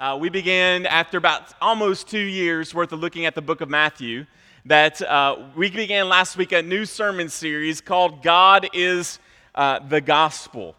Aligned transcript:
Uh, 0.00 0.16
we 0.16 0.30
began 0.30 0.86
after 0.86 1.18
about 1.18 1.52
almost 1.60 2.08
two 2.08 2.18
years 2.18 2.72
worth 2.72 2.90
of 2.90 3.00
looking 3.00 3.26
at 3.26 3.34
the 3.34 3.42
book 3.42 3.60
of 3.60 3.68
Matthew. 3.68 4.24
That 4.64 5.02
uh, 5.02 5.36
we 5.54 5.68
began 5.68 6.08
last 6.08 6.38
week 6.38 6.52
a 6.52 6.62
new 6.62 6.86
sermon 6.86 7.28
series 7.28 7.82
called 7.82 8.22
God 8.22 8.66
is 8.72 9.18
uh, 9.54 9.80
the 9.80 10.00
Gospel. 10.00 10.74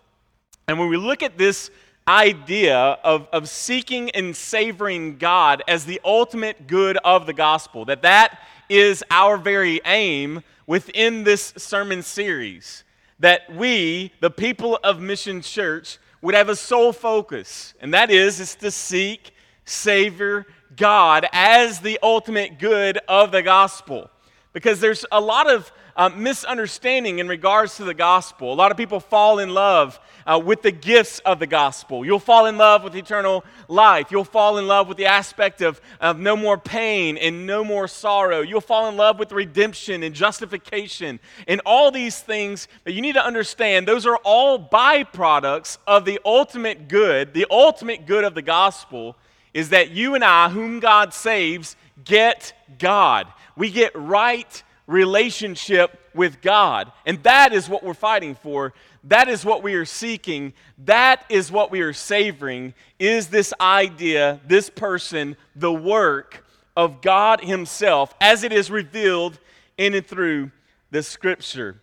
And 0.68 0.80
when 0.80 0.90
we 0.90 0.98
look 0.98 1.22
at 1.22 1.38
this 1.38 1.70
idea 2.08 2.76
of, 2.76 3.28
of 3.32 3.48
seeking 3.48 4.10
and 4.10 4.36
savoring 4.36 5.20
God 5.20 5.62
as 5.68 5.86
the 5.86 6.02
ultimate 6.04 6.66
good 6.66 6.98
of 7.06 7.28
the 7.28 7.34
gospel, 7.34 7.86
that 7.86 8.02
that 8.02 8.40
is 8.70 9.04
our 9.12 9.38
very 9.38 9.82
aim 9.86 10.42
within 10.66 11.26
this 11.26 11.54
sermon 11.58 12.02
series. 12.02 12.84
That 13.20 13.54
we, 13.54 14.14
the 14.20 14.32
people 14.32 14.80
of 14.84 15.00
Mission 15.00 15.44
Church, 15.44 16.00
would 16.22 16.36
have 16.36 16.50
a 16.50 16.56
sole 16.56 16.94
focus, 16.94 17.74
and 17.82 17.94
that 17.94 18.12
is, 18.12 18.40
is 18.40 18.56
to 18.56 18.72
seek, 18.72 19.32
Savior, 19.66 20.46
God 20.76 21.28
as 21.32 21.80
the 21.80 22.00
ultimate 22.02 22.60
good 22.60 23.00
of 23.08 23.32
the 23.32 23.42
gospel. 23.42 24.10
Because 24.54 24.80
there's 24.80 25.06
a 25.12 25.22
lot 25.22 25.50
of 25.50 25.72
uh, 25.96 26.10
misunderstanding 26.10 27.20
in 27.20 27.28
regards 27.28 27.78
to 27.78 27.84
the 27.84 27.94
gospel. 27.94 28.54
A 28.54 28.56
lot 28.56 28.72
of 28.72 28.78
people 28.78 29.00
fall 29.00 29.40
in 29.40 29.50
love 29.50 30.00
uh, 30.26 30.42
with 30.44 30.62
the 30.62 30.72
gifts 30.72 31.20
of 31.20 31.40
the 31.40 31.48
gospel. 31.48 32.06
You'll 32.06 32.20
fall 32.20 32.46
in 32.46 32.58
love 32.58 32.84
with 32.84 32.96
eternal 32.96 33.44
life. 33.68 34.12
You'll 34.12 34.24
fall 34.24 34.58
in 34.58 34.68
love 34.68 34.88
with 34.88 34.98
the 34.98 35.06
aspect 35.06 35.62
of, 35.62 35.82
of 36.00 36.20
no 36.20 36.36
more 36.36 36.58
pain 36.58 37.18
and 37.18 37.46
no 37.46 37.64
more 37.64 37.88
sorrow. 37.88 38.42
You'll 38.42 38.62
fall 38.62 38.88
in 38.90 38.98
love 38.98 39.20
with 39.20 39.32
redemption 39.32 40.04
and 40.04 40.14
justification 40.14 41.20
and 41.48 41.62
all 41.66 41.92
these 41.92 42.20
things 42.20 42.68
that 42.84 42.94
you 42.94 43.02
need 43.02 43.16
to 43.16 43.26
understand. 43.26 43.88
Those 43.88 44.06
are 44.06 44.18
all 44.18 44.60
byproducts 44.60 45.78
of 45.88 46.06
the 46.06 46.20
ultimate 46.26 46.88
good. 46.88 47.34
The 47.34 47.48
ultimate 47.50 48.06
good 48.06 48.24
of 48.24 48.36
the 48.36 48.42
gospel 48.42 49.16
is 49.54 49.70
that 49.70 49.92
you 49.92 50.16
and 50.16 50.24
I, 50.24 50.50
whom 50.50 50.80
God 50.80 51.14
saves, 51.14 51.76
get 52.04 52.54
God. 52.80 53.28
We 53.56 53.72
get 53.72 53.92
right 53.96 54.64
relationship 54.88 56.00
with 56.14 56.42
God. 56.42 56.92
And 57.06 57.22
that 57.24 57.54
is 57.54 57.70
what 57.70 57.84
we're 57.84 57.94
fighting 57.94 58.36
for. 58.36 58.74
That 59.06 59.30
is 59.30 59.46
what 59.46 59.64
we 59.64 59.74
are 59.76 59.86
seeking. 59.86 60.54
That 60.80 61.24
is 61.30 61.52
what 61.52 61.72
we 61.72 61.82
are 61.82 61.94
savoring 61.94 62.74
is 63.00 63.28
this 63.28 63.54
idea, 63.60 64.40
this 64.46 64.70
person, 64.70 65.38
the 65.56 65.74
work 65.74 66.46
of 66.76 67.02
God 67.02 67.42
himself 67.42 68.14
as 68.20 68.44
it 68.44 68.52
is 68.52 68.70
revealed 68.70 69.40
in 69.78 69.94
and 69.94 70.06
through 70.06 70.52
the 70.92 71.04
scripture. 71.04 71.82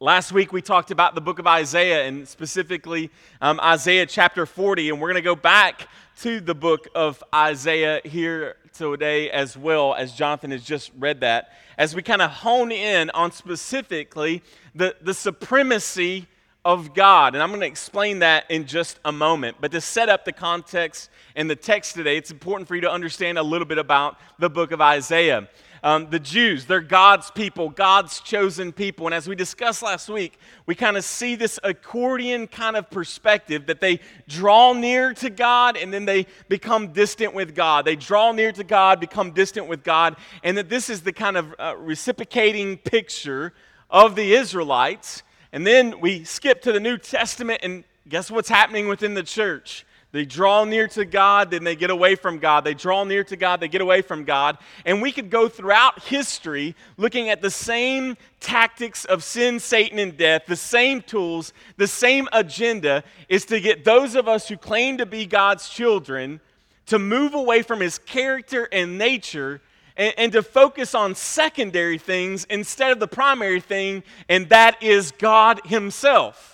Last 0.00 0.32
week 0.32 0.52
we 0.52 0.62
talked 0.62 0.90
about 0.90 1.14
the 1.14 1.20
book 1.20 1.38
of 1.38 1.46
Isaiah 1.46 2.06
and 2.06 2.26
specifically 2.26 3.10
um, 3.40 3.60
Isaiah 3.60 4.06
chapter 4.06 4.46
40, 4.46 4.88
and 4.88 5.00
we're 5.00 5.08
going 5.08 5.22
to 5.22 5.22
go 5.22 5.36
back 5.36 5.88
to 6.20 6.40
the 6.40 6.54
book 6.54 6.88
of 6.94 7.22
Isaiah 7.34 8.00
here 8.04 8.56
today 8.72 9.30
as 9.30 9.56
well 9.56 9.94
as 9.94 10.12
Jonathan 10.12 10.50
has 10.50 10.62
just 10.62 10.90
read 10.98 11.20
that, 11.20 11.50
as 11.76 11.94
we 11.94 12.02
kind 12.02 12.22
of 12.22 12.30
hone 12.30 12.70
in 12.70 13.10
on 13.10 13.32
specifically 13.32 14.42
the, 14.74 14.94
the 15.00 15.14
supremacy 15.14 16.26
of 16.64 16.94
God. 16.94 17.34
And 17.34 17.42
I'm 17.42 17.50
going 17.50 17.60
to 17.60 17.66
explain 17.66 18.20
that 18.20 18.50
in 18.50 18.66
just 18.66 18.98
a 19.04 19.12
moment. 19.12 19.58
But 19.60 19.72
to 19.72 19.80
set 19.80 20.08
up 20.08 20.24
the 20.24 20.32
context 20.32 21.10
and 21.36 21.50
the 21.50 21.56
text 21.56 21.94
today, 21.94 22.16
it's 22.16 22.30
important 22.30 22.68
for 22.68 22.74
you 22.74 22.80
to 22.82 22.90
understand 22.90 23.36
a 23.36 23.42
little 23.42 23.66
bit 23.66 23.78
about 23.78 24.18
the 24.38 24.48
book 24.48 24.72
of 24.72 24.80
Isaiah. 24.80 25.48
Um, 25.84 26.08
the 26.08 26.18
Jews, 26.18 26.64
they're 26.64 26.80
God's 26.80 27.30
people, 27.30 27.68
God's 27.68 28.20
chosen 28.20 28.72
people. 28.72 29.04
And 29.06 29.14
as 29.14 29.28
we 29.28 29.36
discussed 29.36 29.82
last 29.82 30.08
week, 30.08 30.38
we 30.64 30.74
kind 30.74 30.96
of 30.96 31.04
see 31.04 31.36
this 31.36 31.60
accordion 31.62 32.46
kind 32.46 32.74
of 32.74 32.90
perspective 32.90 33.66
that 33.66 33.82
they 33.82 34.00
draw 34.26 34.72
near 34.72 35.12
to 35.12 35.28
God 35.28 35.76
and 35.76 35.92
then 35.92 36.06
they 36.06 36.26
become 36.48 36.94
distant 36.94 37.34
with 37.34 37.54
God. 37.54 37.84
They 37.84 37.96
draw 37.96 38.32
near 38.32 38.50
to 38.52 38.64
God, 38.64 38.98
become 38.98 39.32
distant 39.32 39.68
with 39.68 39.84
God, 39.84 40.16
and 40.42 40.56
that 40.56 40.70
this 40.70 40.88
is 40.88 41.02
the 41.02 41.12
kind 41.12 41.36
of 41.36 41.54
uh, 41.58 41.76
reciprocating 41.76 42.78
picture 42.78 43.52
of 43.90 44.16
the 44.16 44.32
Israelites. 44.32 45.22
And 45.52 45.66
then 45.66 46.00
we 46.00 46.24
skip 46.24 46.62
to 46.62 46.72
the 46.72 46.80
New 46.80 46.96
Testament, 46.96 47.60
and 47.62 47.84
guess 48.08 48.30
what's 48.30 48.48
happening 48.48 48.88
within 48.88 49.12
the 49.12 49.22
church? 49.22 49.84
They 50.14 50.24
draw 50.24 50.62
near 50.62 50.86
to 50.86 51.04
God, 51.04 51.50
then 51.50 51.64
they 51.64 51.74
get 51.74 51.90
away 51.90 52.14
from 52.14 52.38
God. 52.38 52.62
They 52.62 52.74
draw 52.74 53.02
near 53.02 53.24
to 53.24 53.34
God, 53.34 53.58
they 53.58 53.66
get 53.66 53.80
away 53.80 54.00
from 54.00 54.22
God. 54.22 54.58
And 54.86 55.02
we 55.02 55.10
could 55.10 55.28
go 55.28 55.48
throughout 55.48 56.04
history 56.04 56.76
looking 56.96 57.30
at 57.30 57.42
the 57.42 57.50
same 57.50 58.16
tactics 58.38 59.04
of 59.06 59.24
sin, 59.24 59.58
Satan, 59.58 59.98
and 59.98 60.16
death, 60.16 60.42
the 60.46 60.54
same 60.54 61.02
tools, 61.02 61.52
the 61.78 61.88
same 61.88 62.28
agenda 62.32 63.02
is 63.28 63.44
to 63.46 63.60
get 63.60 63.84
those 63.84 64.14
of 64.14 64.28
us 64.28 64.46
who 64.46 64.56
claim 64.56 64.98
to 64.98 65.06
be 65.06 65.26
God's 65.26 65.68
children 65.68 66.38
to 66.86 67.00
move 67.00 67.34
away 67.34 67.62
from 67.62 67.80
his 67.80 67.98
character 67.98 68.68
and 68.70 68.96
nature 68.96 69.60
and, 69.96 70.14
and, 70.16 70.32
to 70.32 70.44
focus 70.44 70.94
on 70.94 71.16
secondary 71.16 71.98
things 71.98 72.44
instead 72.44 72.92
of 72.92 73.00
the 73.00 73.08
primary 73.08 73.60
thing, 73.60 74.04
and 74.28 74.48
that 74.50 74.80
is 74.80 75.10
God 75.10 75.60
Himself. 75.64 76.53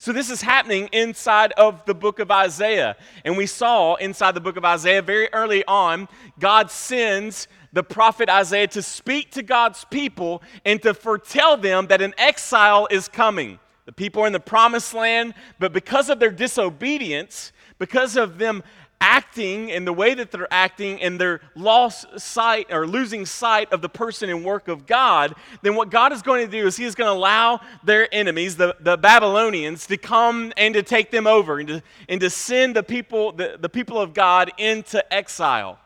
So, 0.00 0.12
this 0.12 0.30
is 0.30 0.40
happening 0.40 0.88
inside 0.92 1.50
of 1.52 1.84
the 1.84 1.94
book 1.94 2.20
of 2.20 2.30
Isaiah. 2.30 2.96
And 3.24 3.36
we 3.36 3.46
saw 3.46 3.96
inside 3.96 4.32
the 4.32 4.40
book 4.40 4.56
of 4.56 4.64
Isaiah 4.64 5.02
very 5.02 5.28
early 5.32 5.64
on, 5.64 6.06
God 6.38 6.70
sends 6.70 7.48
the 7.72 7.82
prophet 7.82 8.28
Isaiah 8.28 8.68
to 8.68 8.82
speak 8.82 9.32
to 9.32 9.42
God's 9.42 9.84
people 9.86 10.40
and 10.64 10.80
to 10.82 10.94
foretell 10.94 11.56
them 11.56 11.88
that 11.88 12.00
an 12.00 12.14
exile 12.16 12.86
is 12.92 13.08
coming. 13.08 13.58
The 13.86 13.92
people 13.92 14.22
are 14.22 14.28
in 14.28 14.32
the 14.32 14.38
promised 14.38 14.94
land, 14.94 15.34
but 15.58 15.72
because 15.72 16.08
of 16.08 16.20
their 16.20 16.30
disobedience, 16.30 17.52
because 17.78 18.16
of 18.16 18.38
them 18.38 18.62
acting 19.00 19.68
in 19.68 19.84
the 19.84 19.92
way 19.92 20.14
that 20.14 20.30
they're 20.30 20.52
acting 20.52 21.00
and 21.02 21.20
they're 21.20 21.40
lost 21.54 22.06
sight 22.18 22.66
or 22.70 22.86
losing 22.86 23.24
sight 23.26 23.72
of 23.72 23.80
the 23.82 23.88
person 23.88 24.28
and 24.28 24.44
work 24.44 24.68
of 24.68 24.86
God, 24.86 25.34
then 25.62 25.74
what 25.74 25.90
God 25.90 26.12
is 26.12 26.22
going 26.22 26.44
to 26.44 26.50
do 26.50 26.66
is 26.66 26.76
He 26.76 26.84
is 26.84 26.94
going 26.94 27.08
to 27.08 27.12
allow 27.12 27.60
their 27.84 28.12
enemies, 28.12 28.56
the, 28.56 28.76
the 28.80 28.96
Babylonians, 28.96 29.86
to 29.86 29.96
come 29.96 30.52
and 30.56 30.74
to 30.74 30.82
take 30.82 31.10
them 31.10 31.26
over 31.26 31.58
and 31.58 31.68
to, 31.68 31.82
and 32.08 32.20
to 32.20 32.30
send 32.30 32.76
the 32.76 32.82
people, 32.82 33.32
the, 33.32 33.56
the 33.60 33.68
people 33.68 34.00
of 34.00 34.14
God 34.14 34.50
into 34.58 35.12
exile. 35.12 35.78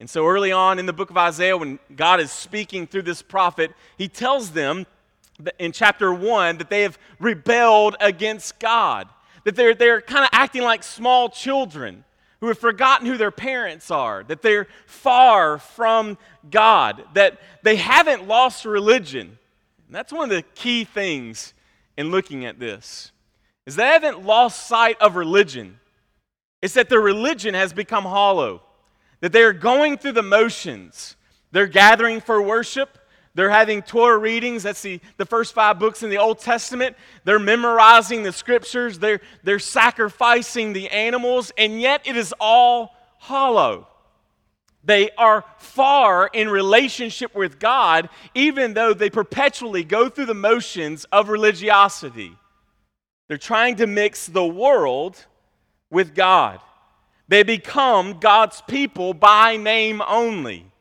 And 0.00 0.10
so 0.10 0.26
early 0.26 0.50
on 0.50 0.78
in 0.78 0.86
the 0.86 0.92
book 0.92 1.10
of 1.10 1.16
Isaiah, 1.16 1.56
when 1.56 1.78
God 1.94 2.20
is 2.20 2.32
speaking 2.32 2.86
through 2.86 3.02
this 3.02 3.22
prophet, 3.22 3.70
He 3.96 4.08
tells 4.08 4.50
them 4.50 4.86
in 5.58 5.72
chapter 5.72 6.12
1 6.12 6.58
that 6.58 6.70
they 6.70 6.82
have 6.82 6.98
rebelled 7.18 7.96
against 8.00 8.58
God, 8.58 9.08
that 9.44 9.54
they're, 9.54 9.74
they're 9.74 10.00
kind 10.00 10.24
of 10.24 10.30
acting 10.32 10.62
like 10.62 10.82
small 10.82 11.28
children 11.28 12.04
who 12.42 12.48
have 12.48 12.58
forgotten 12.58 13.06
who 13.06 13.16
their 13.16 13.30
parents 13.30 13.88
are, 13.88 14.24
that 14.24 14.42
they're 14.42 14.66
far 14.86 15.58
from 15.58 16.18
God, 16.50 17.04
that 17.14 17.38
they 17.62 17.76
haven't 17.76 18.26
lost 18.26 18.64
religion. 18.64 19.38
And 19.86 19.94
that's 19.94 20.12
one 20.12 20.24
of 20.24 20.30
the 20.30 20.42
key 20.42 20.82
things 20.82 21.54
in 21.96 22.10
looking 22.10 22.44
at 22.44 22.58
this. 22.58 23.12
Is 23.64 23.76
they 23.76 23.86
haven't 23.86 24.26
lost 24.26 24.66
sight 24.66 25.00
of 25.00 25.14
religion. 25.14 25.78
It's 26.62 26.74
that 26.74 26.88
their 26.88 27.00
religion 27.00 27.54
has 27.54 27.72
become 27.72 28.02
hollow. 28.02 28.62
That 29.20 29.30
they 29.30 29.44
are 29.44 29.52
going 29.52 29.96
through 29.96 30.12
the 30.12 30.22
motions. 30.24 31.14
They're 31.52 31.68
gathering 31.68 32.20
for 32.20 32.42
worship, 32.42 32.98
they're 33.34 33.50
having 33.50 33.82
Torah 33.82 34.18
readings. 34.18 34.62
That's 34.62 34.82
the, 34.82 35.00
the 35.16 35.24
first 35.24 35.54
five 35.54 35.78
books 35.78 36.02
in 36.02 36.10
the 36.10 36.18
Old 36.18 36.38
Testament. 36.38 36.96
They're 37.24 37.38
memorizing 37.38 38.22
the 38.22 38.32
scriptures. 38.32 38.98
They're, 38.98 39.20
they're 39.42 39.58
sacrificing 39.58 40.72
the 40.72 40.88
animals, 40.90 41.50
and 41.56 41.80
yet 41.80 42.02
it 42.04 42.16
is 42.16 42.34
all 42.38 42.94
hollow. 43.18 43.88
They 44.84 45.10
are 45.12 45.44
far 45.58 46.28
in 46.32 46.48
relationship 46.48 47.34
with 47.34 47.58
God, 47.58 48.08
even 48.34 48.74
though 48.74 48.92
they 48.92 49.10
perpetually 49.10 49.84
go 49.84 50.08
through 50.08 50.26
the 50.26 50.34
motions 50.34 51.04
of 51.12 51.28
religiosity. 51.28 52.36
They're 53.28 53.38
trying 53.38 53.76
to 53.76 53.86
mix 53.86 54.26
the 54.26 54.44
world 54.44 55.24
with 55.88 56.14
God. 56.14 56.60
They 57.28 57.44
become 57.44 58.18
God's 58.18 58.60
people 58.62 59.14
by 59.14 59.56
name 59.56 60.02
only. 60.06 60.71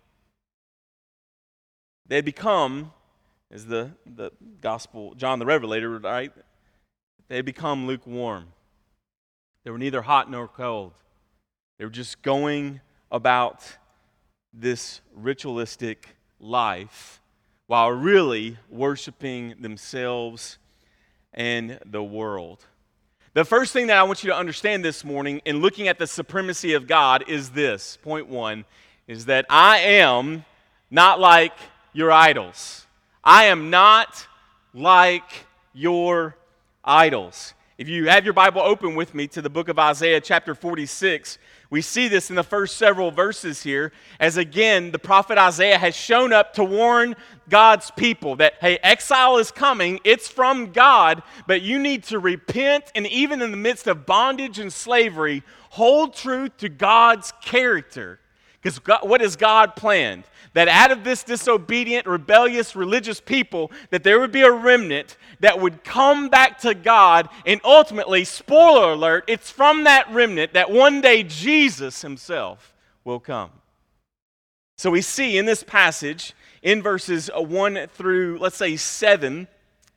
They 2.11 2.17
had 2.17 2.25
become, 2.25 2.91
as 3.51 3.67
the, 3.67 3.91
the 4.05 4.31
gospel, 4.59 5.15
John 5.15 5.39
the 5.39 5.45
Revelator, 5.45 5.97
right? 5.97 6.33
They 7.29 7.37
had 7.37 7.45
become 7.45 7.87
lukewarm. 7.87 8.47
They 9.63 9.71
were 9.71 9.77
neither 9.77 10.01
hot 10.01 10.29
nor 10.29 10.49
cold. 10.49 10.91
They 11.79 11.85
were 11.85 11.89
just 11.89 12.21
going 12.21 12.81
about 13.13 13.63
this 14.51 14.99
ritualistic 15.15 16.17
life 16.37 17.21
while 17.67 17.91
really 17.91 18.57
worshiping 18.69 19.55
themselves 19.61 20.57
and 21.33 21.79
the 21.85 22.03
world. 22.03 22.65
The 23.35 23.45
first 23.45 23.71
thing 23.71 23.87
that 23.87 23.95
I 23.95 24.03
want 24.03 24.21
you 24.21 24.31
to 24.31 24.35
understand 24.35 24.83
this 24.83 25.05
morning 25.05 25.41
in 25.45 25.61
looking 25.61 25.87
at 25.87 25.97
the 25.97 26.07
supremacy 26.07 26.73
of 26.73 26.87
God 26.87 27.23
is 27.29 27.51
this 27.51 27.97
point 28.03 28.27
one 28.27 28.65
is 29.07 29.27
that 29.27 29.45
I 29.49 29.77
am 29.77 30.43
not 30.89 31.17
like 31.21 31.53
your 31.93 32.11
idols. 32.11 32.85
I 33.23 33.45
am 33.45 33.69
not 33.69 34.27
like 34.73 35.45
your 35.73 36.35
idols. 36.83 37.53
If 37.77 37.89
you 37.89 38.09
have 38.09 38.25
your 38.25 38.33
Bible 38.33 38.61
open 38.61 38.95
with 38.95 39.15
me 39.15 39.27
to 39.29 39.41
the 39.41 39.49
book 39.49 39.67
of 39.67 39.79
Isaiah, 39.79 40.21
chapter 40.21 40.53
46, 40.53 41.39
we 41.71 41.81
see 41.81 42.07
this 42.07 42.29
in 42.29 42.35
the 42.35 42.43
first 42.43 42.77
several 42.77 43.11
verses 43.11 43.63
here, 43.63 43.91
as 44.19 44.37
again, 44.37 44.91
the 44.91 44.99
prophet 44.99 45.37
Isaiah 45.37 45.77
has 45.77 45.95
shown 45.95 46.31
up 46.31 46.53
to 46.55 46.63
warn 46.63 47.15
God's 47.49 47.89
people 47.91 48.35
that, 48.35 48.53
hey, 48.61 48.77
exile 48.83 49.37
is 49.37 49.51
coming, 49.51 49.99
it's 50.03 50.27
from 50.27 50.73
God, 50.73 51.23
but 51.47 51.61
you 51.61 51.79
need 51.79 52.03
to 52.03 52.19
repent, 52.19 52.91
and 52.93 53.07
even 53.07 53.41
in 53.41 53.51
the 53.51 53.57
midst 53.57 53.87
of 53.87 54.05
bondage 54.05 54.59
and 54.59 54.71
slavery, 54.71 55.41
hold 55.69 56.13
true 56.13 56.49
to 56.49 56.69
God's 56.69 57.33
character. 57.41 58.19
Because 58.61 58.77
what 59.03 59.21
has 59.21 59.35
God 59.35 59.75
planned? 59.75 60.25
That 60.53 60.67
out 60.67 60.91
of 60.91 61.03
this 61.03 61.23
disobedient, 61.23 62.05
rebellious, 62.05 62.75
religious 62.75 63.21
people, 63.21 63.71
that 63.89 64.03
there 64.03 64.19
would 64.19 64.31
be 64.31 64.41
a 64.41 64.51
remnant 64.51 65.17
that 65.39 65.59
would 65.59 65.83
come 65.83 66.29
back 66.29 66.59
to 66.59 66.73
God, 66.73 67.29
and 67.45 67.61
ultimately, 67.63 68.25
spoiler 68.25 68.93
alert, 68.93 69.23
it's 69.27 69.49
from 69.49 69.85
that 69.85 70.11
remnant 70.11 70.53
that 70.53 70.69
one 70.69 71.01
day 71.01 71.23
Jesus 71.23 72.01
himself 72.01 72.73
will 73.03 73.19
come. 73.19 73.51
So 74.77 74.89
we 74.89 75.01
see 75.01 75.37
in 75.37 75.45
this 75.45 75.63
passage, 75.63 76.33
in 76.61 76.81
verses 76.81 77.29
uh, 77.35 77.41
1 77.41 77.87
through, 77.93 78.39
let's 78.39 78.57
say, 78.57 78.75
7, 78.75 79.47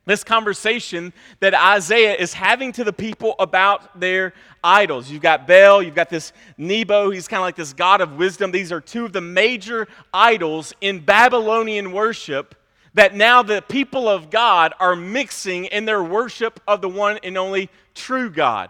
this 0.05 0.23
conversation 0.23 1.13
that 1.39 1.53
Isaiah 1.53 2.15
is 2.15 2.33
having 2.33 2.71
to 2.73 2.83
the 2.83 2.93
people 2.93 3.35
about 3.39 3.99
their 3.99 4.33
idols. 4.63 5.09
You've 5.09 5.21
got 5.21 5.47
Baal, 5.47 5.81
you've 5.81 5.95
got 5.95 6.09
this 6.09 6.31
Nebo, 6.57 7.09
he's 7.09 7.27
kind 7.27 7.39
of 7.39 7.45
like 7.45 7.55
this 7.55 7.73
god 7.73 8.01
of 8.01 8.17
wisdom. 8.17 8.51
These 8.51 8.71
are 8.71 8.81
two 8.81 9.05
of 9.05 9.13
the 9.13 9.21
major 9.21 9.87
idols 10.13 10.73
in 10.81 10.99
Babylonian 10.99 11.91
worship 11.91 12.55
that 12.93 13.13
now 13.13 13.43
the 13.43 13.61
people 13.61 14.07
of 14.07 14.29
God 14.29 14.73
are 14.79 14.95
mixing 14.95 15.65
in 15.65 15.85
their 15.85 16.03
worship 16.03 16.59
of 16.67 16.81
the 16.81 16.89
one 16.89 17.19
and 17.23 17.37
only 17.37 17.69
true 17.93 18.29
God. 18.29 18.69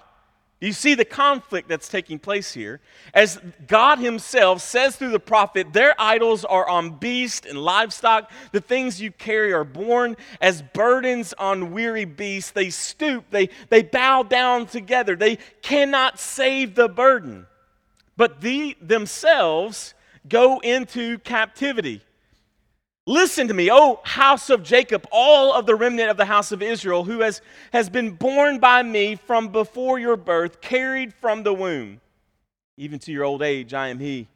You 0.66 0.74
see 0.74 0.96
the 0.96 1.06
conflict 1.06 1.70
that's 1.70 1.88
taking 1.88 2.18
place 2.18 2.52
here. 2.52 2.80
As 3.14 3.40
God 3.68 4.00
Himself 4.00 4.64
says 4.64 4.96
through 4.96 5.12
the 5.12 5.20
prophet, 5.20 5.74
their 5.74 5.94
idols 6.02 6.44
are 6.44 6.68
on 6.68 6.98
beast 6.98 7.46
and 7.46 7.60
livestock. 7.60 8.32
The 8.52 8.62
things 8.62 9.00
you 9.00 9.12
carry 9.12 9.54
are 9.54 9.64
borne 9.64 10.18
as 10.42 10.64
burdens 10.64 11.34
on 11.34 11.72
weary 11.72 12.06
beasts. 12.06 12.50
They 12.50 12.72
stoop, 12.72 13.30
they, 13.30 13.50
they 13.70 13.84
bow 13.84 14.24
down 14.24 14.66
together. 14.66 15.16
They 15.16 15.38
cannot 15.62 16.20
save 16.20 16.74
the 16.74 16.90
burden. 16.90 17.46
But 18.18 18.42
the, 18.42 18.76
themselves 18.82 19.94
go 20.28 20.60
into 20.62 21.20
captivity. 21.20 22.02
Listen 23.08 23.48
to 23.48 23.54
me, 23.54 23.70
O 23.72 24.00
house 24.04 24.50
of 24.50 24.64
Jacob, 24.64 25.08
all 25.12 25.54
of 25.54 25.68
the 25.68 25.76
remnant 25.76 26.10
of 26.10 26.18
the 26.18 26.26
house 26.26 26.52
of 26.52 26.64
Israel, 26.64 27.04
who 27.04 27.20
has, 27.20 27.42
has 27.72 27.88
been 27.88 28.12
born 28.12 28.58
by 28.58 28.82
me 28.82 29.16
from 29.16 29.50
before 29.50 30.00
your 30.00 30.18
birth, 30.18 30.60
carried 30.60 31.14
from 31.14 31.44
the 31.44 31.54
womb. 31.54 32.02
Even 32.78 32.98
to 33.00 33.12
your 33.12 33.24
old 33.24 33.44
age, 33.44 33.76
I 33.76 33.90
am 33.90 34.00
he, 34.00 34.28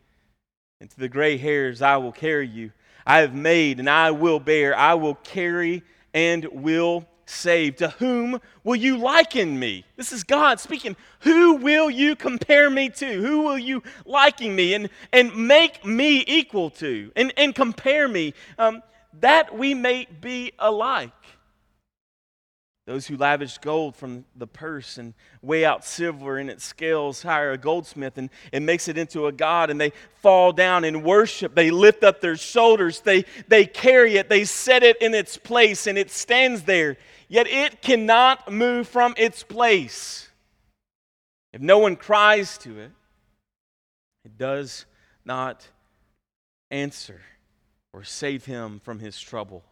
and 0.80 0.90
to 0.92 1.00
the 1.00 1.10
gray 1.10 1.38
hairs, 1.38 1.82
I 1.82 1.98
will 1.98 2.12
carry 2.12 2.48
you. 2.48 2.72
I 3.08 3.20
have 3.20 3.34
made, 3.34 3.80
and 3.80 3.90
I 3.90 4.12
will 4.12 4.40
bear, 4.40 4.78
I 4.78 4.94
will 4.94 5.16
carry, 5.16 5.82
and 6.14 6.46
will 6.46 7.08
saved. 7.30 7.80
To 7.80 7.90
whom 7.90 8.42
will 8.64 8.76
you 8.76 8.98
liken 8.98 9.60
me? 9.60 9.86
This 9.96 10.12
is 10.12 10.24
God 10.24 10.60
speaking. 10.60 10.96
Who 11.22 11.56
will 11.56 11.90
you 11.90 12.16
compare 12.16 12.70
me 12.70 12.90
to? 12.90 13.06
Who 13.06 13.42
will 13.42 13.58
you 13.58 13.84
liken 14.06 14.56
me 14.56 14.74
and, 14.74 14.90
and 15.14 15.36
make 15.48 15.86
me 15.86 16.24
equal 16.28 16.70
to 16.72 17.12
and, 17.16 17.34
and 17.38 17.54
compare 17.54 18.08
me 18.08 18.34
um, 18.58 18.82
that 19.20 19.58
we 19.58 19.74
may 19.74 20.08
be 20.22 20.54
alike? 20.60 21.12
Those 22.90 23.06
who 23.06 23.18
lavish 23.18 23.60
gold 23.60 23.96
from 23.96 24.26
the 24.36 24.48
purse 24.48 24.98
and 24.98 25.14
weigh 25.44 25.64
out 25.64 25.86
silver 25.86 26.40
in 26.40 26.50
its 26.50 26.66
scales 26.66 27.22
hire 27.22 27.52
a 27.52 27.58
goldsmith 27.58 28.18
and 28.18 28.32
it 28.52 28.64
makes 28.64 28.88
it 28.88 28.98
into 28.98 29.28
a 29.28 29.32
god 29.32 29.70
and 29.70 29.80
they 29.80 29.94
fall 30.24 30.52
down 30.52 30.84
and 30.84 31.04
worship. 31.04 31.54
They 31.54 31.70
lift 31.70 32.04
up 32.04 32.20
their 32.20 32.36
shoulders, 32.36 33.02
they, 33.02 33.26
they 33.48 33.68
carry 33.68 34.16
it, 34.16 34.28
they 34.28 34.44
set 34.44 34.82
it 34.82 35.00
in 35.04 35.14
its 35.14 35.38
place 35.38 35.86
and 35.86 36.00
it 36.00 36.10
stands 36.10 36.64
there 36.64 36.98
yet 37.30 37.48
it 37.48 37.82
cannot 37.82 38.52
move 38.52 38.88
from 38.88 39.14
its 39.16 39.44
place. 39.44 40.28
If 41.54 41.62
no 41.62 41.78
one 41.78 41.96
cries 41.96 42.58
to 42.60 42.80
it, 42.80 42.92
it 44.26 44.38
does 44.38 44.86
not 45.24 45.68
answer 46.70 47.22
or 47.94 48.04
save 48.04 48.46
him 48.46 48.82
from 48.84 49.00
his 49.00 49.20
trouble. 49.20 49.64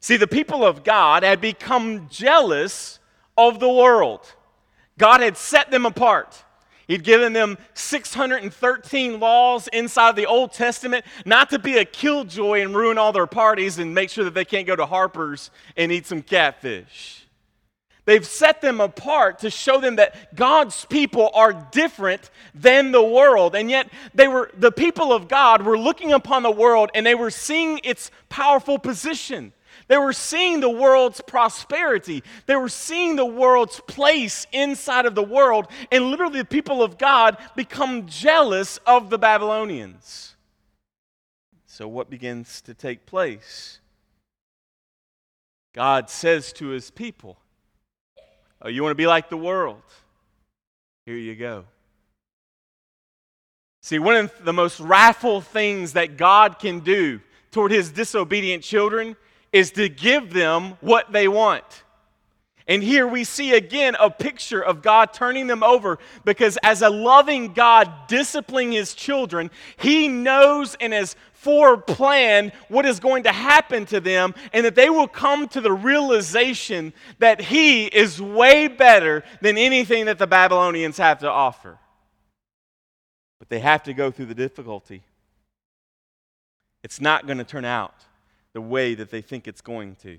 See, 0.00 0.16
the 0.16 0.26
people 0.26 0.64
of 0.64 0.84
God 0.84 1.22
had 1.22 1.40
become 1.40 2.08
jealous 2.08 2.98
of 3.36 3.60
the 3.60 3.70
world. 3.72 4.20
God 4.98 5.20
had 5.20 5.36
set 5.36 5.70
them 5.70 5.86
apart. 5.86 6.44
He'd 6.88 7.02
given 7.02 7.32
them 7.32 7.58
613 7.74 9.18
laws 9.18 9.68
inside 9.72 10.14
the 10.14 10.26
Old 10.26 10.52
Testament, 10.52 11.04
not 11.24 11.50
to 11.50 11.58
be 11.58 11.78
a 11.78 11.84
killjoy 11.84 12.62
and 12.62 12.76
ruin 12.76 12.96
all 12.96 13.12
their 13.12 13.26
parties 13.26 13.78
and 13.78 13.94
make 13.94 14.10
sure 14.10 14.24
that 14.24 14.34
they 14.34 14.44
can't 14.44 14.66
go 14.66 14.76
to 14.76 14.86
Harper's 14.86 15.50
and 15.76 15.90
eat 15.90 16.06
some 16.06 16.22
catfish. 16.22 17.26
They've 18.04 18.24
set 18.24 18.60
them 18.60 18.80
apart 18.80 19.40
to 19.40 19.50
show 19.50 19.80
them 19.80 19.96
that 19.96 20.34
God's 20.36 20.84
people 20.84 21.30
are 21.34 21.52
different 21.72 22.30
than 22.54 22.92
the 22.92 23.02
world. 23.02 23.56
And 23.56 23.68
yet 23.68 23.90
they 24.14 24.28
were 24.28 24.50
the 24.56 24.70
people 24.70 25.12
of 25.12 25.26
God 25.26 25.62
were 25.62 25.76
looking 25.76 26.12
upon 26.12 26.44
the 26.44 26.50
world 26.50 26.90
and 26.94 27.04
they 27.04 27.16
were 27.16 27.32
seeing 27.32 27.80
its 27.82 28.12
powerful 28.28 28.78
position. 28.78 29.52
They 29.88 29.98
were 29.98 30.12
seeing 30.12 30.60
the 30.60 30.70
world's 30.70 31.20
prosperity. 31.20 32.22
They 32.46 32.56
were 32.56 32.68
seeing 32.68 33.16
the 33.16 33.26
world's 33.26 33.80
place 33.80 34.46
inside 34.52 35.06
of 35.06 35.14
the 35.14 35.22
world. 35.22 35.68
And 35.92 36.10
literally, 36.10 36.40
the 36.40 36.44
people 36.44 36.82
of 36.82 36.98
God 36.98 37.36
become 37.54 38.06
jealous 38.06 38.78
of 38.86 39.10
the 39.10 39.18
Babylonians. 39.18 40.34
So, 41.66 41.86
what 41.86 42.10
begins 42.10 42.60
to 42.62 42.74
take 42.74 43.06
place? 43.06 43.80
God 45.74 46.10
says 46.10 46.52
to 46.54 46.68
his 46.68 46.90
people, 46.90 47.36
Oh, 48.62 48.68
you 48.68 48.82
want 48.82 48.92
to 48.92 48.96
be 48.96 49.06
like 49.06 49.28
the 49.28 49.36
world? 49.36 49.82
Here 51.04 51.16
you 51.16 51.36
go. 51.36 51.66
See, 53.82 54.00
one 54.00 54.16
of 54.16 54.32
the 54.42 54.52
most 54.52 54.80
wrathful 54.80 55.40
things 55.40 55.92
that 55.92 56.16
God 56.16 56.58
can 56.58 56.80
do 56.80 57.20
toward 57.52 57.70
his 57.70 57.92
disobedient 57.92 58.64
children 58.64 59.14
is 59.56 59.70
to 59.70 59.88
give 59.88 60.34
them 60.34 60.76
what 60.82 61.12
they 61.12 61.26
want. 61.26 61.64
And 62.68 62.82
here 62.82 63.06
we 63.06 63.24
see 63.24 63.54
again 63.54 63.96
a 63.98 64.10
picture 64.10 64.62
of 64.62 64.82
God 64.82 65.14
turning 65.14 65.46
them 65.46 65.62
over 65.62 65.98
because, 66.24 66.58
as 66.62 66.82
a 66.82 66.90
loving 66.90 67.54
God 67.54 67.90
disciplining 68.06 68.72
his 68.72 68.92
children, 68.92 69.50
he 69.78 70.08
knows 70.08 70.74
and 70.80 70.92
has 70.92 71.16
foreplanned 71.42 72.52
what 72.68 72.84
is 72.84 73.00
going 73.00 73.22
to 73.22 73.32
happen 73.32 73.86
to 73.86 74.00
them, 74.00 74.34
and 74.52 74.66
that 74.66 74.74
they 74.74 74.90
will 74.90 75.08
come 75.08 75.48
to 75.48 75.60
the 75.60 75.72
realization 75.72 76.92
that 77.18 77.40
he 77.40 77.86
is 77.86 78.20
way 78.20 78.66
better 78.66 79.22
than 79.40 79.56
anything 79.56 80.06
that 80.06 80.18
the 80.18 80.26
Babylonians 80.26 80.98
have 80.98 81.20
to 81.20 81.30
offer. 81.30 81.78
But 83.38 83.48
they 83.48 83.60
have 83.60 83.84
to 83.84 83.94
go 83.94 84.10
through 84.10 84.26
the 84.26 84.34
difficulty. 84.34 85.02
It's 86.82 87.00
not 87.00 87.26
going 87.26 87.38
to 87.38 87.44
turn 87.44 87.64
out 87.64 88.05
the 88.56 88.60
way 88.62 88.94
that 88.94 89.10
they 89.10 89.20
think 89.20 89.46
it's 89.46 89.60
going 89.60 89.94
to. 89.96 90.16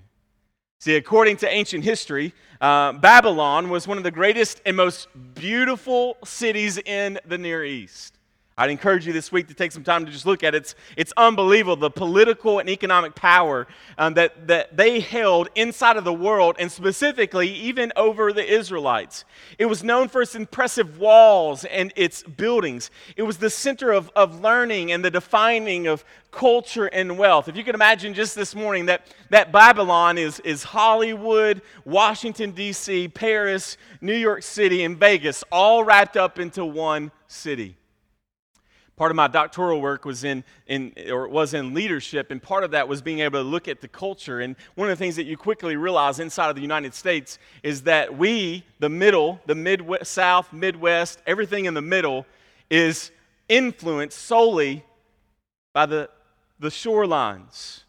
See, 0.78 0.94
according 0.94 1.38
to 1.38 1.48
ancient 1.48 1.82
history, 1.82 2.32
uh, 2.60 2.92
Babylon 2.92 3.68
was 3.68 3.88
one 3.88 3.98
of 3.98 4.04
the 4.04 4.12
greatest 4.12 4.60
and 4.64 4.76
most 4.76 5.08
beautiful 5.34 6.16
cities 6.24 6.78
in 6.78 7.18
the 7.26 7.36
Near 7.36 7.64
East. 7.64 8.17
I'd 8.58 8.70
encourage 8.70 9.06
you 9.06 9.12
this 9.12 9.30
week 9.30 9.46
to 9.48 9.54
take 9.54 9.70
some 9.70 9.84
time 9.84 10.04
to 10.04 10.10
just 10.10 10.26
look 10.26 10.42
at 10.42 10.52
it. 10.52 10.58
It's, 10.58 10.74
it's 10.96 11.12
unbelievable 11.16 11.76
the 11.76 11.90
political 11.90 12.58
and 12.58 12.68
economic 12.68 13.14
power 13.14 13.68
um, 13.96 14.14
that, 14.14 14.48
that 14.48 14.76
they 14.76 14.98
held 14.98 15.48
inside 15.54 15.96
of 15.96 16.02
the 16.02 16.12
world, 16.12 16.56
and 16.58 16.70
specifically 16.70 17.48
even 17.48 17.92
over 17.94 18.32
the 18.32 18.44
Israelites. 18.44 19.24
It 19.58 19.66
was 19.66 19.84
known 19.84 20.08
for 20.08 20.22
its 20.22 20.34
impressive 20.34 20.98
walls 20.98 21.64
and 21.66 21.92
its 21.94 22.24
buildings. 22.24 22.90
It 23.16 23.22
was 23.22 23.38
the 23.38 23.48
center 23.48 23.92
of, 23.92 24.10
of 24.16 24.40
learning 24.40 24.90
and 24.90 25.04
the 25.04 25.10
defining 25.12 25.86
of 25.86 26.04
culture 26.32 26.86
and 26.86 27.16
wealth. 27.16 27.46
If 27.46 27.56
you 27.56 27.62
can 27.62 27.76
imagine 27.76 28.12
just 28.12 28.34
this 28.34 28.56
morning 28.56 28.86
that, 28.86 29.06
that 29.30 29.52
Babylon 29.52 30.18
is, 30.18 30.40
is 30.40 30.64
Hollywood, 30.64 31.62
Washington, 31.84 32.50
D.C., 32.50 33.06
Paris, 33.06 33.76
New 34.00 34.16
York 34.16 34.42
City, 34.42 34.82
and 34.82 34.98
Vegas, 34.98 35.44
all 35.52 35.84
wrapped 35.84 36.16
up 36.16 36.40
into 36.40 36.64
one 36.64 37.12
city 37.28 37.77
part 38.98 39.12
of 39.12 39.16
my 39.16 39.28
doctoral 39.28 39.80
work 39.80 40.04
was 40.04 40.24
in, 40.24 40.44
in 40.66 40.92
or 41.08 41.28
was 41.28 41.54
in 41.54 41.72
leadership 41.72 42.30
and 42.30 42.42
part 42.42 42.64
of 42.64 42.72
that 42.72 42.88
was 42.88 43.00
being 43.00 43.20
able 43.20 43.38
to 43.38 43.48
look 43.48 43.68
at 43.68 43.80
the 43.80 43.88
culture. 43.88 44.40
And 44.40 44.56
one 44.74 44.90
of 44.90 44.98
the 44.98 45.02
things 45.02 45.16
that 45.16 45.24
you 45.24 45.36
quickly 45.36 45.76
realize 45.76 46.18
inside 46.18 46.50
of 46.50 46.56
the 46.56 46.62
united 46.62 46.92
states 46.92 47.38
is 47.62 47.82
that 47.82 48.18
we 48.18 48.64
the 48.80 48.88
middle 48.88 49.40
the 49.46 49.54
midwest 49.54 50.10
south 50.10 50.52
midwest 50.52 51.22
everything 51.26 51.66
in 51.66 51.74
the 51.74 51.80
middle 51.80 52.26
is 52.68 53.12
influenced 53.48 54.18
solely 54.18 54.84
by 55.72 55.86
the, 55.86 56.10
the 56.58 56.68
shorelines. 56.68 57.84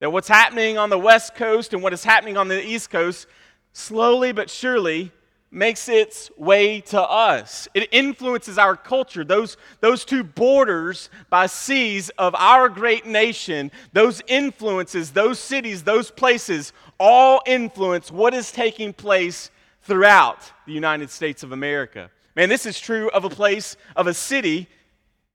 That 0.00 0.12
what's 0.12 0.28
happening 0.28 0.78
on 0.78 0.90
the 0.90 0.98
west 0.98 1.34
coast 1.34 1.74
and 1.74 1.82
what 1.82 1.92
is 1.92 2.04
happening 2.04 2.36
on 2.36 2.48
the 2.48 2.62
east 2.64 2.90
coast 2.90 3.26
slowly 3.72 4.32
but 4.32 4.50
surely 4.50 5.12
makes 5.50 5.88
its 5.88 6.30
way 6.36 6.80
to 6.80 7.00
us. 7.00 7.66
It 7.74 7.88
influences 7.90 8.56
our 8.56 8.76
culture. 8.76 9.24
Those, 9.24 9.56
those 9.80 10.04
two 10.04 10.22
borders 10.22 11.10
by 11.28 11.46
seas 11.46 12.08
of 12.10 12.34
our 12.36 12.68
great 12.68 13.04
nation, 13.04 13.72
those 13.92 14.22
influences, 14.28 15.10
those 15.10 15.40
cities, 15.40 15.82
those 15.82 16.10
places, 16.10 16.72
all 16.98 17.42
influence 17.46 18.12
what 18.12 18.32
is 18.32 18.52
taking 18.52 18.92
place 18.92 19.50
throughout 19.82 20.52
the 20.66 20.72
United 20.72 21.10
States 21.10 21.42
of 21.42 21.50
America. 21.50 22.10
Man, 22.36 22.48
this 22.48 22.64
is 22.64 22.78
true 22.78 23.10
of 23.10 23.24
a 23.24 23.30
place, 23.30 23.76
of 23.96 24.06
a 24.06 24.14
city 24.14 24.68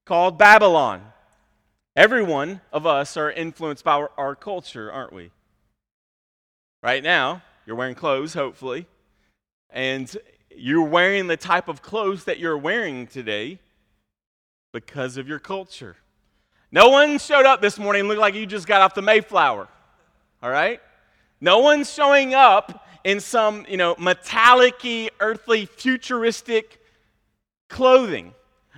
called 0.06 0.38
Babylon. 0.38 1.02
Every 1.96 2.24
one 2.24 2.62
of 2.72 2.86
us 2.86 3.18
are 3.18 3.32
influenced 3.32 3.84
by 3.84 3.94
our, 3.94 4.12
our 4.18 4.36
culture, 4.36 4.92
aren't 4.92 5.14
we? 5.14 5.32
Right 6.82 7.04
now, 7.04 7.42
you're 7.66 7.76
wearing 7.76 7.96
clothes, 7.96 8.34
hopefully 8.34 8.88
and 9.76 10.18
you're 10.56 10.86
wearing 10.86 11.28
the 11.28 11.38
type 11.38 11.68
of 11.68 11.82
clothes 11.82 12.24
that 12.24 12.40
you're 12.40 12.58
wearing 12.58 13.06
today 13.06 13.60
because 14.72 15.18
of 15.18 15.28
your 15.28 15.38
culture. 15.38 15.98
No 16.72 16.90
one 16.90 17.20
showed 17.20 17.46
up 17.46 17.62
this 17.62 17.78
morning 17.78 18.04
looked 18.04 18.22
like 18.22 18.36
you 18.36 18.46
just 18.46 18.66
got 18.66 18.82
off 18.82 18.96
the 18.96 19.02
Mayflower. 19.02 19.68
All 20.42 20.50
right? 20.50 20.82
No 21.42 21.60
one's 21.60 21.94
showing 21.94 22.34
up 22.34 22.88
in 23.04 23.20
some, 23.20 23.66
you 23.70 23.78
know, 23.78 23.96
metallic 24.00 25.12
earthly, 25.20 25.66
futuristic 25.66 26.82
clothing. 27.70 28.34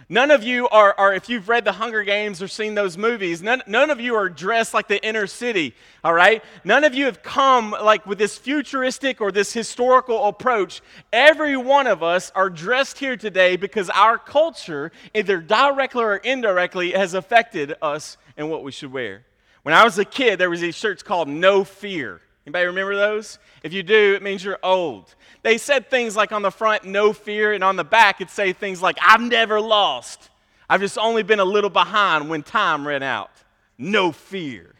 None 0.09 0.31
of 0.31 0.43
you 0.43 0.69
are, 0.69 0.95
are, 0.97 1.13
if 1.13 1.27
you've 1.27 1.49
read 1.49 1.65
the 1.65 1.73
Hunger 1.73 2.03
Games 2.03 2.41
or 2.41 2.47
seen 2.47 2.75
those 2.75 2.97
movies, 2.97 3.41
none, 3.41 3.61
none 3.67 3.89
of 3.89 3.99
you 3.99 4.15
are 4.15 4.29
dressed 4.29 4.73
like 4.73 4.87
the 4.87 5.05
inner 5.05 5.27
city, 5.27 5.75
all 6.03 6.13
right? 6.13 6.43
None 6.63 6.83
of 6.85 6.95
you 6.95 7.05
have 7.05 7.21
come 7.21 7.71
like 7.71 8.05
with 8.05 8.17
this 8.17 8.37
futuristic 8.37 9.19
or 9.19 9.31
this 9.31 9.51
historical 9.51 10.25
approach. 10.25 10.81
Every 11.11 11.57
one 11.57 11.87
of 11.87 12.03
us 12.03 12.31
are 12.35 12.49
dressed 12.49 12.99
here 12.99 13.17
today 13.17 13.57
because 13.57 13.89
our 13.89 14.17
culture, 14.17 14.91
either 15.13 15.39
directly 15.39 16.03
or 16.03 16.15
indirectly, 16.17 16.91
has 16.91 17.13
affected 17.13 17.75
us 17.81 18.17
and 18.37 18.49
what 18.49 18.63
we 18.63 18.71
should 18.71 18.93
wear. 18.93 19.25
When 19.63 19.73
I 19.75 19.83
was 19.83 19.99
a 19.99 20.05
kid, 20.05 20.39
there 20.39 20.49
was 20.49 20.61
these 20.61 20.75
shirts 20.75 21.03
called 21.03 21.27
No 21.27 21.65
Fear. 21.65 22.21
Anybody 22.47 22.67
remember 22.67 22.95
those? 22.95 23.39
If 23.61 23.73
you 23.73 23.83
do, 23.83 24.13
it 24.15 24.23
means 24.23 24.41
you're 24.41 24.57
old. 24.63 25.13
They 25.43 25.57
said 25.57 25.89
things 25.89 26.15
like 26.15 26.31
on 26.31 26.43
the 26.43 26.49
front, 26.49 26.85
no 26.85 27.11
fear, 27.11 27.51
and 27.51 27.61
on 27.61 27.75
the 27.75 27.83
back, 27.83 28.21
it'd 28.21 28.31
say 28.31 28.53
things 28.53 28.81
like, 28.81 28.97
I've 29.05 29.19
never 29.19 29.59
lost. 29.59 30.29
I've 30.69 30.79
just 30.79 30.97
only 30.97 31.23
been 31.23 31.41
a 31.41 31.45
little 31.45 31.69
behind 31.69 32.29
when 32.29 32.43
time 32.43 32.87
ran 32.87 33.03
out. 33.03 33.31
No 33.77 34.13
fear. 34.13 34.75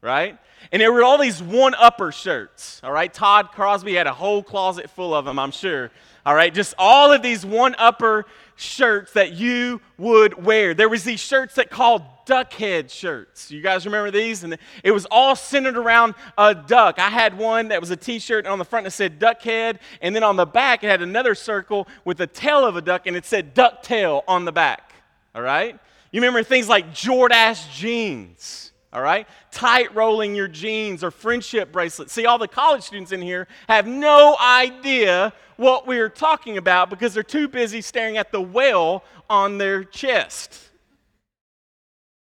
Right? 0.00 0.36
And 0.72 0.82
there 0.82 0.92
were 0.92 1.04
all 1.04 1.16
these 1.16 1.40
one 1.40 1.76
upper 1.76 2.10
shirts. 2.10 2.80
All 2.82 2.90
right? 2.90 3.14
Todd 3.14 3.52
Crosby 3.52 3.94
had 3.94 4.08
a 4.08 4.12
whole 4.12 4.42
closet 4.42 4.90
full 4.90 5.14
of 5.14 5.24
them, 5.24 5.38
I'm 5.38 5.52
sure. 5.52 5.92
All 6.26 6.34
right? 6.34 6.52
Just 6.52 6.74
all 6.76 7.12
of 7.12 7.22
these 7.22 7.46
one 7.46 7.76
upper 7.78 8.26
shirts 8.56 9.12
that 9.12 9.34
you 9.34 9.80
would 9.96 10.44
wear. 10.44 10.74
There 10.74 10.88
was 10.88 11.04
these 11.04 11.20
shirts 11.20 11.54
that 11.54 11.70
called 11.70 12.02
duck 12.30 12.52
head 12.52 12.88
shirts. 12.88 13.50
You 13.50 13.60
guys 13.60 13.84
remember 13.84 14.12
these? 14.12 14.44
And 14.44 14.56
it 14.84 14.92
was 14.92 15.04
all 15.10 15.34
centered 15.34 15.76
around 15.76 16.14
a 16.38 16.54
duck. 16.54 17.00
I 17.00 17.08
had 17.08 17.36
one 17.36 17.66
that 17.68 17.80
was 17.80 17.90
a 17.90 17.96
t-shirt 17.96 18.44
and 18.44 18.52
on 18.52 18.60
the 18.60 18.64
front 18.64 18.86
it 18.86 18.92
said 18.92 19.18
duck 19.18 19.42
head, 19.42 19.80
and 20.00 20.14
then 20.14 20.22
on 20.22 20.36
the 20.36 20.46
back 20.46 20.84
it 20.84 20.86
had 20.86 21.02
another 21.02 21.34
circle 21.34 21.88
with 22.04 22.18
the 22.18 22.28
tail 22.28 22.64
of 22.64 22.76
a 22.76 22.82
duck 22.82 23.08
and 23.08 23.16
it 23.16 23.26
said 23.26 23.52
duck 23.52 23.82
tail 23.82 24.22
on 24.28 24.44
the 24.44 24.52
back. 24.52 24.92
All 25.34 25.42
right? 25.42 25.76
You 26.12 26.20
remember 26.20 26.44
things 26.44 26.68
like 26.68 26.92
Jordache 26.92 27.68
jeans 27.72 28.68
all 28.92 29.02
right? 29.02 29.28
Tight 29.52 29.94
rolling 29.94 30.34
your 30.34 30.48
jeans 30.48 31.04
or 31.04 31.12
friendship 31.12 31.70
bracelets. 31.70 32.12
See, 32.12 32.26
all 32.26 32.38
the 32.38 32.48
college 32.48 32.82
students 32.82 33.12
in 33.12 33.22
here 33.22 33.46
have 33.68 33.86
no 33.86 34.36
idea 34.40 35.32
what 35.56 35.86
we're 35.86 36.08
talking 36.08 36.56
about 36.58 36.90
because 36.90 37.14
they're 37.14 37.22
too 37.22 37.46
busy 37.46 37.82
staring 37.82 38.16
at 38.16 38.32
the 38.32 38.40
whale 38.40 39.04
on 39.28 39.58
their 39.58 39.84
chest. 39.84 40.69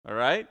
All 0.10 0.16
right? 0.16 0.50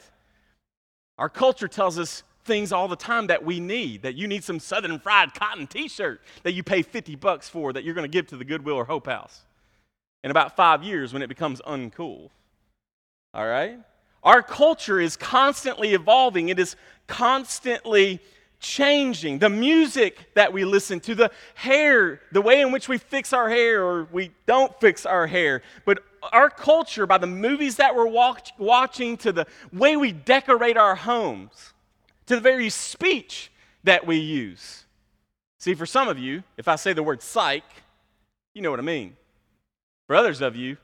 Our 1.18 1.28
culture 1.28 1.66
tells 1.66 1.98
us 1.98 2.22
things 2.44 2.72
all 2.72 2.86
the 2.86 2.96
time 2.96 3.26
that 3.26 3.44
we 3.44 3.58
need, 3.58 4.02
that 4.02 4.14
you 4.14 4.28
need 4.28 4.44
some 4.44 4.60
Southern 4.60 5.00
fried 5.00 5.34
cotton 5.34 5.66
t 5.66 5.88
shirt 5.88 6.22
that 6.44 6.52
you 6.52 6.62
pay 6.62 6.82
50 6.82 7.16
bucks 7.16 7.48
for 7.48 7.72
that 7.72 7.84
you're 7.84 7.94
going 7.94 8.08
to 8.08 8.08
give 8.08 8.28
to 8.28 8.36
the 8.36 8.44
Goodwill 8.44 8.76
or 8.76 8.84
Hope 8.84 9.06
House 9.06 9.42
in 10.22 10.30
about 10.30 10.56
five 10.56 10.82
years 10.84 11.12
when 11.12 11.22
it 11.22 11.28
becomes 11.28 11.60
uncool. 11.62 12.30
All 13.34 13.46
right? 13.46 13.78
Our 14.22 14.42
culture 14.42 15.00
is 15.00 15.16
constantly 15.16 15.92
evolving, 15.92 16.48
it 16.48 16.58
is 16.58 16.76
constantly 17.08 18.20
changing. 18.60 19.38
The 19.38 19.50
music 19.50 20.34
that 20.34 20.52
we 20.52 20.64
listen 20.64 21.00
to, 21.00 21.14
the 21.14 21.30
hair, 21.54 22.20
the 22.32 22.40
way 22.40 22.60
in 22.60 22.72
which 22.72 22.88
we 22.88 22.98
fix 22.98 23.32
our 23.32 23.48
hair 23.48 23.84
or 23.84 24.08
we 24.10 24.32
don't 24.46 24.78
fix 24.80 25.04
our 25.06 25.26
hair. 25.26 25.62
But 25.84 26.02
our 26.32 26.50
culture, 26.50 27.06
by 27.06 27.18
the 27.18 27.26
movies 27.26 27.76
that 27.76 27.94
we're 27.94 28.06
watch, 28.06 28.52
watching, 28.58 29.16
to 29.18 29.32
the 29.32 29.46
way 29.72 29.96
we 29.96 30.12
decorate 30.12 30.76
our 30.76 30.94
homes, 30.94 31.72
to 32.26 32.34
the 32.34 32.40
very 32.40 32.70
speech 32.70 33.50
that 33.84 34.06
we 34.06 34.16
use. 34.16 34.84
See, 35.58 35.74
for 35.74 35.86
some 35.86 36.08
of 36.08 36.18
you, 36.18 36.42
if 36.56 36.68
I 36.68 36.76
say 36.76 36.92
the 36.92 37.02
word 37.02 37.22
psych, 37.22 37.64
you 38.54 38.62
know 38.62 38.70
what 38.70 38.80
I 38.80 38.84
mean. 38.84 39.16
For 40.06 40.16
others 40.16 40.40
of 40.40 40.56
you, 40.56 40.76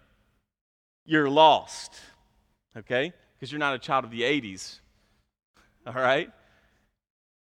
you're 1.04 1.30
lost. 1.30 2.00
Okay? 2.76 3.12
because 3.44 3.52
you're 3.52 3.58
not 3.58 3.74
a 3.74 3.78
child 3.78 4.04
of 4.04 4.10
the 4.10 4.22
80s. 4.22 4.78
All 5.86 5.92
right? 5.92 6.30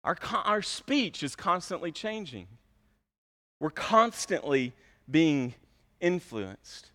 Our, 0.03 0.17
our 0.43 0.63
speech 0.63 1.21
is 1.21 1.35
constantly 1.35 1.91
changing. 1.91 2.47
We're 3.59 3.69
constantly 3.69 4.73
being 5.09 5.53
influenced. 6.01 6.89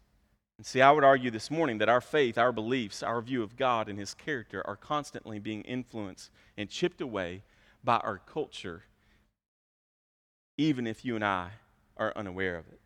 And 0.59 0.67
see, 0.67 0.83
I 0.83 0.91
would 0.91 1.05
argue 1.05 1.31
this 1.31 1.53
morning 1.53 1.79
that 1.79 1.89
our 1.89 2.01
faith, 2.01 2.37
our 2.37 2.51
beliefs, 2.51 3.03
our 3.03 3.23
view 3.23 3.45
of 3.45 3.57
God 3.57 3.89
and 3.89 3.97
His 3.99 4.13
character 4.13 4.61
are 4.67 4.77
constantly 4.77 5.39
being 5.39 5.63
influenced 5.63 6.31
and 6.57 6.69
chipped 6.69 7.01
away 7.01 7.43
by 7.85 7.99
our 7.99 8.19
culture, 8.19 8.83
even 10.57 10.87
if 10.87 11.05
you 11.05 11.15
and 11.15 11.25
I 11.25 11.51
are 11.97 12.13
unaware 12.17 12.57
of 12.57 12.67
it. 12.69 12.81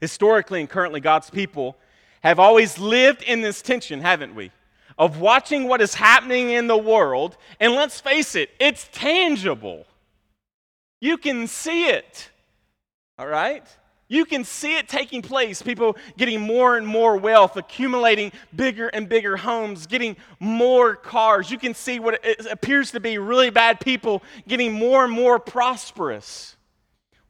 Historically 0.00 0.58
and 0.58 0.68
currently, 0.68 1.00
God's 1.00 1.30
people 1.30 1.76
have 2.22 2.40
always 2.40 2.80
lived 2.80 3.22
in 3.22 3.40
this 3.40 3.62
tension, 3.62 4.00
haven't 4.00 4.34
we? 4.34 4.50
Of 4.98 5.20
watching 5.20 5.68
what 5.68 5.80
is 5.80 5.94
happening 5.94 6.50
in 6.50 6.66
the 6.66 6.76
world, 6.76 7.36
and 7.60 7.74
let's 7.74 8.00
face 8.00 8.34
it, 8.34 8.50
it's 8.58 8.88
tangible. 8.90 9.86
You 11.00 11.16
can 11.16 11.46
see 11.46 11.86
it, 11.86 12.30
all 13.16 13.28
right? 13.28 13.64
You 14.08 14.24
can 14.24 14.42
see 14.42 14.76
it 14.76 14.88
taking 14.88 15.20
place. 15.20 15.60
People 15.60 15.96
getting 16.16 16.40
more 16.40 16.78
and 16.78 16.86
more 16.86 17.16
wealth, 17.18 17.56
accumulating 17.56 18.32
bigger 18.56 18.88
and 18.88 19.06
bigger 19.06 19.36
homes, 19.36 19.86
getting 19.86 20.16
more 20.40 20.96
cars. 20.96 21.50
You 21.50 21.58
can 21.58 21.74
see 21.74 22.00
what 22.00 22.24
appears 22.50 22.90
to 22.92 23.00
be 23.00 23.18
really 23.18 23.50
bad 23.50 23.80
people 23.80 24.22
getting 24.46 24.72
more 24.72 25.04
and 25.04 25.12
more 25.12 25.38
prosperous. 25.38 26.56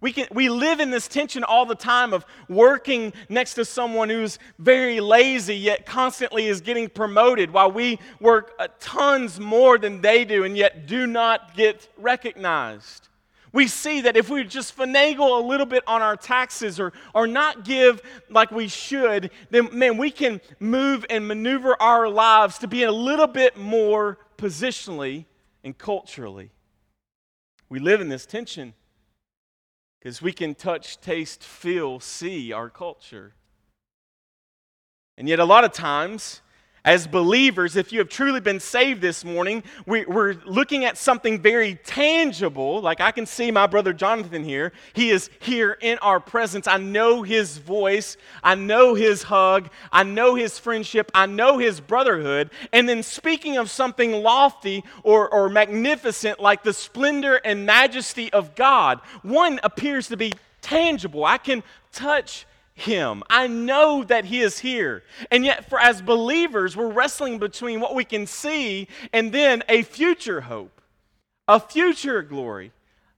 We, 0.00 0.12
can, 0.12 0.28
we 0.30 0.48
live 0.48 0.78
in 0.78 0.90
this 0.90 1.08
tension 1.08 1.42
all 1.42 1.66
the 1.66 1.74
time 1.74 2.12
of 2.12 2.24
working 2.48 3.12
next 3.28 3.54
to 3.54 3.64
someone 3.64 4.08
who's 4.08 4.38
very 4.60 5.00
lazy 5.00 5.56
yet 5.56 5.86
constantly 5.86 6.46
is 6.46 6.60
getting 6.60 6.88
promoted 6.88 7.50
while 7.50 7.72
we 7.72 7.98
work 8.20 8.52
uh, 8.60 8.68
tons 8.78 9.40
more 9.40 9.76
than 9.76 10.00
they 10.00 10.24
do 10.24 10.44
and 10.44 10.56
yet 10.56 10.86
do 10.86 11.08
not 11.08 11.56
get 11.56 11.88
recognized. 11.96 13.07
We 13.52 13.66
see 13.66 14.02
that 14.02 14.16
if 14.16 14.28
we 14.28 14.44
just 14.44 14.76
finagle 14.76 15.42
a 15.42 15.46
little 15.46 15.66
bit 15.66 15.82
on 15.86 16.02
our 16.02 16.16
taxes 16.16 16.78
or, 16.78 16.92
or 17.14 17.26
not 17.26 17.64
give 17.64 18.02
like 18.28 18.50
we 18.50 18.68
should, 18.68 19.30
then 19.50 19.76
man, 19.76 19.96
we 19.96 20.10
can 20.10 20.40
move 20.60 21.06
and 21.08 21.26
maneuver 21.26 21.80
our 21.80 22.08
lives 22.08 22.58
to 22.58 22.68
be 22.68 22.82
a 22.82 22.92
little 22.92 23.26
bit 23.26 23.56
more 23.56 24.18
positionally 24.36 25.24
and 25.64 25.76
culturally. 25.76 26.50
We 27.68 27.78
live 27.78 28.00
in 28.00 28.08
this 28.08 28.26
tension. 28.26 28.74
Because 29.98 30.22
we 30.22 30.32
can 30.32 30.54
touch, 30.54 31.00
taste, 31.00 31.42
feel, 31.42 32.00
see 32.00 32.52
our 32.52 32.70
culture. 32.70 33.34
And 35.16 35.28
yet, 35.28 35.40
a 35.40 35.44
lot 35.44 35.64
of 35.64 35.72
times, 35.72 36.40
as 36.88 37.06
believers, 37.06 37.76
if 37.76 37.92
you 37.92 37.98
have 37.98 38.08
truly 38.08 38.40
been 38.40 38.58
saved 38.58 39.02
this 39.02 39.22
morning, 39.22 39.62
we, 39.84 40.06
are 40.06 40.32
looking 40.46 40.86
at 40.86 40.96
something 40.96 41.38
very 41.38 41.74
tangible. 41.84 42.80
Like 42.80 43.02
I 43.02 43.12
can 43.12 43.26
see 43.26 43.50
my 43.50 43.66
brother 43.66 43.92
Jonathan 43.92 44.42
here. 44.42 44.72
He 44.94 45.10
is 45.10 45.28
here 45.38 45.76
in 45.82 45.98
our 45.98 46.18
presence. 46.18 46.66
I 46.66 46.78
know 46.78 47.22
his 47.22 47.58
voice. 47.58 48.16
I 48.42 48.54
know 48.54 48.94
his 48.94 49.22
hug. 49.24 49.68
I 49.92 50.02
know 50.02 50.34
his 50.34 50.58
friendship. 50.58 51.10
I 51.12 51.26
know 51.26 51.58
his 51.58 51.78
brotherhood. 51.78 52.48
And 52.72 52.88
then 52.88 53.02
speaking 53.02 53.58
of 53.58 53.68
something 53.68 54.12
lofty 54.22 54.82
or, 55.02 55.28
or 55.28 55.50
magnificent, 55.50 56.40
like 56.40 56.62
the 56.62 56.72
splendor 56.72 57.34
and 57.44 57.66
majesty 57.66 58.32
of 58.32 58.54
God, 58.54 59.02
one 59.20 59.60
appears 59.62 60.08
to 60.08 60.16
be 60.16 60.32
tangible. 60.62 61.26
I 61.26 61.36
can 61.36 61.62
touch 61.92 62.46
him. 62.78 63.22
I 63.28 63.46
know 63.46 64.04
that 64.04 64.26
he 64.26 64.40
is 64.40 64.60
here. 64.60 65.02
And 65.30 65.44
yet, 65.44 65.68
for 65.68 65.80
as 65.80 66.00
believers, 66.00 66.76
we're 66.76 66.92
wrestling 66.92 67.38
between 67.38 67.80
what 67.80 67.94
we 67.94 68.04
can 68.04 68.26
see 68.26 68.88
and 69.12 69.32
then 69.32 69.62
a 69.68 69.82
future 69.82 70.42
hope, 70.42 70.80
a 71.46 71.58
future 71.58 72.22
glory, 72.22 72.72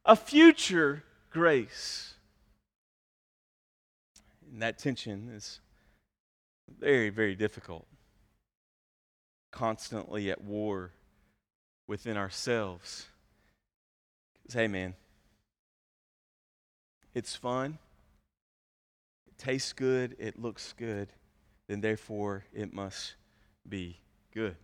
a 0.04 0.16
future 0.16 1.04
grace. 1.30 2.14
And 4.50 4.62
that 4.62 4.78
tension 4.78 5.30
is 5.34 5.60
very, 6.78 7.10
very 7.10 7.34
difficult. 7.34 7.86
Constantly 9.50 10.30
at 10.30 10.42
war 10.42 10.92
within 11.86 12.16
ourselves. 12.16 13.06
Because, 14.42 14.54
hey, 14.54 14.68
man, 14.68 14.94
it's 17.14 17.34
fun, 17.36 17.78
tastes 19.40 19.72
good, 19.72 20.14
it 20.18 20.38
looks 20.38 20.74
good, 20.76 21.08
then 21.66 21.80
therefore 21.80 22.44
it 22.52 22.72
must 22.72 23.16
be 23.68 23.98
good. 24.32 24.56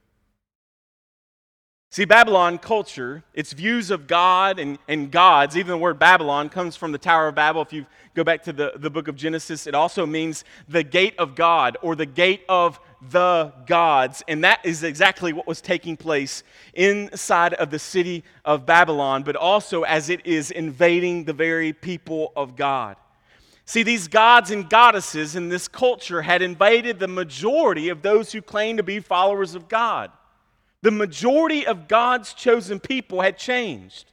See, 1.91 2.05
Babylon 2.05 2.59
culture, 2.59 3.25
its 3.33 3.55
views 3.55 3.91
of 3.91 4.07
God 4.07 4.59
and, 4.59 4.79
and 4.87 5.11
gods, 5.11 5.57
even 5.57 5.71
the 5.71 5.79
word 5.79 5.99
Babylon 5.99 6.51
comes 6.51 6.77
from 6.77 6.93
the 6.93 6.99
Tower 6.99 7.29
of 7.29 7.37
Babel. 7.37 7.63
If 7.63 7.73
you 7.73 7.87
go 8.15 8.23
back 8.23 8.43
to 8.43 8.53
the, 8.53 8.73
the 8.77 8.91
book 8.91 9.09
of 9.09 9.17
Genesis, 9.17 9.67
it 9.67 9.75
also 9.75 10.05
means 10.05 10.45
the 10.69 10.83
gate 10.83 11.15
of 11.17 11.35
God 11.35 11.79
or 11.81 11.97
the 11.97 12.05
gate 12.05 12.43
of 12.51 12.79
the 13.11 13.53
gods. 13.67 14.23
And 14.29 14.45
that 14.45 14.61
is 14.63 14.83
exactly 14.83 15.33
what 15.33 15.47
was 15.47 15.63
taking 15.63 15.97
place 15.97 16.43
inside 16.75 17.55
of 17.55 17.71
the 17.71 17.79
city 17.79 18.25
of 18.45 18.67
Babylon, 18.67 19.23
but 19.23 19.37
also 19.37 19.85
as 19.85 20.11
it 20.11 20.27
is 20.27 20.51
invading 20.51 21.25
the 21.25 21.33
very 21.33 21.73
people 21.73 22.33
of 22.37 22.57
God. 22.57 22.97
See, 23.67 23.83
these 23.83 24.07
gods 24.07 24.53
and 24.53 24.71
goddesses 24.71 25.35
in 25.35 25.49
this 25.49 25.67
culture 25.67 26.23
had 26.23 26.41
invaded 26.41 27.01
the 27.01 27.09
majority 27.09 27.89
of 27.89 28.01
those 28.01 28.31
who 28.31 28.41
claimed 28.41 28.79
to 28.79 28.85
be 28.85 29.01
followers 29.01 29.57
of 29.57 29.69
God. 29.69 30.13
The 30.83 30.93
majority 30.93 31.67
of 31.67 31.89
God's 31.89 32.33
chosen 32.33 32.79
people 32.79 33.23
had 33.23 33.37
changed. 33.37 34.13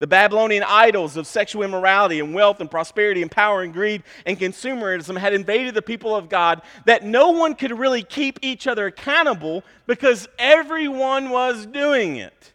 The 0.00 0.06
Babylonian 0.06 0.64
idols 0.66 1.16
of 1.16 1.26
sexual 1.26 1.62
immorality 1.62 2.20
and 2.20 2.34
wealth 2.34 2.60
and 2.60 2.70
prosperity 2.70 3.22
and 3.22 3.30
power 3.30 3.62
and 3.62 3.72
greed 3.72 4.02
and 4.26 4.38
consumerism 4.38 5.16
had 5.16 5.32
invaded 5.32 5.74
the 5.74 5.80
people 5.80 6.14
of 6.14 6.28
God 6.28 6.60
that 6.84 7.04
no 7.04 7.30
one 7.30 7.54
could 7.54 7.78
really 7.78 8.02
keep 8.02 8.38
each 8.42 8.66
other 8.66 8.86
accountable 8.86 9.64
because 9.86 10.28
everyone 10.38 11.30
was 11.30 11.64
doing 11.64 12.16
it. 12.16 12.52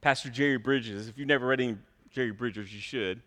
Pastor 0.00 0.30
Jerry 0.30 0.56
Bridges, 0.56 1.08
if 1.08 1.18
you've 1.18 1.28
never 1.28 1.46
read 1.46 1.60
any 1.60 1.76
Jerry 2.10 2.30
Bridges, 2.30 2.72
you 2.72 2.80
should. 2.80 3.20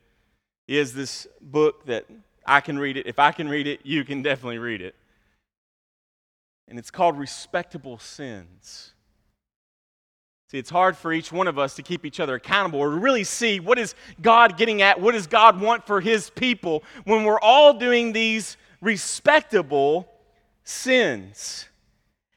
Has 0.78 0.94
this 0.94 1.28
book 1.42 1.86
that 1.86 2.06
I 2.46 2.62
can 2.62 2.78
read 2.80 2.98
it. 2.98 3.08
If 3.08 3.20
I 3.20 3.32
can 3.32 3.50
read 3.50 3.68
it, 3.68 3.82
you 3.84 4.04
can 4.04 4.22
definitely 4.22 4.60
read 4.60 4.82
it 4.82 4.96
and 6.70 6.78
it's 6.78 6.92
called 6.92 7.18
respectable 7.18 7.98
sins. 7.98 8.94
See, 10.50 10.58
it's 10.58 10.70
hard 10.70 10.96
for 10.96 11.12
each 11.12 11.32
one 11.32 11.48
of 11.48 11.60
us 11.60 11.76
to 11.76 11.84
keep 11.84 12.06
each 12.06 12.20
other 12.20 12.36
accountable 12.36 12.80
or 12.80 12.90
really 12.90 13.24
see 13.24 13.60
what 13.60 13.78
is 13.78 13.96
God 14.22 14.58
getting 14.58 14.82
at, 14.82 15.00
what 15.00 15.14
does 15.14 15.28
God 15.28 15.60
want 15.60 15.86
for 15.86 16.00
his 16.00 16.30
people 16.30 16.84
when 17.04 17.24
we're 17.24 17.40
all 17.40 17.74
doing 17.74 18.14
these 18.14 18.58
respectable 18.82 20.08
sins. 20.64 21.68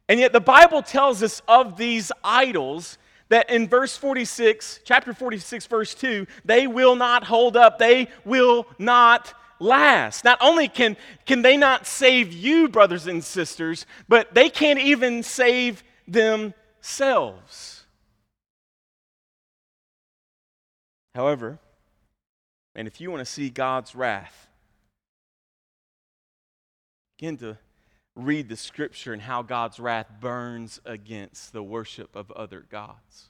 And 0.09 0.19
yet 0.19 0.33
the 0.33 0.41
Bible 0.41 0.83
tells 0.83 1.23
us 1.23 1.41
of 1.49 1.77
these 1.77 2.13
idols 2.25 2.99
that 3.33 3.49
in 3.49 3.67
verse 3.67 3.97
46, 3.97 4.81
chapter 4.85 5.15
46, 5.15 5.65
verse 5.65 5.95
2, 5.95 6.27
they 6.45 6.67
will 6.67 6.95
not 6.95 7.25
hold 7.25 7.57
up, 7.57 7.79
they 7.79 8.09
will 8.27 8.67
not 8.79 9.33
last. 9.59 10.23
Not 10.23 10.37
only 10.43 10.69
can, 10.69 10.99
can 11.25 11.41
they 11.41 11.57
not 11.57 11.87
save 11.87 12.35
you, 12.35 12.69
brothers 12.69 13.07
and 13.07 13.25
sisters, 13.25 13.87
but 14.07 14.35
they 14.35 14.51
can't 14.51 14.79
even 14.79 15.23
save 15.23 15.83
themselves. 16.07 17.87
However, 21.15 21.59
and 22.75 22.87
if 22.87 23.01
you 23.01 23.11
want 23.11 23.21
to 23.21 23.33
see 23.33 23.49
God's 23.49 23.95
wrath, 23.95 24.47
begin 27.17 27.39
to 27.39 27.57
read 28.15 28.49
the 28.49 28.57
scripture 28.57 29.13
and 29.13 29.23
how 29.23 29.43
God's 29.43 29.81
wrath 29.81 30.07
burns 30.21 30.81
against 30.85 31.53
the 31.53 31.63
worship 31.63 32.15
of 32.15 32.31
other 32.33 32.65
gods. 32.71 33.29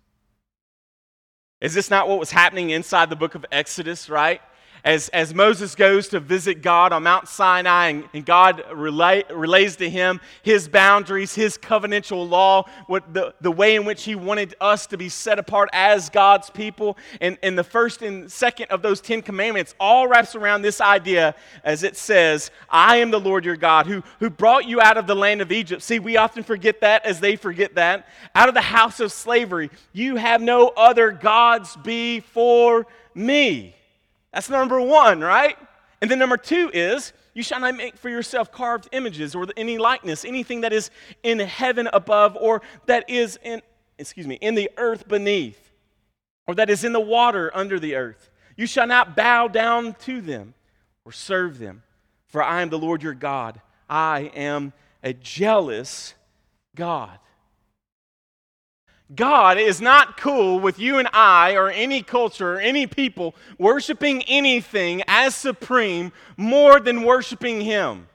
Is 1.61 1.75
this 1.75 1.90
not 1.90 2.09
what 2.09 2.18
was 2.18 2.33
happening 2.33 2.71
inside 2.71 3.09
the 3.09 3.16
book 3.16 3.35
of 3.37 3.47
Exodus, 3.53 4.11
right? 4.11 4.40
As, 4.85 5.09
as 5.11 5.33
Moses 5.33 5.75
goes 5.75 6.09
to 6.09 6.18
visit 6.18 6.61
God 6.61 6.92
on 6.92 7.05
Mount 7.05 7.29
Sinai 7.29 7.88
and, 7.88 8.05
and 8.12 8.27
God 8.27 8.64
relay, 8.75 9.23
relays 9.31 9.77
to 9.77 9.88
him 9.88 10.21
his 10.42 10.68
boundaries, 10.68 11.35
his 11.35 11.57
covenantal 11.57 12.29
law, 12.29 12.68
what 12.87 13.14
the, 13.14 13.33
the 13.40 13.51
way 13.51 13.77
in 13.77 13.85
which 13.85 14.03
he 14.03 14.16
wanted 14.16 14.57
us 14.61 14.87
to 14.88 14.97
be 14.97 15.09
set 15.09 15.38
apart 15.38 15.68
as 15.73 16.11
God's 16.11 16.51
people. 16.51 16.97
And, 17.21 17.38
and 17.42 17.57
the 17.57 17.64
first 17.64 18.03
and 18.03 18.31
second 18.31 18.66
of 18.71 18.83
those 18.83 19.01
Ten 19.01 19.23
Commandments 19.23 19.75
all 19.79 20.09
wraps 20.09 20.35
around 20.35 20.62
this 20.62 20.81
idea 20.81 21.37
as 21.62 21.85
it 21.85 21.97
says, 21.97 22.51
I 22.68 22.97
am 22.97 23.12
the 23.12 23.21
Lord 23.21 23.45
your 23.45 23.57
God 23.57 23.87
who, 23.87 24.03
who 24.18 24.31
brought 24.31 24.66
you 24.66 24.81
out 24.81 24.97
of 24.97 25.07
the 25.07 25.16
land 25.16 25.40
of 25.40 25.53
Egypt. 25.53 25.83
See, 25.83 26.01
we 26.01 26.16
often 26.16 26.42
forget 26.42 26.81
that 26.81 27.07
as 27.07 27.21
they 27.21 27.37
forget 27.37 27.77
that. 27.77 28.09
Out 28.35 28.49
of 28.49 28.55
the 28.55 28.61
house 28.61 28.99
of 28.99 29.12
slavery. 29.12 29.71
You 29.92 30.16
have 30.16 30.40
no 30.40 30.68
other 30.68 31.12
gods 31.12 31.77
before 31.77 32.87
me. 33.14 33.77
That's 34.33 34.49
number 34.49 34.81
one, 34.81 35.21
right? 35.21 35.57
And 36.01 36.11
then 36.11 36.18
number 36.18 36.37
two 36.37 36.71
is, 36.73 37.12
you 37.35 37.42
shall 37.42 37.61
not 37.61 37.77
make 37.77 37.97
for 37.97 38.09
yourself 38.09 38.51
carved 38.51 38.88
images 38.92 39.35
or 39.35 39.47
any 39.57 39.79
likeness, 39.79 40.25
anything 40.25 40.62
that 40.62 40.73
is 40.73 40.90
in 41.23 41.38
heaven 41.38 41.88
above 41.92 42.37
or 42.37 42.62
that 42.87 43.09
is 43.09 43.38
in, 43.42 43.62
excuse 43.99 44.27
me, 44.27 44.35
in 44.37 44.55
the 44.55 44.71
earth 44.77 45.07
beneath 45.07 45.71
or 46.47 46.55
that 46.57 46.71
is 46.71 46.85
in 46.85 46.92
the 46.92 47.01
water 47.01 47.51
under 47.55 47.79
the 47.79 47.95
earth. 47.95 48.31
You 48.57 48.66
shall 48.66 48.87
not 48.87 49.16
bow 49.16 49.49
down 49.49 49.95
to 50.01 50.21
them 50.21 50.55
or 51.05 51.12
serve 51.12 51.59
them, 51.59 51.83
for 52.27 52.42
I 52.42 52.62
am 52.62 52.68
the 52.68 52.79
Lord 52.79 53.03
your 53.03 53.14
God. 53.14 53.61
I 53.88 54.31
am 54.35 54.73
a 55.03 55.12
jealous 55.12 56.14
God. 56.75 57.18
God 59.15 59.59
is 59.59 59.81
not 59.81 60.17
cool 60.17 60.59
with 60.59 60.79
you 60.79 60.99
and 60.99 61.09
I 61.12 61.55
or 61.55 61.71
any 61.71 62.03
culture 62.03 62.55
or 62.55 62.61
any 62.61 62.87
people 62.87 63.35
worshiping 63.59 64.23
anything 64.23 65.03
as 65.07 65.35
supreme 65.35 66.12
more 66.37 66.81
than 66.81 67.03
worshiping 67.03 67.61
Him. 67.61 68.09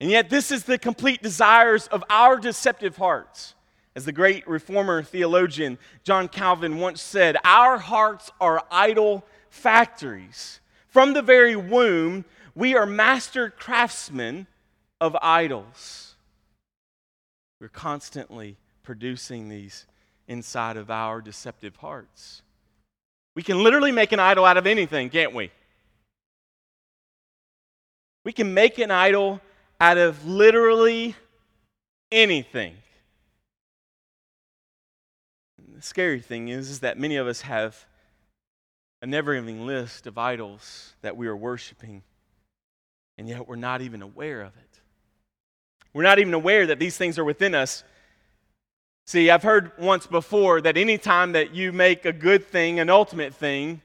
And 0.00 0.10
yet, 0.10 0.28
this 0.28 0.50
is 0.50 0.64
the 0.64 0.78
complete 0.78 1.22
desires 1.22 1.86
of 1.86 2.04
our 2.10 2.36
deceptive 2.38 2.96
hearts. 2.96 3.54
As 3.94 4.04
the 4.04 4.12
great 4.12 4.46
reformer 4.46 5.02
theologian 5.02 5.78
John 6.04 6.28
Calvin 6.28 6.78
once 6.78 7.00
said, 7.00 7.38
Our 7.44 7.78
hearts 7.78 8.30
are 8.40 8.62
idol 8.70 9.24
factories. 9.48 10.60
From 10.88 11.14
the 11.14 11.22
very 11.22 11.56
womb, 11.56 12.26
we 12.54 12.74
are 12.74 12.84
master 12.84 13.48
craftsmen 13.48 14.46
of 15.00 15.16
idols. 15.22 16.16
We're 17.58 17.68
constantly 17.68 18.58
producing 18.82 19.48
these 19.48 19.86
inside 20.28 20.76
of 20.76 20.90
our 20.90 21.20
deceptive 21.20 21.76
hearts. 21.76 22.42
We 23.34 23.42
can 23.42 23.62
literally 23.62 23.92
make 23.92 24.12
an 24.12 24.20
idol 24.20 24.44
out 24.44 24.56
of 24.56 24.66
anything, 24.66 25.10
can't 25.10 25.34
we? 25.34 25.50
We 28.24 28.32
can 28.32 28.54
make 28.54 28.78
an 28.78 28.90
idol 28.90 29.40
out 29.80 29.98
of 29.98 30.26
literally 30.26 31.14
anything. 32.10 32.74
And 35.58 35.76
the 35.76 35.82
scary 35.82 36.20
thing 36.20 36.48
is, 36.48 36.70
is 36.70 36.80
that 36.80 36.98
many 36.98 37.16
of 37.16 37.26
us 37.26 37.42
have 37.42 37.86
a 39.02 39.06
never 39.06 39.34
ending 39.34 39.66
list 39.66 40.06
of 40.06 40.18
idols 40.18 40.94
that 41.02 41.16
we 41.16 41.26
are 41.26 41.36
worshiping, 41.36 42.02
and 43.18 43.28
yet 43.28 43.46
we're 43.46 43.56
not 43.56 43.82
even 43.82 44.02
aware 44.02 44.40
of 44.40 44.56
it. 44.56 44.80
We're 45.92 46.02
not 46.02 46.18
even 46.18 46.34
aware 46.34 46.66
that 46.66 46.78
these 46.78 46.96
things 46.96 47.18
are 47.18 47.24
within 47.24 47.54
us 47.54 47.84
See, 49.08 49.30
I've 49.30 49.44
heard 49.44 49.70
once 49.78 50.04
before 50.04 50.60
that 50.62 50.76
anytime 50.76 51.30
that 51.32 51.54
you 51.54 51.72
make 51.72 52.04
a 52.04 52.12
good 52.12 52.44
thing 52.44 52.80
an 52.80 52.90
ultimate 52.90 53.34
thing, 53.34 53.80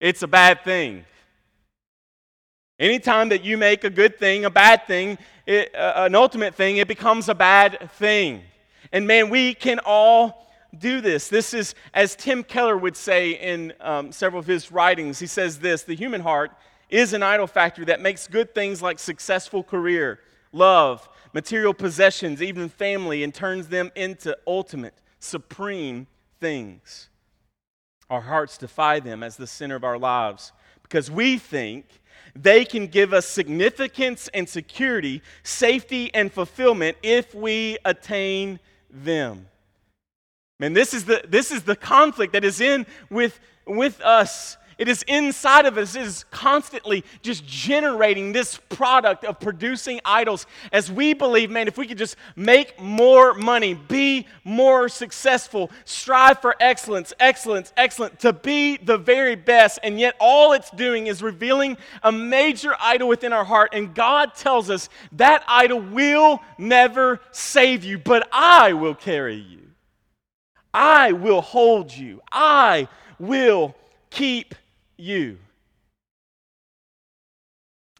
it's 0.00 0.22
a 0.22 0.26
bad 0.26 0.64
thing. 0.64 1.04
Anytime 2.78 3.28
that 3.28 3.44
you 3.44 3.58
make 3.58 3.84
a 3.84 3.90
good 3.90 4.18
thing 4.18 4.46
a 4.46 4.50
bad 4.50 4.86
thing, 4.86 5.18
it, 5.44 5.74
uh, 5.74 6.06
an 6.06 6.14
ultimate 6.14 6.54
thing, 6.54 6.78
it 6.78 6.88
becomes 6.88 7.28
a 7.28 7.34
bad 7.34 7.90
thing. 7.92 8.40
And 8.90 9.06
man, 9.06 9.28
we 9.28 9.52
can 9.52 9.80
all 9.84 10.50
do 10.78 11.02
this. 11.02 11.28
This 11.28 11.52
is, 11.52 11.74
as 11.92 12.16
Tim 12.16 12.42
Keller 12.42 12.78
would 12.78 12.96
say 12.96 13.32
in 13.32 13.74
um, 13.82 14.12
several 14.12 14.40
of 14.40 14.46
his 14.46 14.72
writings, 14.72 15.18
he 15.18 15.26
says 15.26 15.58
this 15.58 15.82
the 15.82 15.94
human 15.94 16.22
heart 16.22 16.52
is 16.88 17.12
an 17.12 17.22
idol 17.22 17.46
factory 17.46 17.84
that 17.84 18.00
makes 18.00 18.26
good 18.26 18.54
things 18.54 18.80
like 18.80 18.98
successful 18.98 19.62
career, 19.62 20.20
love, 20.52 21.06
material 21.34 21.74
possessions, 21.74 22.40
even 22.40 22.68
family, 22.68 23.22
and 23.24 23.34
turns 23.34 23.66
them 23.66 23.90
into 23.94 24.38
ultimate, 24.46 24.94
supreme 25.18 26.06
things. 26.40 27.08
Our 28.08 28.20
hearts 28.20 28.56
defy 28.56 29.00
them 29.00 29.22
as 29.22 29.36
the 29.36 29.46
center 29.46 29.74
of 29.74 29.84
our 29.84 29.98
lives 29.98 30.52
because 30.82 31.10
we 31.10 31.36
think 31.36 31.86
they 32.36 32.64
can 32.64 32.86
give 32.86 33.12
us 33.12 33.26
significance 33.26 34.28
and 34.32 34.48
security, 34.48 35.22
safety 35.42 36.14
and 36.14 36.32
fulfillment 36.32 36.96
if 37.02 37.34
we 37.34 37.78
attain 37.84 38.60
them. 38.88 39.48
Man, 40.60 40.72
this 40.72 40.94
is 40.94 41.04
the, 41.04 41.24
this 41.28 41.50
is 41.50 41.64
the 41.64 41.74
conflict 41.74 42.32
that 42.34 42.44
is 42.44 42.60
in 42.60 42.86
with, 43.10 43.40
with 43.66 44.00
us 44.02 44.56
It 44.78 44.88
is 44.88 45.02
inside 45.04 45.66
of 45.66 45.78
us. 45.78 45.94
It 45.94 46.02
is 46.02 46.24
constantly 46.30 47.04
just 47.22 47.46
generating 47.46 48.32
this 48.32 48.58
product 48.68 49.24
of 49.24 49.38
producing 49.40 50.00
idols 50.04 50.46
as 50.72 50.90
we 50.90 51.14
believe, 51.14 51.50
man, 51.50 51.68
if 51.68 51.78
we 51.78 51.86
could 51.86 51.98
just 51.98 52.16
make 52.36 52.80
more 52.80 53.34
money, 53.34 53.74
be 53.74 54.26
more 54.42 54.88
successful, 54.88 55.70
strive 55.84 56.40
for 56.40 56.54
excellence, 56.60 57.12
excellence, 57.20 57.72
excellence, 57.76 58.20
to 58.20 58.32
be 58.32 58.76
the 58.76 58.98
very 58.98 59.36
best. 59.36 59.78
And 59.82 59.98
yet 60.00 60.16
all 60.20 60.52
it's 60.52 60.70
doing 60.70 61.06
is 61.06 61.22
revealing 61.22 61.76
a 62.02 62.10
major 62.12 62.74
idol 62.80 63.08
within 63.08 63.32
our 63.32 63.44
heart. 63.44 63.70
And 63.72 63.94
God 63.94 64.34
tells 64.34 64.70
us 64.70 64.88
that 65.12 65.44
idol 65.46 65.80
will 65.80 66.40
never 66.58 67.20
save 67.32 67.84
you, 67.84 67.98
but 67.98 68.28
I 68.32 68.72
will 68.72 68.94
carry 68.94 69.36
you. 69.36 69.60
I 70.72 71.12
will 71.12 71.40
hold 71.40 71.92
you. 71.92 72.20
I 72.32 72.88
will 73.20 73.76
keep 74.10 74.54
you. 75.04 75.38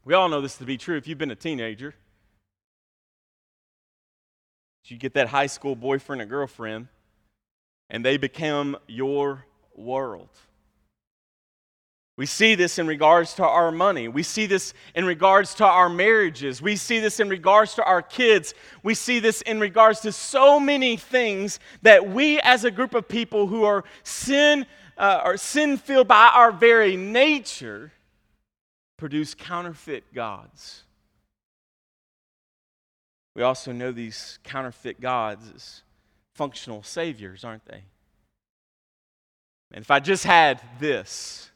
We 0.05 0.15
all 0.15 0.29
know 0.29 0.41
this 0.41 0.57
to 0.57 0.65
be 0.65 0.77
true 0.77 0.97
if 0.97 1.07
you've 1.07 1.19
been 1.19 1.31
a 1.31 1.37
teenager. 1.37 1.95
You 4.87 4.99
get 4.99 5.15
that 5.15 5.29
high 5.29 5.47
school 5.47 5.77
boyfriend 5.77 6.21
or 6.21 6.27
girlfriend, 6.27 6.89
and 7.89 8.05
they 8.05 8.19
become 8.19 8.77
your 8.87 9.47
world. 9.75 10.29
We 12.17 12.27
see 12.27 12.55
this 12.55 12.79
in 12.79 12.87
regards 12.87 13.35
to 13.35 13.45
our 13.45 13.73
money. 13.73 14.07
We 14.09 14.23
see 14.23 14.47
this 14.47 14.73
in 14.95 15.05
regards 15.05 15.55
to 15.55 15.65
our 15.65 15.89
marriages. 15.89 16.63
We 16.63 16.77
see 16.77 17.01
this 17.01 17.19
in 17.19 17.29
regards 17.29 17.75
to 17.75 17.85
our 17.85 18.03
kids. 18.03 18.55
We 18.85 18.95
see 18.95 19.19
this 19.19 19.41
in 19.41 19.59
regards 19.59 20.01
to 20.01 20.13
so 20.13 20.61
many 20.61 20.97
things 20.97 21.59
that 21.83 22.09
we, 22.09 22.41
as 22.41 22.65
a 22.65 22.71
group 22.71 22.95
of 22.95 23.09
people 23.09 23.49
who 23.49 23.65
are 23.65 23.85
sin 24.05 24.65
uh, 24.97 25.37
sin 25.37 25.77
filled 25.77 26.09
by 26.09 26.31
our 26.35 26.53
very 26.53 26.97
nature, 26.97 27.93
produce 28.97 29.35
counterfeit 29.35 30.13
gods. 30.15 30.85
We 33.35 33.43
also 33.43 33.73
know 33.73 33.91
these 33.91 34.39
counterfeit 34.45 35.01
gods 35.01 35.51
as 35.55 35.83
functional 36.35 36.83
saviors, 36.83 37.45
aren't 37.45 37.65
they? 37.67 37.83
And 39.73 39.83
if 39.83 39.91
I 39.91 39.99
just 39.99 40.25
had 40.25 40.61
this, 40.79 41.51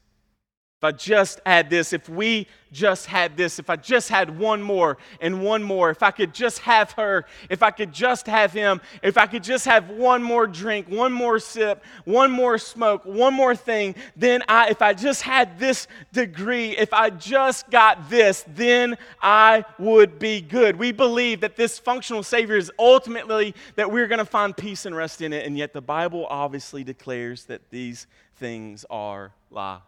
if 0.78 0.84
I 0.84 0.92
just 0.92 1.40
had 1.44 1.70
this, 1.70 1.92
if 1.92 2.08
we 2.08 2.46
just 2.70 3.06
had 3.06 3.36
this, 3.36 3.58
if 3.58 3.68
I 3.68 3.74
just 3.74 4.10
had 4.10 4.38
one 4.38 4.62
more 4.62 4.96
and 5.20 5.42
one 5.42 5.60
more, 5.60 5.90
if 5.90 6.04
I 6.04 6.12
could 6.12 6.32
just 6.32 6.60
have 6.60 6.92
her, 6.92 7.24
if 7.50 7.64
I 7.64 7.72
could 7.72 7.92
just 7.92 8.28
have 8.28 8.52
him, 8.52 8.80
if 9.02 9.18
I 9.18 9.26
could 9.26 9.42
just 9.42 9.64
have 9.64 9.90
one 9.90 10.22
more 10.22 10.46
drink, 10.46 10.88
one 10.88 11.12
more 11.12 11.40
sip, 11.40 11.82
one 12.04 12.30
more 12.30 12.58
smoke, 12.58 13.04
one 13.04 13.34
more 13.34 13.56
thing, 13.56 13.96
then 14.14 14.44
I, 14.46 14.68
if 14.68 14.80
I 14.80 14.94
just 14.94 15.22
had 15.22 15.58
this 15.58 15.88
degree, 16.12 16.76
if 16.76 16.92
I 16.92 17.10
just 17.10 17.68
got 17.70 18.08
this, 18.08 18.44
then 18.46 18.96
I 19.20 19.64
would 19.80 20.20
be 20.20 20.40
good. 20.40 20.76
We 20.76 20.92
believe 20.92 21.40
that 21.40 21.56
this 21.56 21.80
functional 21.80 22.22
Savior 22.22 22.56
is 22.56 22.70
ultimately 22.78 23.56
that 23.74 23.90
we're 23.90 24.06
going 24.06 24.20
to 24.20 24.24
find 24.24 24.56
peace 24.56 24.86
and 24.86 24.94
rest 24.94 25.22
in 25.22 25.32
it, 25.32 25.44
and 25.44 25.58
yet 25.58 25.72
the 25.72 25.82
Bible 25.82 26.24
obviously 26.30 26.84
declares 26.84 27.46
that 27.46 27.62
these 27.70 28.06
things 28.36 28.86
are 28.88 29.32
lies. 29.50 29.80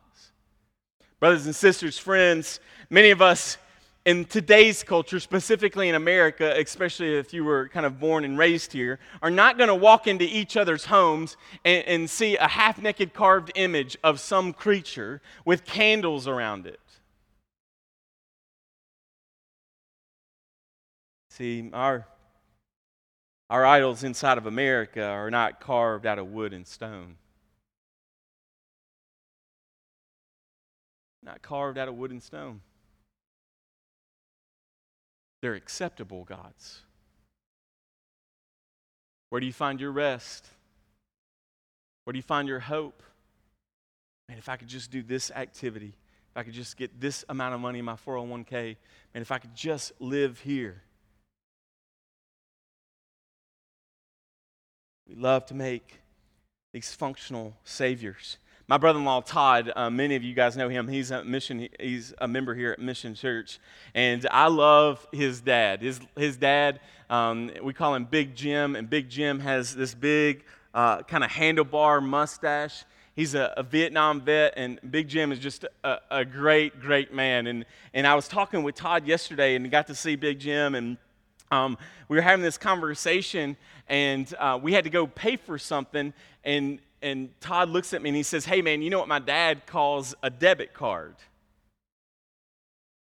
Brothers 1.21 1.45
and 1.45 1.55
sisters, 1.55 1.99
friends, 1.99 2.61
many 2.89 3.11
of 3.11 3.21
us 3.21 3.59
in 4.07 4.25
today's 4.25 4.83
culture, 4.83 5.21
specifically 5.21 5.91
in 5.91 5.95
America, 5.95 6.55
especially 6.59 7.15
if 7.15 7.35
you 7.35 7.45
were 7.45 7.69
kind 7.69 7.85
of 7.85 8.01
born 8.01 8.25
and 8.25 8.39
raised 8.39 8.73
here, 8.73 8.99
are 9.21 9.31
not 9.31 9.59
going 9.59 9.69
to 9.69 9.75
walk 9.75 10.07
into 10.07 10.25
each 10.25 10.57
other's 10.57 10.87
homes 10.87 11.37
and, 11.63 11.85
and 11.87 12.11
see 12.11 12.37
a 12.37 12.49
half 12.49 12.81
naked 12.81 13.13
carved 13.13 13.53
image 13.55 13.99
of 14.03 14.19
some 14.19 14.55
creature 14.55 15.21
with 15.45 15.67
candles 15.67 16.27
around 16.27 16.67
it. 16.67 16.81
See, 21.29 21.69
our, 21.75 22.07
our 23.51 23.67
idols 23.67 24.05
inside 24.05 24.39
of 24.39 24.47
America 24.47 25.05
are 25.05 25.31
not 25.31 25.61
carved 25.61 26.07
out 26.07 26.19
of 26.19 26.29
wood 26.29 26.55
and 26.55 26.67
stone. 26.67 27.17
Not 31.23 31.43
carved 31.43 31.79
out 31.79 31.89
of 31.89 31.95
wood 31.95 32.11
and 32.11 32.23
stone. 32.23 32.61
They're 35.43 35.55
acceptable 35.55 36.25
gods. 36.25 36.83
Where 39.31 39.41
do 39.41 39.47
you 39.47 39.53
find 39.53 39.81
your 39.81 39.93
rest? 39.93 40.47
Where 42.05 42.13
do 42.13 42.19
you 42.19 42.23
find 42.23 42.49
your 42.49 42.61
hope? 42.61 43.03
Man, 44.29 44.39
if 44.39 44.49
I 44.49 44.57
could 44.57 44.69
just 44.69 44.91
do 44.91 45.03
this 45.03 45.31
activity, 45.31 45.95
if 46.31 46.37
I 46.37 46.43
could 46.43 46.53
just 46.53 46.77
get 46.77 47.01
this 47.01 47.25
amount 47.29 47.55
of 47.55 47.61
money 47.61 47.79
in 47.79 47.85
my 47.85 47.95
401k, 47.95 48.77
man, 49.15 49.23
if 49.23 49.33
I 49.33 49.39
could 49.39 49.55
just 49.55 49.93
live 50.01 50.41
here. 50.41 50.83
We 55.09 55.17
love 55.17 55.47
to 55.47 55.55
make 55.55 56.01
these 56.73 56.93
functional 56.93 57.57
saviors. 57.65 58.39
My 58.71 58.79
brother-in-law 58.79 59.23
Todd, 59.23 59.73
uh, 59.75 59.91
many 59.91 60.15
of 60.15 60.23
you 60.23 60.33
guys 60.33 60.57
know 60.57 60.69
him. 60.69 60.87
He's 60.87 61.11
a 61.11 61.25
mission. 61.25 61.69
He's 61.81 62.15
a 62.19 62.29
member 62.29 62.55
here 62.55 62.71
at 62.71 62.79
Mission 62.79 63.17
Church, 63.17 63.59
and 63.97 64.25
I 64.31 64.47
love 64.47 65.05
his 65.11 65.41
dad. 65.41 65.83
His 65.83 65.99
his 66.17 66.37
dad, 66.37 66.79
um, 67.11 67.51
we 67.65 67.73
call 67.73 67.97
him 67.97 68.05
Big 68.05 68.37
Jim, 68.37 68.77
and 68.77 68.89
Big 68.89 69.11
Jim 69.11 69.41
has 69.41 69.75
this 69.75 69.93
big 69.93 70.45
uh, 70.73 71.03
kind 71.03 71.25
of 71.25 71.31
handlebar 71.31 72.01
mustache. 72.01 72.85
He's 73.17 73.35
a, 73.35 73.53
a, 73.57 73.65
Vietnam 73.65 74.21
vet, 74.21 74.55
and 74.57 74.79
Big 74.89 75.09
Jim 75.09 75.33
is 75.33 75.41
just 75.41 75.65
a, 75.83 75.99
a 76.09 76.25
great, 76.25 76.81
great 76.81 77.13
man. 77.13 77.49
And 77.49 77.65
and 77.93 78.07
I 78.07 78.15
was 78.15 78.29
talking 78.29 78.63
with 78.63 78.77
Todd 78.77 79.05
yesterday, 79.05 79.57
and 79.57 79.69
got 79.69 79.89
to 79.89 79.97
see 79.97 80.15
Big 80.15 80.39
Jim, 80.39 80.77
and 80.77 80.97
um, 81.51 81.77
we 82.07 82.17
were 82.17 82.23
having 82.23 82.45
this 82.45 82.57
conversation, 82.57 83.57
and 83.89 84.33
uh, 84.39 84.61
we 84.63 84.73
had 84.73 84.85
to 84.85 84.91
go 84.91 85.09
pay 85.09 85.35
for 85.35 85.59
something, 85.59 86.13
and 86.45 86.79
and 87.03 87.31
Todd 87.41 87.71
looks 87.71 87.95
at 87.95 88.03
me 88.03 88.11
and 88.11 88.17
he 88.17 88.23
says, 88.23 88.45
Hey, 88.45 88.63
man, 88.63 88.83
you 88.83 88.91
know 88.91 88.99
what 88.99 89.09
my 89.09 89.19
dad 89.19 89.67
calls 89.67 90.15
a 90.23 90.31
debit 90.31 90.75
card? 90.75 91.17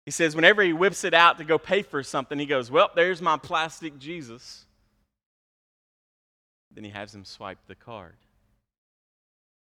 He 0.04 0.12
says, 0.12 0.36
whenever 0.36 0.62
he 0.62 0.72
whips 0.72 1.02
it 1.02 1.14
out 1.14 1.38
to 1.38 1.44
go 1.44 1.58
pay 1.58 1.82
for 1.82 2.02
something, 2.02 2.38
he 2.38 2.46
goes, 2.46 2.70
Well, 2.70 2.90
there's 2.94 3.22
my 3.22 3.36
plastic 3.36 3.98
Jesus. 3.98 4.64
Then 6.74 6.84
he 6.84 6.90
has 6.90 7.14
him 7.14 7.24
swipe 7.24 7.58
the 7.66 7.74
card. 7.74 8.16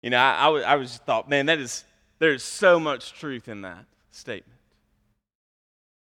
You 0.03 0.11
know, 0.11 0.19
I, 0.19 0.49
I, 0.49 0.61
I 0.61 0.77
was 0.77 0.91
just 0.93 1.05
thought, 1.05 1.29
man, 1.29 1.47
that 1.47 1.59
is, 1.59 1.85
there's 2.19 2.43
so 2.43 2.81
much 2.81 3.13
truth 3.15 3.49
in 3.49 3.63
that 3.63 3.85
statement. 4.11 4.60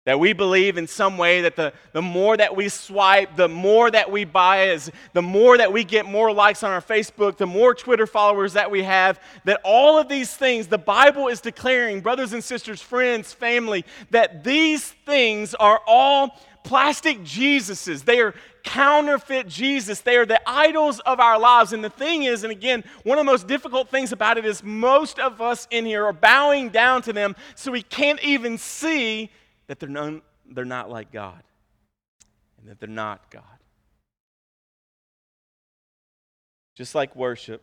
That 0.04 0.20
we 0.20 0.34
believe 0.34 0.76
in 0.76 0.86
some 0.86 1.16
way 1.16 1.40
that 1.42 1.56
the, 1.56 1.72
the 1.92 2.02
more 2.02 2.36
that 2.36 2.54
we 2.54 2.68
swipe, 2.68 3.36
the 3.36 3.48
more 3.48 3.90
that 3.90 4.10
we 4.10 4.24
buy, 4.24 4.64
is 4.68 4.92
the 5.14 5.22
more 5.22 5.56
that 5.56 5.72
we 5.72 5.82
get 5.82 6.04
more 6.04 6.30
likes 6.30 6.62
on 6.62 6.70
our 6.70 6.82
Facebook, 6.82 7.38
the 7.38 7.46
more 7.46 7.74
Twitter 7.74 8.06
followers 8.06 8.52
that 8.52 8.70
we 8.70 8.82
have, 8.82 9.18
that 9.44 9.62
all 9.64 9.98
of 9.98 10.08
these 10.08 10.36
things, 10.36 10.66
the 10.66 10.76
Bible 10.76 11.28
is 11.28 11.40
declaring, 11.40 12.02
brothers 12.02 12.34
and 12.34 12.44
sisters, 12.44 12.82
friends, 12.82 13.32
family, 13.32 13.82
that 14.10 14.44
these 14.44 14.90
things 15.06 15.54
are 15.54 15.80
all 15.86 16.38
plastic 16.64 17.20
Jesuses. 17.20 18.04
They 18.04 18.20
are 18.20 18.34
counterfeit 18.62 19.46
Jesus. 19.48 20.00
They 20.00 20.16
are 20.16 20.26
the 20.26 20.40
idols 20.46 21.00
of 21.00 21.20
our 21.20 21.38
lives. 21.38 21.72
And 21.72 21.84
the 21.84 21.90
thing 21.90 22.24
is, 22.24 22.42
and 22.42 22.50
again, 22.50 22.84
one 23.04 23.18
of 23.18 23.24
the 23.24 23.30
most 23.30 23.46
difficult 23.46 23.90
things 23.90 24.12
about 24.12 24.36
it 24.36 24.44
is 24.44 24.62
most 24.62 25.18
of 25.18 25.40
us 25.40 25.68
in 25.70 25.86
here 25.86 26.04
are 26.04 26.12
bowing 26.12 26.70
down 26.70 27.02
to 27.02 27.12
them 27.12 27.36
so 27.54 27.70
we 27.70 27.82
can't 27.82 28.22
even 28.22 28.58
see 28.58 29.30
that 29.66 29.80
they're, 29.80 30.20
they're 30.50 30.64
not 30.64 30.90
like 30.90 31.12
God 31.12 31.42
and 32.58 32.68
that 32.68 32.80
they're 32.80 32.88
not 32.88 33.30
God. 33.30 33.42
Just 36.74 36.94
like 36.94 37.14
worship, 37.14 37.62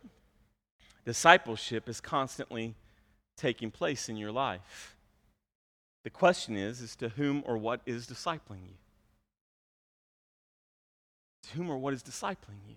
discipleship 1.04 1.88
is 1.88 2.00
constantly 2.00 2.74
taking 3.36 3.70
place 3.70 4.08
in 4.08 4.16
your 4.16 4.32
life. 4.32 4.96
The 6.04 6.10
question 6.10 6.56
is, 6.56 6.80
is 6.80 6.96
to 6.96 7.10
whom 7.10 7.42
or 7.46 7.56
what 7.56 7.80
is 7.86 8.06
discipling 8.06 8.64
you? 8.64 8.76
To 11.44 11.56
whom 11.56 11.70
or 11.70 11.78
what 11.78 11.94
is 11.94 12.02
discipling 12.02 12.60
you? 12.68 12.76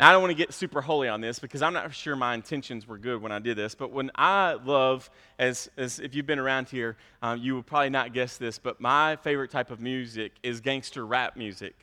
Now, 0.00 0.08
I 0.08 0.12
don't 0.12 0.22
want 0.22 0.30
to 0.30 0.34
get 0.34 0.54
super 0.54 0.80
holy 0.80 1.08
on 1.08 1.20
this 1.20 1.38
because 1.38 1.60
I'm 1.60 1.74
not 1.74 1.94
sure 1.94 2.16
my 2.16 2.32
intentions 2.32 2.88
were 2.88 2.96
good 2.96 3.20
when 3.20 3.32
I 3.32 3.38
did 3.38 3.58
this, 3.58 3.74
but 3.74 3.92
when 3.92 4.10
I 4.14 4.54
love, 4.54 5.10
as, 5.38 5.68
as 5.76 5.98
if 6.00 6.14
you've 6.14 6.24
been 6.24 6.38
around 6.38 6.70
here, 6.70 6.96
um, 7.20 7.38
you 7.38 7.54
would 7.56 7.66
probably 7.66 7.90
not 7.90 8.14
guess 8.14 8.38
this, 8.38 8.58
but 8.58 8.80
my 8.80 9.16
favorite 9.16 9.50
type 9.50 9.70
of 9.70 9.78
music 9.78 10.32
is 10.42 10.62
gangster 10.62 11.04
rap 11.04 11.36
music. 11.36 11.74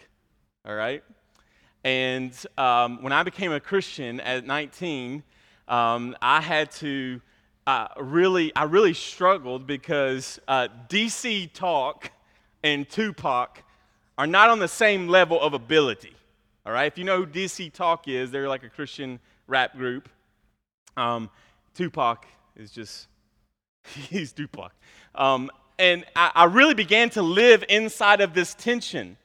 All 0.65 0.73
right? 0.73 1.03
And 1.83 2.33
um, 2.57 3.03
when 3.03 3.13
I 3.13 3.21
became 3.21 3.51
a 3.51 3.59
Christian 3.59 4.19
at 4.21 4.47
19, 4.47 5.21
um, 5.67 6.15
I 6.19 6.41
had 6.41 6.71
to 6.71 7.21
uh, 7.67 7.89
really, 7.99 8.51
I 8.55 8.63
really 8.63 8.95
struggled 8.95 9.67
because 9.67 10.39
uh, 10.47 10.69
DC 10.89 11.53
Talk 11.53 12.09
and 12.63 12.89
Tupac 12.89 13.61
are 14.17 14.25
not 14.25 14.49
on 14.49 14.57
the 14.57 14.67
same 14.67 15.07
level 15.07 15.39
of 15.39 15.53
ability. 15.53 16.16
All 16.67 16.73
right, 16.73 16.87
if 16.87 16.97
you 16.97 17.05
know 17.05 17.19
who 17.19 17.25
DC 17.25 17.71
Talk 17.71 18.09
is, 18.09 18.29
they're 18.29 18.49
like 18.49 18.63
a 18.63 18.69
Christian 18.69 19.21
rap 19.47 19.77
group. 19.77 20.09
Um, 20.97 21.29
Tupac 21.73 22.25
is 22.57 22.71
just, 22.71 23.07
he's 24.09 24.33
Tupac. 24.33 24.73
Um, 25.15 25.49
and 25.79 26.03
I, 26.13 26.31
I, 26.35 26.43
really 26.43 26.73
began 26.73 27.09
to 27.11 27.21
live 27.21 27.63
inside 27.69 28.19
of 28.19 28.33
this 28.33 28.53
tension 28.53 29.15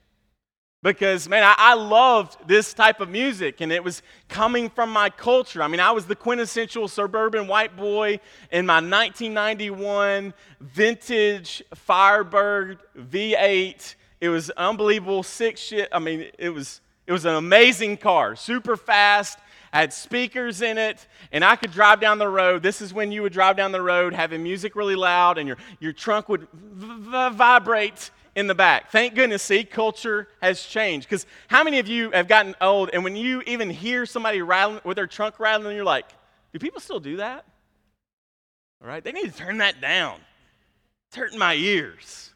because, 0.85 1.29
man, 1.29 1.43
I, 1.43 1.57
I 1.59 1.75
loved 1.75 2.47
this 2.47 2.73
type 2.73 3.01
of 3.01 3.09
music 3.09 3.61
and 3.61 3.73
it 3.73 3.83
was 3.83 4.03
coming 4.29 4.71
from 4.71 4.93
my 4.93 5.11
culture. 5.11 5.65
I 5.65 5.67
mean, 5.67 5.81
I 5.81 5.91
was 5.91 6.07
the 6.07 6.15
quintessential 6.15 6.87
suburban 6.87 7.49
white 7.49 7.77
boy 7.77 8.21
in 8.53 8.67
my 8.67 8.75
1991 8.75 10.33
vintage 10.61 11.61
Firebird 11.75 12.79
V8. 12.97 13.97
It 14.21 14.29
was 14.29 14.51
unbelievable, 14.51 15.25
six 15.25 15.61
shit. 15.61 15.89
I 15.91 15.99
mean, 15.99 16.27
it 16.39 16.51
was, 16.51 16.81
it 17.07 17.13
was 17.13 17.25
an 17.25 17.35
amazing 17.35 17.97
car, 17.97 18.37
super 18.37 18.77
fast 18.77 19.39
had 19.73 19.93
speakers 19.93 20.61
in 20.61 20.77
it, 20.77 21.07
and 21.33 21.43
I 21.43 21.57
could 21.57 21.73
drive 21.73 21.99
down 21.99 22.19
the 22.19 22.29
road. 22.29 22.63
This 22.63 22.83
is 22.83 22.93
when 22.93 23.11
you 23.11 23.23
would 23.23 23.33
drive 23.33 23.57
down 23.57 23.73
the 23.73 23.81
road 23.81 24.13
having 24.13 24.43
music 24.43 24.77
really 24.77 24.97
loud, 24.97 25.39
and 25.39 25.49
your, 25.49 25.57
your 25.81 25.95
trunk 25.95 26.29
would 26.29 26.47
v- 26.53 27.31
vibrate 27.31 28.11
in 28.35 28.47
the 28.47 28.55
back. 28.55 28.91
Thank 28.91 29.15
goodness, 29.15 29.43
see, 29.43 29.65
culture 29.65 30.29
has 30.43 30.63
changed. 30.63 31.09
Because 31.09 31.27
how 31.49 31.65
many 31.65 31.79
of 31.79 31.89
you 31.89 32.11
have 32.11 32.29
gotten 32.29 32.55
old, 32.61 32.91
and 32.93 33.03
when 33.03 33.17
you 33.17 33.43
even 33.47 33.71
hear 33.71 34.05
somebody 34.05 34.43
rattling 34.43 34.81
with 34.85 34.97
their 34.97 35.07
trunk 35.07 35.41
rattling, 35.41 35.75
you're 35.75 35.85
like, 35.85 36.07
do 36.53 36.59
people 36.59 36.81
still 36.81 37.01
do 37.01 37.17
that? 37.17 37.47
All 38.83 38.89
right, 38.89 39.03
they 39.03 39.13
need 39.13 39.33
to 39.33 39.37
turn 39.37 39.59
that 39.59 39.81
down. 39.81 40.19
It's 41.09 41.17
hurting 41.17 41.39
my 41.39 41.55
ears. 41.55 42.32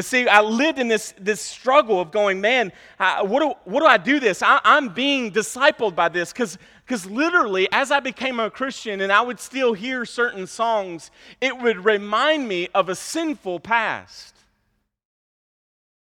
But 0.00 0.06
see, 0.06 0.26
I 0.26 0.40
lived 0.40 0.78
in 0.78 0.88
this, 0.88 1.12
this 1.20 1.42
struggle 1.42 2.00
of 2.00 2.10
going, 2.10 2.40
man, 2.40 2.72
I, 2.98 3.22
what, 3.22 3.40
do, 3.40 3.52
what 3.70 3.80
do 3.80 3.86
I 3.86 3.98
do 3.98 4.18
this? 4.18 4.42
I, 4.42 4.58
am 4.64 4.88
being 4.88 5.30
discipled 5.30 5.94
by 5.94 6.08
this 6.08 6.32
because 6.32 6.56
literally, 7.04 7.68
as 7.70 7.90
I 7.90 8.00
became 8.00 8.40
a 8.40 8.50
Christian 8.50 9.02
and 9.02 9.12
I 9.12 9.20
would 9.20 9.38
still 9.38 9.74
hear 9.74 10.06
certain 10.06 10.46
songs, 10.46 11.10
it 11.38 11.58
would 11.58 11.84
remind 11.84 12.48
me 12.48 12.68
of 12.74 12.88
a 12.88 12.94
sinful 12.94 13.60
past. 13.60 14.34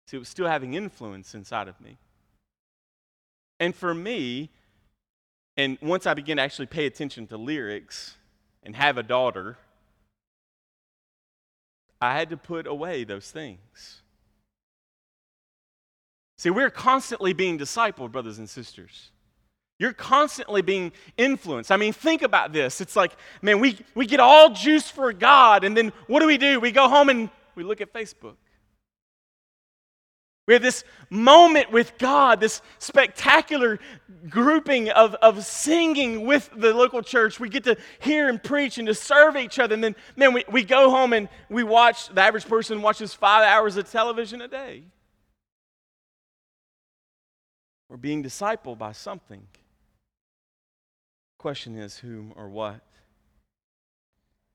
See, 0.08 0.17
it 0.17 0.19
was 0.19 0.30
still 0.30 0.48
having 0.48 0.74
influence 0.74 1.36
inside 1.36 1.67
of 1.67 1.80
me. 1.80 2.00
And 3.60 3.76
for 3.76 3.93
me, 3.93 4.50
and 5.58 5.78
once 5.80 6.08
I 6.08 6.15
began 6.15 6.38
to 6.38 6.41
actually 6.41 6.65
pay 6.65 6.88
attention 6.88 7.28
to 7.28 7.38
lyrics 7.38 8.15
and 8.63 8.76
have 8.76 8.98
a 8.98 9.04
daughter, 9.04 9.60
I 12.06 12.13
had 12.13 12.30
to 12.30 12.38
put 12.38 12.68
away 12.68 13.04
those 13.04 13.32
things. 13.32 14.02
See, 16.38 16.50
we're 16.50 16.70
constantly 16.70 17.34
being 17.34 17.58
discipled, 17.58 18.12
brothers 18.12 18.38
and 18.38 18.50
sisters. 18.50 19.12
You're 19.80 19.94
constantly 19.94 20.62
being 20.62 20.91
influenced. 21.18 21.72
I 21.72 21.78
mean, 21.78 21.91
think 21.91 22.22
about 22.22 22.54
this. 22.54 22.80
It's 22.80 22.96
like, 22.96 23.13
man, 23.41 23.60
we, 23.60 23.78
we 23.94 24.06
get 24.06 24.20
all 24.20 24.52
juice 24.52 24.89
for 24.89 25.12
God, 25.12 25.63
and 25.63 25.76
then 25.76 25.91
what 26.08 26.20
do 26.22 26.28
we 26.28 26.38
do? 26.38 26.60
We 26.60 26.72
go 26.72 26.88
home 26.88 27.10
and 27.10 27.30
we 27.56 27.63
look 27.63 27.82
at 27.82 27.91
Facebook. 27.91 28.36
We 30.47 30.53
have 30.53 30.62
this 30.62 30.84
moment 31.10 31.71
with 31.71 31.97
God, 31.97 32.39
this 32.39 32.62
spectacular 32.77 33.79
grouping 34.29 34.89
of, 34.91 35.15
of 35.15 35.43
singing 35.43 36.25
with 36.27 36.49
the 36.55 36.73
local 36.73 37.01
church. 37.01 37.39
We 37.39 37.49
get 37.49 37.63
to 37.63 37.77
hear 37.99 38.29
and 38.29 38.41
preach 38.41 38.77
and 38.77 38.88
to 38.88 38.93
serve 38.93 39.38
each 39.38 39.58
other. 39.58 39.73
And 39.73 39.84
then, 39.84 39.95
man, 40.15 40.34
we, 40.34 40.43
we 40.51 40.63
go 40.63 40.91
home 40.91 41.13
and 41.13 41.29
we 41.49 41.63
watch, 41.63 42.10
the 42.10 42.21
average 42.21 42.47
person 42.47 42.84
watches 42.84 43.13
five 43.13 43.43
hours 43.43 43.75
of 43.75 43.89
television 43.89 44.41
a 44.41 44.47
day. 44.47 44.84
We're 47.89 47.97
being 47.97 48.23
discipled 48.23 48.77
by 48.77 48.91
something. 48.91 49.47
Question 51.39 51.75
is 51.75 51.97
whom 51.99 52.34
or 52.36 52.49
what? 52.49 52.81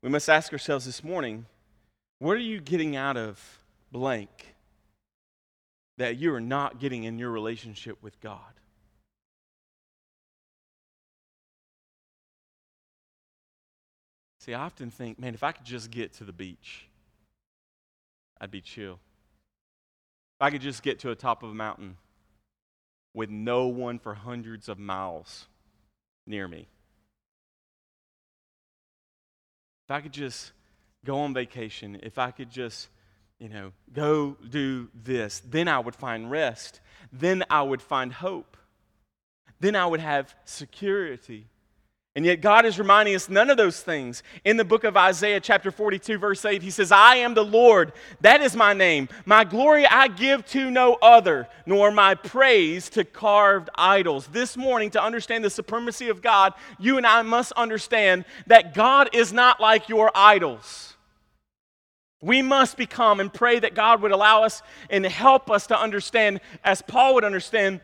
We 0.03 0.09
must 0.09 0.29
ask 0.29 0.53
ourselves 0.53 0.87
this 0.87 1.03
morning 1.03 1.47
what 2.21 2.37
are 2.37 2.41
you 2.41 2.61
getting 2.61 2.97
out 2.97 3.17
of 3.17 3.61
blank? 3.91 4.55
That 6.01 6.17
you 6.17 6.33
are 6.33 6.41
not 6.41 6.81
getting 6.81 7.05
in 7.05 7.19
your 7.19 7.29
relationship 7.31 8.03
with 8.03 8.19
God. 8.23 8.39
See, 14.39 14.55
I 14.55 14.63
often 14.63 14.91
think, 14.91 15.19
man, 15.19 15.35
if 15.35 15.43
I 15.43 15.53
could 15.53 15.67
just 15.67 15.91
get 15.91 16.15
to 16.15 16.25
the 16.25 16.33
beach, 16.33 16.87
I'd 18.41 18.51
be 18.51 18.63
chill. 18.63 18.95
If 18.95 20.41
I 20.41 20.51
could 20.51 20.63
just 20.63 20.83
get 20.83 21.01
to 21.01 21.09
the 21.09 21.15
top 21.15 21.43
of 21.43 21.51
a 21.51 21.55
mountain 21.55 21.99
with 23.13 23.29
no 23.29 23.67
one 23.67 23.99
for 23.99 24.15
hundreds 24.15 24.71
of 24.71 24.79
miles 24.79 25.49
near 26.27 26.49
me. 26.49 26.67
If 29.87 29.91
I 29.91 30.01
could 30.01 30.15
just 30.15 30.53
go 31.05 31.19
on 31.19 31.35
vacation, 31.35 32.01
if 32.03 32.17
I 32.17 32.31
could 32.31 32.49
just 32.49 32.89
you 33.41 33.49
know, 33.49 33.73
go 33.93 34.37
do 34.49 34.89
this. 34.95 35.41
Then 35.41 35.67
I 35.67 35.81
would 35.81 35.97
find 35.97 36.31
rest. 36.31 36.81
Then 37.11 37.43
I 37.51 37.63
would 37.63 37.83
find 37.83 38.13
hope. 38.13 38.57
Then 39.59 39.75
I 39.75 39.87
would 39.87 40.01
have 40.01 40.35
security. 40.45 41.47
And 42.17 42.27
yet, 42.27 42.41
God 42.41 42.67
is 42.67 42.79
reminding 42.79 43.15
us 43.15 43.29
none 43.29 43.51
of 43.51 43.57
those 43.57 43.81
things. 43.81 44.25
In 44.45 44.57
the 44.57 44.65
book 44.65 44.83
of 44.83 44.97
Isaiah, 44.97 45.39
chapter 45.39 45.71
42, 45.71 46.19
verse 46.19 46.45
8, 46.45 46.61
he 46.61 46.71
says, 46.71 46.91
I 46.91 47.17
am 47.17 47.35
the 47.35 47.45
Lord. 47.45 47.93
That 48.21 48.43
is 48.43 48.57
my 48.57 48.75
name. 48.75 49.09
My 49.25 49.45
glory 49.45 49.87
I 49.87 50.09
give 50.09 50.45
to 50.47 50.71
no 50.71 50.99
other, 51.01 51.49
nor 51.67 51.93
my 51.93 52.17
praise 52.17 52.91
to 52.91 53.05
carved 53.05 53.71
idols. 53.77 54.27
This 54.27 54.57
morning, 54.57 54.91
to 54.91 55.03
understand 55.03 55.45
the 55.45 55.51
supremacy 55.51 56.09
of 56.09 56.21
God, 56.21 56.53
you 56.81 56.97
and 56.97 57.07
I 57.07 57.23
must 57.23 57.53
understand 57.53 58.25
that 58.49 58.75
God 58.75 59.11
is 59.13 59.33
not 59.33 59.61
like 59.61 59.89
your 59.89 60.11
idols. 60.13 60.90
We 62.21 62.43
must 62.43 62.77
become 62.77 63.19
and 63.21 63.33
pray 63.33 63.59
that 63.59 63.75
God 63.75 64.03
would 64.03 64.13
allow 64.13 64.43
us 64.43 64.63
and 64.91 65.07
help 65.07 65.51
us 65.51 65.67
to 65.69 65.81
understand, 65.81 66.41
as 66.63 66.83
Paul 66.83 67.15
would 67.15 67.25
understand, 67.25 67.81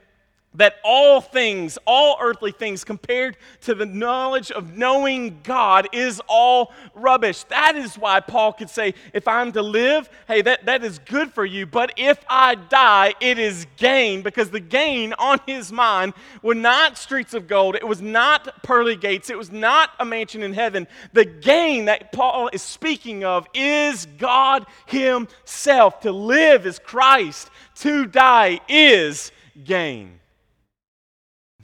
that 0.56 0.76
all 0.84 1.20
things, 1.20 1.78
all 1.86 2.16
earthly 2.20 2.52
things, 2.52 2.84
compared 2.84 3.36
to 3.62 3.74
the 3.74 3.86
knowledge 3.86 4.50
of 4.50 4.76
knowing 4.76 5.40
God, 5.42 5.88
is 5.92 6.20
all 6.28 6.72
rubbish. 6.94 7.44
That 7.44 7.76
is 7.76 7.96
why 7.96 8.20
Paul 8.20 8.52
could 8.52 8.70
say, 8.70 8.94
if 9.12 9.28
I'm 9.28 9.52
to 9.52 9.62
live, 9.62 10.08
hey, 10.28 10.42
that, 10.42 10.66
that 10.66 10.84
is 10.84 10.98
good 11.00 11.32
for 11.32 11.44
you. 11.44 11.66
But 11.66 11.92
if 11.96 12.18
I 12.28 12.54
die, 12.54 13.14
it 13.20 13.38
is 13.38 13.66
gain, 13.76 14.22
because 14.22 14.50
the 14.50 14.60
gain 14.60 15.12
on 15.14 15.40
his 15.46 15.72
mind 15.72 16.14
were 16.42 16.54
not 16.54 16.98
streets 16.98 17.34
of 17.34 17.46
gold, 17.46 17.76
it 17.76 17.86
was 17.86 18.02
not 18.02 18.62
pearly 18.62 18.96
gates, 18.96 19.30
it 19.30 19.38
was 19.38 19.50
not 19.50 19.90
a 19.98 20.04
mansion 20.04 20.42
in 20.42 20.52
heaven. 20.52 20.86
The 21.12 21.24
gain 21.24 21.86
that 21.86 22.12
Paul 22.12 22.50
is 22.52 22.62
speaking 22.62 23.24
of 23.24 23.46
is 23.54 24.06
God 24.18 24.66
Himself. 24.86 26.00
To 26.00 26.12
live 26.12 26.66
is 26.66 26.78
Christ, 26.78 27.50
to 27.76 28.06
die 28.06 28.60
is 28.68 29.32
gain. 29.64 30.20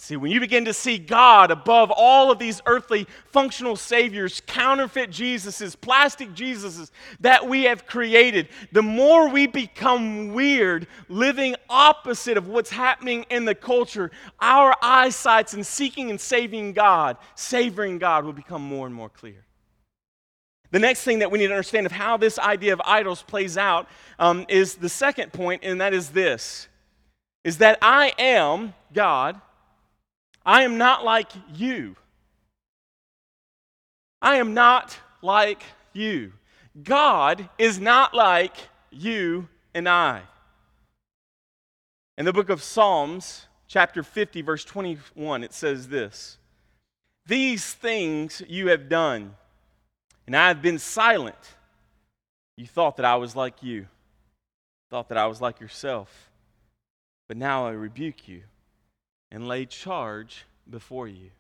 See, 0.03 0.17
when 0.17 0.33
you 0.33 0.41
begin 0.41 0.65
to 0.65 0.75
see 0.75 0.99
God 0.99 1.53
above 1.53 1.93
all 1.95 2.33
of 2.33 2.41
these 2.41 2.61
earthly 2.67 3.07
functional 3.27 3.77
saviors, 3.77 4.43
counterfeit 4.49 5.11
Jesuses, 5.11 5.81
plastic 5.81 6.31
Jesuses 6.31 6.91
that 7.21 7.49
we 7.49 7.63
have 7.63 7.87
created, 7.87 8.49
the 8.73 8.83
more 8.83 9.29
we 9.29 9.47
become 9.47 10.33
weird, 10.33 10.89
living 11.09 11.55
opposite 11.71 12.37
of 12.37 12.49
what's 12.49 12.71
happening 12.71 13.25
in 13.31 13.45
the 13.45 13.55
culture, 13.55 14.11
our 14.41 14.75
eyesights 14.83 15.55
in 15.55 15.63
seeking 15.63 16.11
and 16.11 16.21
saving 16.21 16.73
God, 16.73 17.17
savoring 17.37 17.99
God, 17.99 18.25
will 18.25 18.33
become 18.33 18.63
more 18.63 18.87
and 18.87 18.95
more 18.97 19.09
clear. 19.09 19.45
The 20.73 20.81
next 20.81 21.05
thing 21.05 21.21
that 21.21 21.31
we 21.31 21.39
need 21.39 21.47
to 21.47 21.55
understand 21.55 21.87
of 21.87 21.93
how 21.93 22.17
this 22.17 22.41
idea 22.41 22.73
of 22.73 22.83
idols 22.85 23.23
plays 23.23 23.57
out 23.57 23.87
um, 24.19 24.47
is 24.49 24.75
the 24.75 24.89
second 24.89 25.33
point, 25.33 25.63
and 25.63 25.81
that 25.81 25.95
is 25.95 26.11
this: 26.11 26.67
is 27.45 27.59
that 27.59 27.79
I 27.81 28.15
am 28.19 28.75
God 28.93 29.41
I 30.45 30.63
am 30.63 30.79
not 30.79 31.05
like 31.05 31.31
you. 31.55 31.97
I 34.21 34.37
am 34.37 34.55
not 34.55 34.99
like 35.21 35.63
you. 35.93 36.33
God 36.83 37.49
is 37.59 37.79
not 37.79 38.15
like 38.15 38.57
you 38.91 39.49
and 39.75 39.89
I. 39.89 40.23
In 42.19 42.25
the 42.25 42.33
book 42.33 42.51
of 42.51 42.63
Psalms, 42.63 43.47
chapter 43.69 44.03
50, 44.03 44.43
verse 44.43 44.65
21, 44.65 45.45
it 45.45 45.53
says 45.53 45.89
this 45.89 46.39
These 47.27 47.73
things 47.75 48.43
you 48.49 48.69
have 48.69 48.89
done, 48.89 49.35
and 50.27 50.37
I 50.37 50.49
have 50.49 50.63
been 50.63 50.79
silent. 50.79 51.55
You 52.57 52.67
thought 52.67 52.97
that 52.97 53.07
I 53.07 53.17
was 53.17 53.35
like 53.35 53.63
you, 53.63 53.87
thought 54.91 55.09
that 55.09 55.19
I 55.19 55.27
was 55.27 55.41
like 55.41 55.61
yourself. 55.61 56.31
But 57.29 57.37
now 57.37 57.67
I 57.67 57.71
rebuke 57.71 58.29
you 58.29 58.43
and 59.33 59.49
lay 59.49 59.65
charge 59.65 60.45
before 60.71 61.09
you. 61.09 61.31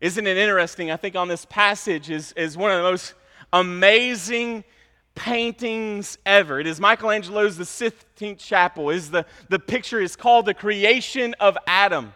Isn't 0.00 0.26
it 0.26 0.36
interesting? 0.36 0.90
I 0.90 0.96
think 0.96 1.14
on 1.14 1.28
this 1.28 1.44
passage 1.44 2.10
is, 2.10 2.32
is 2.32 2.56
one 2.56 2.70
of 2.70 2.78
the 2.78 2.82
most 2.82 3.14
amazing 3.52 4.64
paintings 5.14 6.18
ever. 6.26 6.58
It 6.58 6.66
is 6.66 6.80
Michelangelo's 6.80 7.56
The 7.56 7.64
Sistine 7.66 8.36
Chapel. 8.36 8.90
Is 8.90 9.10
the, 9.10 9.26
the 9.48 9.58
picture 9.58 10.00
is 10.00 10.16
called 10.16 10.46
the 10.46 10.54
creation 10.54 11.34
of 11.38 11.56
Adam. 11.66 12.12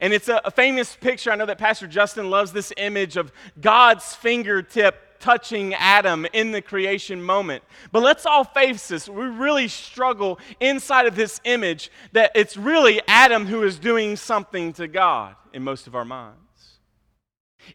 And 0.00 0.12
it's 0.12 0.28
a, 0.28 0.40
a, 0.44 0.50
famous 0.50 0.96
picture. 0.96 1.30
I 1.30 1.36
know 1.36 1.46
that 1.46 1.58
Pastor 1.58 1.86
Justin 1.86 2.28
loves 2.28 2.52
this 2.52 2.72
image 2.76 3.16
of 3.16 3.30
God's 3.60 4.14
fingertip 4.14 5.13
touching 5.24 5.72
Adam 5.72 6.26
in 6.34 6.52
the 6.52 6.60
creation 6.60 7.22
moment. 7.22 7.64
But 7.90 8.02
let's 8.02 8.26
all 8.26 8.44
face 8.44 8.88
this. 8.88 9.08
We 9.08 9.24
really 9.24 9.68
struggle 9.68 10.38
inside 10.60 11.06
of 11.06 11.16
this 11.16 11.40
image 11.44 11.90
that 12.12 12.30
it's 12.34 12.58
really 12.58 13.00
Adam 13.08 13.46
who 13.46 13.62
is 13.62 13.78
doing 13.78 14.16
something 14.16 14.74
to 14.74 14.86
God 14.86 15.34
in 15.54 15.62
most 15.62 15.86
of 15.86 15.94
our 15.94 16.04
minds. 16.04 16.36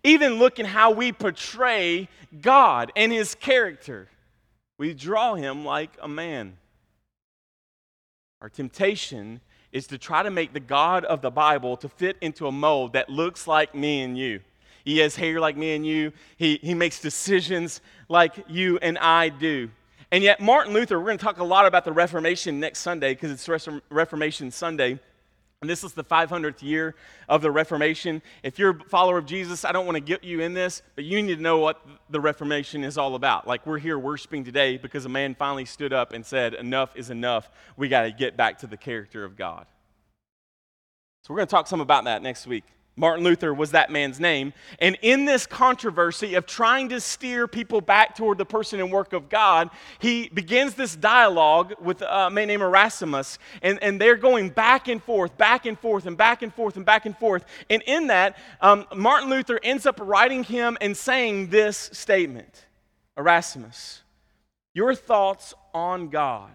Even 0.03 0.33
looking 0.35 0.65
how 0.65 0.91
we 0.91 1.11
portray 1.11 2.07
God 2.39 2.91
and 2.95 3.11
his 3.11 3.33
character, 3.33 4.09
we 4.77 4.93
draw 4.93 5.33
him 5.33 5.65
like 5.65 5.97
a 6.03 6.07
man. 6.07 6.55
Our 8.41 8.49
temptation 8.49 9.41
is 9.71 9.87
to 9.87 9.97
try 9.97 10.21
to 10.21 10.29
make 10.29 10.53
the 10.53 10.59
God 10.59 11.03
of 11.03 11.23
the 11.23 11.31
Bible 11.31 11.77
to 11.77 11.89
fit 11.89 12.15
into 12.21 12.45
a 12.45 12.51
mold 12.51 12.93
that 12.93 13.09
looks 13.09 13.47
like 13.47 13.73
me 13.73 14.01
and 14.01 14.15
you. 14.15 14.41
He 14.85 14.99
has 14.99 15.15
hair 15.15 15.39
like 15.39 15.57
me 15.57 15.75
and 15.75 15.85
you. 15.85 16.11
He, 16.37 16.59
he 16.61 16.73
makes 16.73 16.99
decisions 16.99 17.81
like 18.07 18.33
you 18.47 18.77
and 18.79 18.97
I 18.97 19.29
do. 19.29 19.69
And 20.11 20.23
yet, 20.23 20.39
Martin 20.39 20.73
Luther, 20.73 20.99
we're 20.99 21.05
going 21.05 21.19
to 21.19 21.23
talk 21.23 21.37
a 21.37 21.43
lot 21.43 21.67
about 21.67 21.85
the 21.85 21.91
Reformation 21.91 22.59
next 22.59 22.79
Sunday 22.79 23.13
because 23.13 23.31
it's 23.31 23.69
Reformation 23.89 24.49
Sunday. 24.49 24.99
And 25.61 25.69
this 25.69 25.83
is 25.83 25.91
the 25.91 26.05
500th 26.05 26.63
year 26.63 26.95
of 27.27 27.41
the 27.41 27.51
Reformation. 27.51 28.21
If 28.43 28.57
you're 28.57 28.71
a 28.71 28.83
follower 28.85 29.17
of 29.17 29.25
Jesus, 29.25 29.65
I 29.65 29.73
don't 29.73 29.85
want 29.85 29.97
to 29.97 30.01
get 30.01 30.23
you 30.23 30.39
in 30.39 30.53
this, 30.53 30.81
but 30.95 31.03
you 31.03 31.21
need 31.21 31.35
to 31.35 31.41
know 31.41 31.57
what 31.59 31.85
the 32.09 32.21
Reformation 32.21 32.83
is 32.83 32.97
all 32.97 33.13
about. 33.13 33.45
Like, 33.45 33.65
we're 33.65 33.77
here 33.77 33.99
worshiping 33.99 34.45
today 34.45 34.77
because 34.77 35.03
a 35.03 35.09
man 35.09 35.35
finally 35.35 35.65
stood 35.65 35.91
up 35.91 36.13
and 36.13 36.25
said, 36.25 36.53
Enough 36.53 36.95
is 36.95 37.09
enough. 37.09 37.51
We 37.75 37.89
got 37.89 38.03
to 38.03 38.11
get 38.11 38.37
back 38.37 38.59
to 38.59 38.67
the 38.67 38.77
character 38.77 39.25
of 39.25 39.35
God. 39.35 39.65
So, 41.23 41.33
we're 41.33 41.39
going 41.39 41.47
to 41.47 41.51
talk 41.51 41.67
some 41.67 41.81
about 41.81 42.05
that 42.05 42.21
next 42.23 42.47
week. 42.47 42.63
Martin 42.99 43.23
Luther 43.23 43.53
was 43.53 43.71
that 43.71 43.89
man's 43.89 44.19
name. 44.19 44.51
And 44.79 44.97
in 45.01 45.23
this 45.23 45.45
controversy 45.45 46.35
of 46.35 46.45
trying 46.45 46.89
to 46.89 46.99
steer 46.99 47.47
people 47.47 47.79
back 47.79 48.13
toward 48.13 48.37
the 48.37 48.45
person 48.45 48.81
and 48.81 48.91
work 48.91 49.13
of 49.13 49.29
God, 49.29 49.69
he 49.99 50.27
begins 50.27 50.73
this 50.73 50.97
dialogue 50.97 51.75
with 51.79 52.01
a 52.01 52.29
man 52.29 52.49
named 52.49 52.61
Erasmus. 52.61 53.39
And, 53.61 53.81
and 53.81 54.01
they're 54.01 54.17
going 54.17 54.49
back 54.49 54.89
and 54.89 55.01
forth, 55.01 55.37
back 55.37 55.65
and 55.65 55.79
forth, 55.79 56.07
and 56.07 56.17
back 56.17 56.41
and 56.41 56.53
forth, 56.53 56.75
and 56.75 56.85
back 56.85 57.05
and 57.05 57.17
forth. 57.17 57.45
And 57.69 57.81
in 57.87 58.07
that, 58.07 58.35
um, 58.59 58.85
Martin 58.93 59.29
Luther 59.29 59.61
ends 59.63 59.85
up 59.85 59.97
writing 60.01 60.43
him 60.43 60.77
and 60.81 60.95
saying 60.95 61.51
this 61.51 61.89
statement 61.93 62.65
Erasmus, 63.17 64.01
your 64.73 64.93
thoughts 64.93 65.53
on 65.73 66.09
God, 66.09 66.51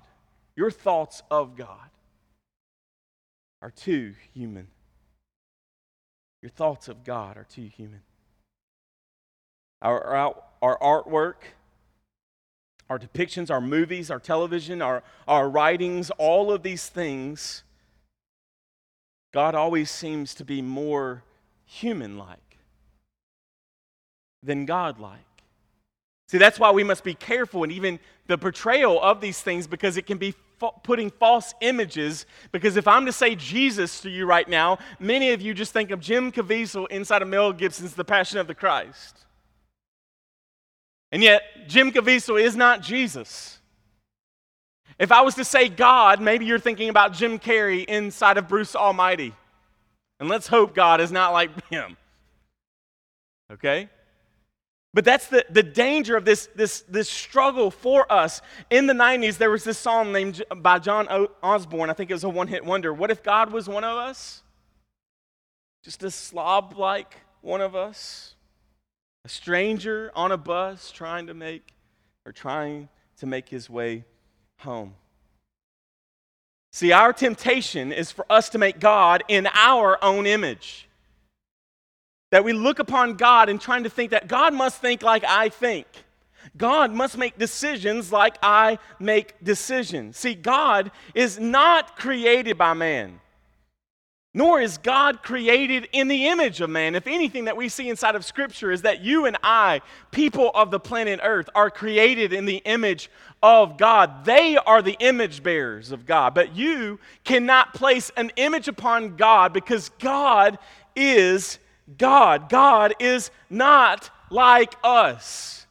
your 0.56 0.70
thoughts 0.70 1.22
of 1.30 1.56
God 1.56 1.88
are 3.62 3.70
too 3.70 4.12
human. 4.34 4.68
Your 6.44 6.50
thoughts 6.50 6.88
of 6.88 7.04
God 7.04 7.38
are 7.38 7.46
too 7.48 7.70
human. 7.74 8.02
Our, 9.80 10.04
our, 10.04 10.42
our 10.60 10.78
artwork, 10.78 11.36
our 12.90 12.98
depictions, 12.98 13.50
our 13.50 13.62
movies, 13.62 14.10
our 14.10 14.18
television, 14.18 14.82
our, 14.82 15.02
our 15.26 15.48
writings, 15.48 16.10
all 16.18 16.52
of 16.52 16.62
these 16.62 16.86
things, 16.86 17.62
God 19.32 19.54
always 19.54 19.90
seems 19.90 20.34
to 20.34 20.44
be 20.44 20.60
more 20.60 21.22
human 21.64 22.18
like 22.18 22.58
than 24.42 24.66
God 24.66 24.98
like. 25.00 25.16
See, 26.28 26.36
that's 26.36 26.60
why 26.60 26.72
we 26.72 26.84
must 26.84 27.04
be 27.04 27.14
careful 27.14 27.62
and 27.62 27.72
even 27.72 27.98
the 28.26 28.36
portrayal 28.36 29.00
of 29.00 29.22
these 29.22 29.40
things 29.40 29.66
because 29.66 29.96
it 29.96 30.04
can 30.04 30.18
be 30.18 30.34
putting 30.70 31.10
false 31.10 31.54
images. 31.60 32.26
Because 32.52 32.76
if 32.76 32.86
I'm 32.86 33.06
to 33.06 33.12
say 33.12 33.34
Jesus 33.34 34.00
to 34.02 34.10
you 34.10 34.26
right 34.26 34.48
now, 34.48 34.78
many 34.98 35.32
of 35.32 35.40
you 35.40 35.54
just 35.54 35.72
think 35.72 35.90
of 35.90 36.00
Jim 36.00 36.32
Caviezel 36.32 36.88
inside 36.90 37.22
of 37.22 37.28
Mel 37.28 37.52
Gibson's 37.52 37.94
The 37.94 38.04
Passion 38.04 38.38
of 38.38 38.46
the 38.46 38.54
Christ. 38.54 39.18
And 41.12 41.22
yet, 41.22 41.42
Jim 41.68 41.92
Caviezel 41.92 42.40
is 42.42 42.56
not 42.56 42.82
Jesus. 42.82 43.60
If 44.98 45.12
I 45.12 45.22
was 45.22 45.34
to 45.36 45.44
say 45.44 45.68
God, 45.68 46.20
maybe 46.20 46.44
you're 46.44 46.58
thinking 46.58 46.88
about 46.88 47.12
Jim 47.12 47.38
Carrey 47.38 47.84
inside 47.84 48.36
of 48.36 48.48
Bruce 48.48 48.76
Almighty. 48.76 49.32
And 50.20 50.28
let's 50.28 50.46
hope 50.46 50.74
God 50.74 51.00
is 51.00 51.10
not 51.10 51.32
like 51.32 51.50
him. 51.70 51.96
Okay? 53.52 53.88
But 54.94 55.04
that's 55.04 55.26
the, 55.26 55.44
the 55.50 55.64
danger 55.64 56.16
of 56.16 56.24
this, 56.24 56.48
this, 56.54 56.82
this 56.82 57.10
struggle 57.10 57.72
for 57.72 58.10
us. 58.10 58.40
In 58.70 58.86
the 58.86 58.94
90s, 58.94 59.38
there 59.38 59.50
was 59.50 59.64
this 59.64 59.76
song 59.76 60.12
named 60.12 60.44
by 60.56 60.78
Joan 60.78 61.08
Osborne. 61.42 61.90
I 61.90 61.94
think 61.94 62.10
it 62.10 62.14
was 62.14 62.22
a 62.22 62.28
one 62.28 62.46
hit 62.46 62.64
wonder. 62.64 62.94
What 62.94 63.10
if 63.10 63.20
God 63.22 63.52
was 63.52 63.68
one 63.68 63.82
of 63.82 63.98
us? 63.98 64.42
Just 65.82 66.04
a 66.04 66.12
slob 66.12 66.78
like 66.78 67.16
one 67.40 67.60
of 67.60 67.74
us? 67.74 68.36
A 69.24 69.28
stranger 69.28 70.12
on 70.14 70.30
a 70.30 70.36
bus 70.36 70.92
trying 70.92 71.26
to 71.26 71.34
make 71.34 71.74
or 72.24 72.30
trying 72.30 72.88
to 73.18 73.26
make 73.26 73.48
his 73.48 73.68
way 73.68 74.04
home. 74.58 74.94
See, 76.72 76.92
our 76.92 77.12
temptation 77.12 77.92
is 77.92 78.12
for 78.12 78.26
us 78.30 78.48
to 78.50 78.58
make 78.58 78.78
God 78.78 79.24
in 79.26 79.48
our 79.54 80.02
own 80.02 80.26
image. 80.26 80.88
That 82.34 82.42
we 82.42 82.52
look 82.52 82.80
upon 82.80 83.14
God 83.14 83.48
and 83.48 83.60
trying 83.60 83.84
to 83.84 83.88
think 83.88 84.10
that 84.10 84.26
God 84.26 84.54
must 84.54 84.80
think 84.80 85.04
like 85.04 85.22
I 85.22 85.50
think. 85.50 85.86
God 86.56 86.90
must 86.90 87.16
make 87.16 87.38
decisions 87.38 88.10
like 88.10 88.38
I 88.42 88.80
make 88.98 89.34
decisions. 89.44 90.16
See, 90.16 90.34
God 90.34 90.90
is 91.14 91.38
not 91.38 91.96
created 91.96 92.58
by 92.58 92.74
man, 92.74 93.20
nor 94.34 94.60
is 94.60 94.78
God 94.78 95.22
created 95.22 95.88
in 95.92 96.08
the 96.08 96.26
image 96.26 96.60
of 96.60 96.70
man. 96.70 96.96
If 96.96 97.06
anything 97.06 97.44
that 97.44 97.56
we 97.56 97.68
see 97.68 97.88
inside 97.88 98.16
of 98.16 98.24
Scripture 98.24 98.72
is 98.72 98.82
that 98.82 99.00
you 99.00 99.26
and 99.26 99.36
I, 99.44 99.80
people 100.10 100.50
of 100.56 100.72
the 100.72 100.80
planet 100.80 101.20
Earth, 101.22 101.48
are 101.54 101.70
created 101.70 102.32
in 102.32 102.46
the 102.46 102.60
image 102.64 103.12
of 103.44 103.78
God. 103.78 104.24
They 104.24 104.56
are 104.56 104.82
the 104.82 104.96
image 104.98 105.44
bearers 105.44 105.92
of 105.92 106.04
God. 106.04 106.34
But 106.34 106.56
you 106.56 106.98
cannot 107.22 107.74
place 107.74 108.10
an 108.16 108.32
image 108.34 108.66
upon 108.66 109.14
God 109.14 109.52
because 109.52 109.90
God 110.00 110.58
is 110.96 111.60
God. 111.96 112.48
God 112.48 112.94
is 112.98 113.30
not 113.50 114.10
like 114.30 114.74
us. 114.82 115.66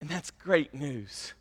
And 0.00 0.08
that's 0.08 0.30
great 0.30 0.74
news. 0.74 1.34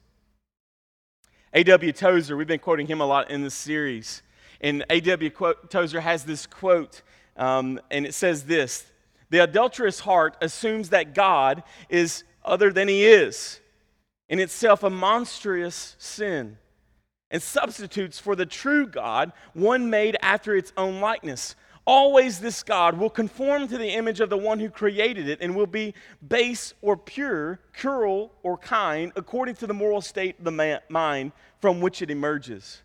A.W. 1.53 1.91
Tozer, 1.93 2.37
we've 2.37 2.47
been 2.47 2.59
quoting 2.59 2.87
him 2.87 3.01
a 3.01 3.05
lot 3.05 3.31
in 3.31 3.43
this 3.43 3.55
series. 3.55 4.21
And 4.61 4.85
A.W. 4.89 5.31
Tozer 5.69 6.01
has 6.01 6.23
this 6.23 6.45
quote, 6.45 7.01
um, 7.37 7.79
and 7.89 8.05
it 8.05 8.13
says 8.13 8.43
this 8.43 8.85
The 9.29 9.39
adulterous 9.39 10.01
heart 10.01 10.37
assumes 10.41 10.89
that 10.89 11.15
God 11.15 11.63
is 11.89 12.23
other 12.43 12.71
than 12.71 12.87
he 12.87 13.05
is, 13.05 13.59
in 14.27 14.39
itself 14.39 14.83
a 14.83 14.89
monstrous 14.89 15.95
sin, 15.97 16.57
and 17.31 17.41
substitutes 17.41 18.19
for 18.19 18.35
the 18.35 18.45
true 18.45 18.85
God 18.85 19.31
one 19.53 19.89
made 19.89 20.17
after 20.21 20.55
its 20.55 20.73
own 20.77 20.99
likeness, 20.99 21.55
Always, 21.91 22.37
this 22.37 22.61
God 22.61 22.99
will 22.99 23.09
conform 23.09 23.67
to 23.67 23.75
the 23.75 23.89
image 23.89 24.19
of 24.19 24.29
the 24.29 24.37
one 24.37 24.59
who 24.59 24.69
created 24.69 25.27
it 25.27 25.39
and 25.41 25.55
will 25.55 25.65
be 25.65 25.95
base 26.27 26.75
or 26.83 26.95
pure, 26.95 27.59
cruel 27.73 28.31
or 28.43 28.59
kind, 28.59 29.11
according 29.15 29.55
to 29.55 29.65
the 29.65 29.73
moral 29.73 29.99
state 29.99 30.37
of 30.37 30.45
the 30.45 30.81
mind 30.87 31.31
from 31.59 31.81
which 31.81 32.03
it 32.03 32.11
emerges. 32.11 32.83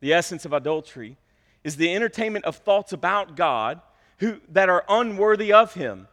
The 0.00 0.12
essence 0.12 0.44
of 0.44 0.52
adultery 0.52 1.16
is 1.62 1.76
the 1.76 1.94
entertainment 1.94 2.44
of 2.44 2.56
thoughts 2.56 2.92
about 2.92 3.36
God 3.36 3.80
who, 4.16 4.40
that 4.48 4.68
are 4.68 4.84
unworthy 4.88 5.52
of 5.52 5.74
Him. 5.74 6.08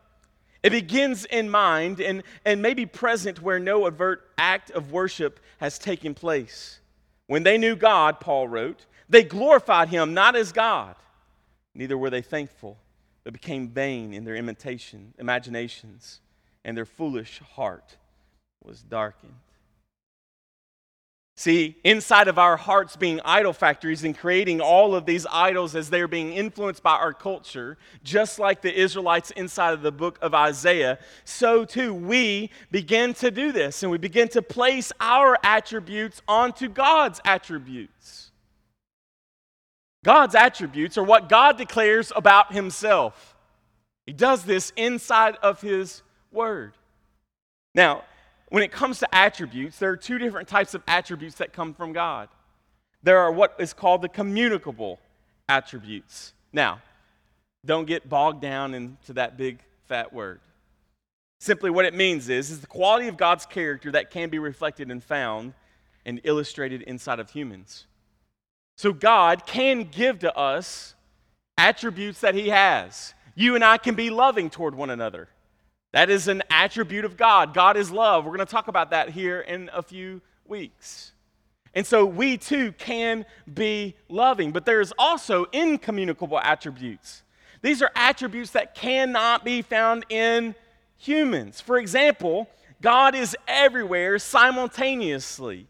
It 0.62 0.70
begins 0.70 1.26
in 1.26 1.50
mind 1.50 2.00
and, 2.00 2.22
and 2.46 2.62
may 2.62 2.76
be 2.76 2.86
present 2.86 3.42
where 3.42 3.58
no 3.58 3.88
overt 3.88 4.30
act 4.38 4.70
of 4.70 4.92
worship 4.92 5.40
has 5.58 5.80
taken 5.80 6.14
place. 6.14 6.82
When 7.26 7.42
they 7.42 7.58
knew 7.58 7.76
God, 7.76 8.20
Paul 8.20 8.48
wrote, 8.48 8.86
they 9.10 9.24
glorified 9.24 9.90
Him 9.90 10.14
not 10.14 10.36
as 10.36 10.52
God 10.52 10.96
Neither 11.76 11.98
were 11.98 12.10
they 12.10 12.22
thankful, 12.22 12.78
but 13.24 13.34
became 13.34 13.68
vain 13.68 14.14
in 14.14 14.24
their 14.24 14.36
imitation, 14.36 15.14
imaginations, 15.20 16.22
and 16.64 16.76
their 16.76 16.86
foolish 16.86 17.40
heart 17.40 17.98
was 18.64 18.82
darkened. 18.82 19.34
See, 21.38 21.76
inside 21.84 22.30
of 22.30 22.40
our 22.40 22.56
hearts 22.56 22.96
being 22.96 23.20
idol 23.26 23.52
factories 23.52 24.06
and 24.06 24.18
creating 24.18 24.62
all 24.62 24.96
of 24.96 25.06
these 25.06 25.28
idols 25.30 25.76
as 25.76 25.90
they're 25.90 26.08
being 26.08 26.32
influenced 26.32 26.82
by 26.82 26.94
our 26.94 27.14
culture, 27.14 27.78
just 28.06 28.40
like 28.40 28.62
the 28.62 28.74
Israelites 28.74 29.32
inside 29.32 29.74
of 29.74 29.82
the 29.82 29.92
book 29.92 30.18
of 30.22 30.34
Isaiah, 30.34 30.98
so 31.26 31.66
too 31.66 31.94
we 31.94 32.52
begin 32.72 33.14
to 33.16 33.32
do 33.32 33.52
this 33.52 33.84
and 33.84 33.92
we 33.92 33.98
begin 33.98 34.30
to 34.30 34.42
place 34.42 34.94
our 35.02 35.38
attributes 35.44 36.22
onto 36.26 36.70
God's 36.70 37.20
attributes. 37.26 38.25
God's 40.06 40.36
attributes 40.36 41.00
are 41.00 41.04
what 41.04 41.30
God 41.30 41.58
declares 41.58 42.14
about 42.16 42.54
himself. 42.54 43.36
He 44.06 44.14
does 44.14 44.44
this 44.44 44.72
inside 44.76 45.36
of 45.42 45.62
his 45.62 46.04
word. 46.32 46.74
Now, 47.74 48.04
when 48.50 48.62
it 48.62 48.72
comes 48.72 49.00
to 49.00 49.16
attributes, 49.16 49.80
there 49.80 49.90
are 49.90 49.98
two 49.98 50.20
different 50.20 50.48
types 50.48 50.76
of 50.76 50.84
attributes 50.88 51.38
that 51.38 51.54
come 51.54 51.74
from 51.74 51.92
God. 51.92 52.30
There 53.02 53.18
are 53.18 53.32
what 53.32 53.56
is 53.58 53.74
called 53.74 54.04
the 54.04 54.08
communicable 54.10 55.00
attributes. 55.50 56.34
Now, 56.54 56.82
Don't 57.66 57.88
get 57.88 58.08
bogged 58.08 58.42
down 58.42 58.74
into 58.76 59.14
that 59.14 59.38
big 59.38 59.60
fat 59.88 60.14
word. 60.14 60.40
Simply, 61.40 61.70
what 61.70 61.86
it 61.86 61.94
means 61.94 62.30
is, 62.30 62.52
is 62.52 62.62
the 62.62 62.68
quality 62.68 63.08
of 63.08 63.18
God's 63.18 63.46
character 63.46 63.92
that 63.92 64.12
can 64.12 64.30
be 64.30 64.40
reflected 64.40 64.92
and 64.92 65.04
found 65.04 65.54
and 66.06 66.22
illustrated 66.24 66.84
inside 66.84 67.20
of 67.20 67.32
humans. 67.32 67.88
So, 68.78 68.94
God 68.94 69.46
can 69.46 69.84
give 69.84 70.20
to 70.20 70.36
us 70.38 70.96
attributes 71.58 72.22
that 72.22 72.36
He 72.36 72.50
has. 72.50 73.14
You 73.36 73.56
and 73.56 73.64
I 73.64 73.78
can 73.78 73.96
be 73.96 74.10
loving 74.10 74.50
toward 74.50 74.76
one 74.76 74.90
another. 74.90 75.30
That 75.94 76.10
is 76.10 76.28
an 76.28 76.44
attribute 76.50 77.06
of 77.06 77.16
God. 77.16 77.54
God 77.54 77.78
is 77.78 77.90
love. 77.90 78.26
We're 78.26 78.36
going 78.36 78.46
to 78.46 78.52
talk 78.52 78.68
about 78.68 78.92
that 78.92 79.10
here 79.10 79.40
in 79.40 79.70
a 79.74 79.82
few 79.82 80.22
weeks. 80.46 81.14
And 81.74 81.86
so 81.86 82.06
we 82.06 82.38
too 82.38 82.72
can 82.74 83.26
be 83.54 83.96
loving, 84.08 84.52
but 84.52 84.66
there's 84.66 84.94
also 84.98 85.46
incommunicable 85.52 86.40
attributes. 86.40 87.24
These 87.62 87.82
are 87.82 87.92
attributes 87.96 88.52
that 88.52 88.76
cannot 88.76 89.44
be 89.44 89.62
found 89.62 90.06
in 90.10 90.56
humans. 90.98 91.60
For 91.60 91.78
example, 91.78 92.50
God 92.82 93.16
is 93.16 93.36
everywhere 93.48 94.20
simultaneously, 94.20 95.68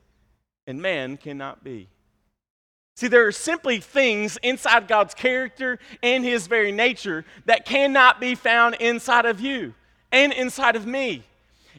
and 0.68 0.82
man 0.82 1.18
cannot 1.18 1.64
be. 1.64 1.88
See, 2.96 3.10
there 3.10 3.28
are 3.28 3.32
simply 3.34 3.82
things 3.82 4.38
inside 4.41 4.88
God's 4.88 5.14
character 5.14 5.80
and 6.02 6.24
his 6.24 6.48
very 6.48 6.72
nature 6.72 7.26
that 7.46 7.66
cannot 7.66 8.22
be 8.22 8.36
found 8.36 8.76
inside 8.76 9.26
of 9.26 9.41
you 9.41 9.74
and 10.14 10.32
inside 10.32 10.78
of 10.78 10.86
me. 10.86 11.24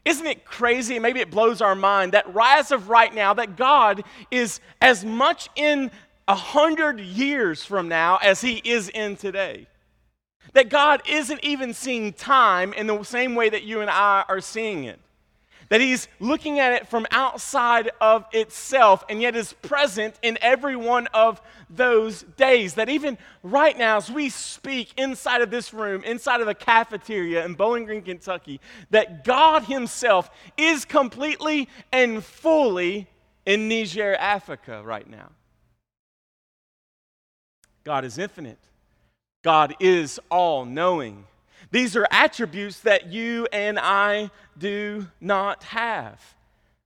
Isn't 0.04 0.26
it 0.26 0.44
crazy? 0.44 0.98
Maybe 0.98 1.20
it 1.20 1.30
blows 1.30 1.62
our 1.62 1.74
mind 1.74 2.12
that 2.12 2.32
rise 2.34 2.70
of 2.70 2.90
right 2.90 3.12
now, 3.14 3.32
that 3.32 3.56
God 3.56 4.04
is 4.30 4.60
as 4.82 5.06
much 5.06 5.48
in 5.56 5.90
a 6.28 6.34
hundred 6.34 7.00
years 7.00 7.64
from 7.64 7.88
now 7.88 8.18
as 8.18 8.42
he 8.42 8.60
is 8.62 8.90
in 8.90 9.16
today. 9.16 9.66
That 10.52 10.68
God 10.68 11.02
isn't 11.08 11.42
even 11.42 11.72
seeing 11.72 12.12
time 12.12 12.74
in 12.74 12.86
the 12.86 13.02
same 13.04 13.34
way 13.34 13.48
that 13.48 13.62
you 13.62 13.80
and 13.80 13.90
I 13.90 14.24
are 14.28 14.40
seeing 14.40 14.84
it 14.84 15.00
that 15.68 15.80
he's 15.80 16.08
looking 16.20 16.58
at 16.58 16.72
it 16.72 16.88
from 16.88 17.06
outside 17.10 17.90
of 18.00 18.24
itself 18.32 19.04
and 19.08 19.20
yet 19.20 19.34
is 19.34 19.52
present 19.54 20.14
in 20.22 20.38
every 20.40 20.76
one 20.76 21.06
of 21.08 21.40
those 21.68 22.22
days. 22.36 22.74
That 22.74 22.88
even 22.88 23.18
right 23.42 23.76
now, 23.76 23.96
as 23.96 24.10
we 24.10 24.28
speak 24.28 24.92
inside 24.96 25.42
of 25.42 25.50
this 25.50 25.74
room, 25.74 26.04
inside 26.04 26.40
of 26.40 26.48
a 26.48 26.54
cafeteria 26.54 27.44
in 27.44 27.54
Bowling 27.54 27.84
Green, 27.84 28.02
Kentucky, 28.02 28.60
that 28.90 29.24
God 29.24 29.64
himself 29.64 30.30
is 30.56 30.84
completely 30.84 31.68
and 31.92 32.24
fully 32.24 33.08
in 33.44 33.68
Niger, 33.68 34.14
Africa 34.16 34.82
right 34.84 35.08
now. 35.08 35.30
God 37.84 38.04
is 38.04 38.18
infinite. 38.18 38.58
God 39.44 39.76
is 39.78 40.18
all 40.28 40.64
knowing. 40.64 41.24
These 41.70 41.96
are 41.96 42.06
attributes 42.10 42.80
that 42.80 43.06
you 43.12 43.48
and 43.52 43.78
I 43.78 44.30
do 44.56 45.06
not 45.20 45.64
have. 45.64 46.20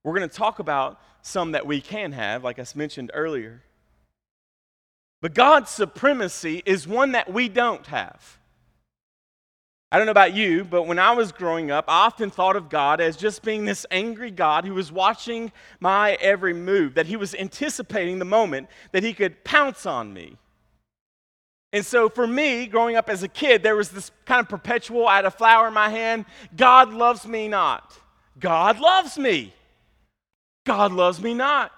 We're 0.03 0.17
going 0.17 0.29
to 0.29 0.35
talk 0.35 0.59
about 0.59 1.01
some 1.23 1.53
that 1.53 1.67
we 1.67 1.81
can 1.81 2.13
have, 2.13 2.43
like 2.43 2.59
I 2.59 2.65
mentioned 2.75 3.11
earlier. 3.13 3.63
But 5.21 5.35
God's 5.35 5.71
supremacy 5.71 6.63
is 6.65 6.89
one 6.89 7.13
that 7.13 7.31
we 7.31 7.49
don't 7.49 7.87
have. 7.87 8.39
I 9.93 9.99
don't 9.99 10.07
know 10.07 10.13
about 10.13 10.35
you, 10.35 10.65
but 10.65 10.85
when 10.85 11.01
I 11.01 11.13
was 11.13 11.33
growing 11.33 11.71
up, 11.71 11.87
I 11.89 12.07
often 12.07 12.31
thought 12.31 12.55
of 12.55 12.69
God 12.69 13.01
as 13.01 13.17
just 13.17 13.43
being 13.43 13.65
this 13.65 13.85
angry 13.91 14.31
God 14.31 14.65
who 14.65 14.75
was 14.75 14.93
watching 14.93 15.51
my 15.81 16.13
every 16.21 16.55
move, 16.55 16.95
that 16.95 17.07
he 17.07 17.17
was 17.17 17.35
anticipating 17.35 18.21
the 18.21 18.25
moment 18.25 18.69
that 18.93 19.03
he 19.03 19.13
could 19.13 19.43
pounce 19.43 19.87
on 19.87 20.13
me. 20.15 20.37
And 21.73 21.87
so 21.87 22.09
for 22.09 22.27
me, 22.27 22.67
growing 22.67 22.97
up 22.97 23.09
as 23.09 23.23
a 23.23 23.29
kid, 23.29 23.63
there 23.63 23.77
was 23.77 23.91
this 23.91 24.11
kind 24.25 24.41
of 24.41 24.49
perpetual, 24.49 25.07
I 25.07 25.17
had 25.17 25.25
a 25.25 25.31
flower 25.31 25.69
in 25.69 25.75
my 25.75 25.89
hand 25.89 26.25
God 26.57 26.93
loves 26.93 27.27
me 27.27 27.49
not. 27.49 27.97
God 28.39 28.81
loves 28.81 29.19
me. 29.19 29.55
God 30.65 30.93
loves 30.93 31.21
me 31.21 31.35
not. 31.35 31.73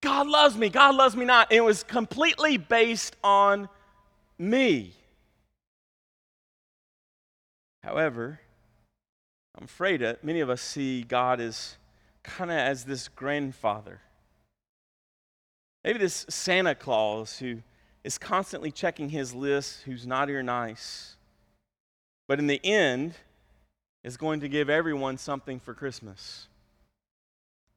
God 0.00 0.26
loves 0.26 0.56
me. 0.56 0.68
God 0.68 0.94
loves 0.94 1.16
me 1.16 1.24
not. 1.24 1.50
And 1.50 1.58
it 1.58 1.64
was 1.64 1.82
completely 1.82 2.56
based 2.56 3.16
on 3.24 3.68
me. 4.38 4.94
However, 7.82 8.40
I'm 9.56 9.64
afraid 9.64 10.00
that 10.00 10.22
many 10.22 10.40
of 10.40 10.50
us 10.50 10.60
see 10.62 11.02
God 11.02 11.40
as 11.40 11.76
kind 12.22 12.50
of 12.50 12.56
as 12.56 12.84
this 12.84 13.08
grandfather. 13.08 14.00
Maybe 15.84 15.98
this 15.98 16.26
Santa 16.28 16.74
Claus 16.74 17.38
who 17.38 17.62
is 18.04 18.18
constantly 18.18 18.70
checking 18.70 19.10
his 19.10 19.34
list 19.34 19.82
who's 19.82 20.06
naughty 20.06 20.34
or 20.34 20.42
nice, 20.42 21.16
but 22.26 22.38
in 22.38 22.46
the 22.46 22.60
end 22.64 23.14
is 24.02 24.16
going 24.16 24.40
to 24.40 24.48
give 24.48 24.70
everyone 24.70 25.18
something 25.18 25.60
for 25.60 25.74
Christmas. 25.74 26.46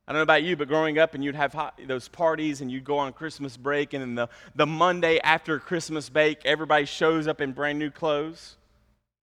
I 0.07 0.11
don't 0.11 0.19
know 0.19 0.23
about 0.23 0.43
you, 0.43 0.57
but 0.57 0.67
growing 0.67 0.99
up 0.99 1.13
and 1.13 1.23
you'd 1.23 1.35
have 1.35 1.53
hot, 1.53 1.79
those 1.87 2.09
parties 2.09 2.59
and 2.59 2.69
you'd 2.69 2.83
go 2.83 2.97
on 2.97 3.13
Christmas 3.13 3.55
break, 3.55 3.93
and 3.93 4.01
then 4.01 4.15
the, 4.15 4.29
the 4.53 4.65
Monday 4.65 5.19
after 5.19 5.59
Christmas 5.59 6.09
break, 6.09 6.45
everybody 6.45 6.85
shows 6.85 7.25
up 7.25 7.39
in 7.39 7.53
brand 7.53 7.79
new 7.79 7.89
clothes, 7.89 8.57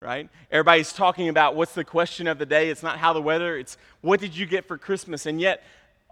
right? 0.02 0.30
Everybody's 0.52 0.92
talking 0.92 1.30
about 1.30 1.56
what's 1.56 1.74
the 1.74 1.84
question 1.84 2.28
of 2.28 2.40
the 2.40 2.46
day. 2.46 2.70
It's 2.70 2.82
not 2.82 2.98
how 2.98 3.14
the 3.14 3.22
weather, 3.22 3.56
it's 3.56 3.78
what 4.02 4.20
did 4.20 4.36
you 4.36 4.48
get 4.48 4.66
for 4.66 4.78
Christmas? 4.78 5.28
And 5.28 5.40
yet, 5.40 5.64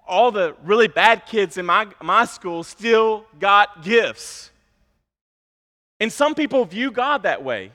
all 0.07 0.31
the 0.31 0.55
really 0.63 0.87
bad 0.87 1.25
kids 1.25 1.57
in 1.57 1.65
my, 1.65 1.87
my 2.01 2.25
school 2.25 2.63
still 2.63 3.25
got 3.39 3.83
gifts. 3.83 4.50
And 6.01 6.11
some 6.11 6.33
people 6.33 6.65
view 6.65 6.89
God 6.89 7.23
that 7.23 7.43
way. 7.43 7.71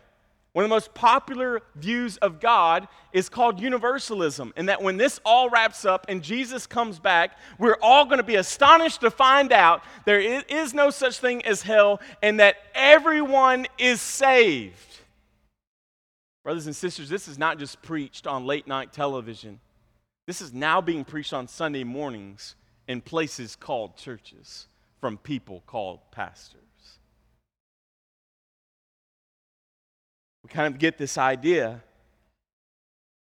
One 0.52 0.64
of 0.64 0.68
the 0.68 0.74
most 0.74 0.94
popular 0.94 1.62
views 1.76 2.16
of 2.16 2.40
God 2.40 2.88
is 3.12 3.28
called 3.28 3.60
universalism, 3.60 4.52
and 4.56 4.68
that 4.68 4.82
when 4.82 4.96
this 4.96 5.20
all 5.24 5.48
wraps 5.48 5.84
up 5.84 6.06
and 6.08 6.22
Jesus 6.24 6.66
comes 6.66 6.98
back, 6.98 7.38
we're 7.56 7.76
all 7.80 8.04
going 8.04 8.16
to 8.16 8.24
be 8.24 8.34
astonished 8.34 9.02
to 9.02 9.10
find 9.12 9.52
out 9.52 9.84
there 10.06 10.18
is 10.18 10.74
no 10.74 10.90
such 10.90 11.18
thing 11.20 11.44
as 11.44 11.62
hell 11.62 12.00
and 12.20 12.40
that 12.40 12.56
everyone 12.74 13.66
is 13.78 14.00
saved. 14.00 14.98
Brothers 16.42 16.66
and 16.66 16.74
sisters, 16.74 17.08
this 17.08 17.28
is 17.28 17.38
not 17.38 17.60
just 17.60 17.80
preached 17.82 18.26
on 18.26 18.44
late 18.44 18.66
night 18.66 18.92
television, 18.92 19.60
this 20.26 20.40
is 20.40 20.52
now 20.52 20.80
being 20.80 21.04
preached 21.04 21.32
on 21.32 21.46
Sunday 21.46 21.84
mornings 21.84 22.56
in 22.88 23.02
places 23.02 23.54
called 23.54 23.96
churches 23.96 24.66
from 25.00 25.16
people 25.16 25.62
called 25.66 26.00
pastors. 26.10 26.65
We 30.46 30.54
kind 30.54 30.72
of 30.72 30.78
get 30.78 30.96
this 30.96 31.18
idea 31.18 31.82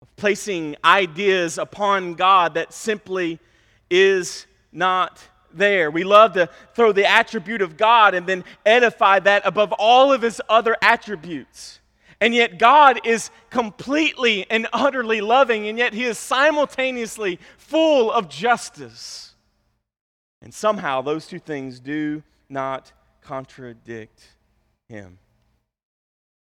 of 0.01 0.17
placing 0.17 0.75
ideas 0.85 1.57
upon 1.57 2.15
God 2.15 2.55
that 2.55 2.73
simply 2.73 3.39
is 3.89 4.47
not 4.73 5.23
there. 5.55 5.89
We 5.93 6.03
love 6.03 6.33
to 6.33 6.49
throw 6.75 6.91
the 6.91 7.09
attribute 7.09 7.63
of 7.63 7.77
God 7.77 8.17
and 8.17 8.27
then 8.27 8.43
edify 8.67 9.21
that 9.21 9.43
above 9.45 9.71
all 9.79 10.13
of 10.13 10.23
his 10.23 10.43
other 10.49 10.77
attributes. 10.83 11.79
And 12.21 12.35
yet, 12.35 12.59
God 12.59 13.07
is 13.07 13.31
completely 13.51 14.45
and 14.51 14.67
utterly 14.73 15.21
loving, 15.21 15.69
and 15.69 15.79
yet, 15.79 15.93
He 15.93 16.05
is 16.05 16.19
simultaneously 16.19 17.39
full 17.57 18.11
of 18.11 18.29
justice. 18.29 19.35
And 20.41 20.53
somehow, 20.53 21.03
those 21.03 21.27
two 21.27 21.41
things 21.41 21.79
do 21.79 22.23
not 22.49 22.93
contradict 23.23 24.23
Him. 24.89 25.19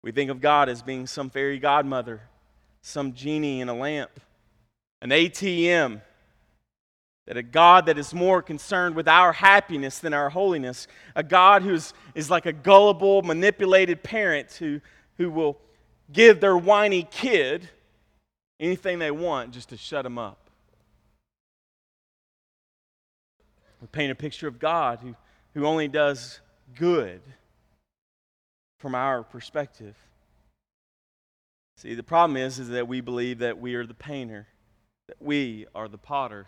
We 0.04 0.12
think 0.12 0.30
of 0.30 0.42
God 0.42 0.70
as 0.70 0.82
being 0.82 1.08
some 1.08 1.30
fairy 1.30 1.60
godmother, 1.60 2.22
some 2.82 3.14
genie 3.14 3.62
in 3.62 3.70
a 3.70 3.76
lamp, 3.76 4.12
an 5.02 5.10
ATM, 5.10 6.02
that 7.26 7.36
a 7.36 7.44
God 7.44 7.88
that 7.88 7.98
is 7.98 8.14
more 8.14 8.42
concerned 8.42 8.96
with 8.96 9.08
our 9.08 9.34
happiness 9.34 10.00
than 10.00 10.14
our 10.14 10.30
holiness, 10.30 10.88
a 11.16 11.24
God 11.24 11.62
who 11.62 11.74
is, 11.74 11.94
is 12.16 12.30
like 12.30 12.46
a 12.46 12.54
gullible, 12.54 13.22
manipulated 13.22 14.02
parent 14.02 14.54
who, 14.54 14.80
who 15.18 15.30
will 15.30 15.58
give 16.12 16.40
their 16.40 16.56
whiny 16.58 17.04
kid 17.04 17.68
anything 18.60 19.00
they 19.00 19.12
want 19.12 19.52
just 19.52 19.70
to 19.70 19.78
shut 19.78 20.04
them 20.04 20.18
up. 20.18 20.50
We 23.82 23.88
paint 23.88 24.12
a 24.12 24.16
picture 24.16 24.48
of 24.48 24.58
God 24.58 25.00
who, 25.02 25.16
who 25.54 25.66
only 25.66 25.90
does 25.90 26.40
good 26.76 27.22
from 28.78 28.96
our 28.96 29.24
perspective. 29.24 29.96
See, 31.78 31.94
the 31.94 32.04
problem 32.04 32.38
is, 32.38 32.60
is 32.60 32.70
that 32.70 32.88
we 32.88 33.02
believe 33.02 33.40
that 33.40 33.60
we 33.60 33.76
are 33.76 33.86
the 33.86 33.94
painter, 33.94 34.48
that 35.08 35.22
we 35.22 35.68
are 35.76 35.88
the 35.88 35.98
potter. 35.98 36.48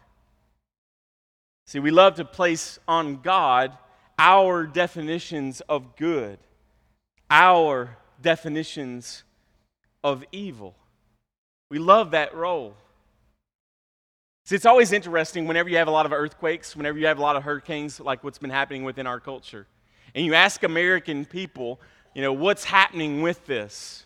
See, 1.67 1.79
we 1.79 1.91
love 1.91 2.15
to 2.15 2.25
place 2.25 2.79
on 2.87 3.21
God 3.21 3.77
our 4.17 4.65
definitions 4.65 5.61
of 5.61 5.95
good, 5.95 6.39
our 7.29 7.97
definitions 8.21 9.23
of 10.03 10.25
evil. 10.31 10.75
We 11.69 11.77
love 11.77 12.11
that 12.11 12.33
role. 12.33 12.75
See, 14.45 14.55
it's 14.55 14.65
always 14.65 14.91
interesting 14.91 15.45
whenever 15.45 15.69
you 15.69 15.77
have 15.77 15.87
a 15.87 15.91
lot 15.91 16.07
of 16.07 16.11
earthquakes, 16.11 16.75
whenever 16.75 16.97
you 16.97 17.05
have 17.05 17.19
a 17.19 17.21
lot 17.21 17.35
of 17.35 17.43
hurricanes, 17.43 17.99
like 17.99 18.23
what's 18.23 18.39
been 18.39 18.49
happening 18.49 18.83
within 18.83 19.05
our 19.05 19.19
culture. 19.19 19.67
And 20.15 20.25
you 20.25 20.33
ask 20.33 20.63
American 20.63 21.23
people, 21.23 21.79
you 22.13 22.21
know, 22.21 22.33
what's 22.33 22.63
happening 22.63 23.21
with 23.21 23.45
this? 23.45 24.05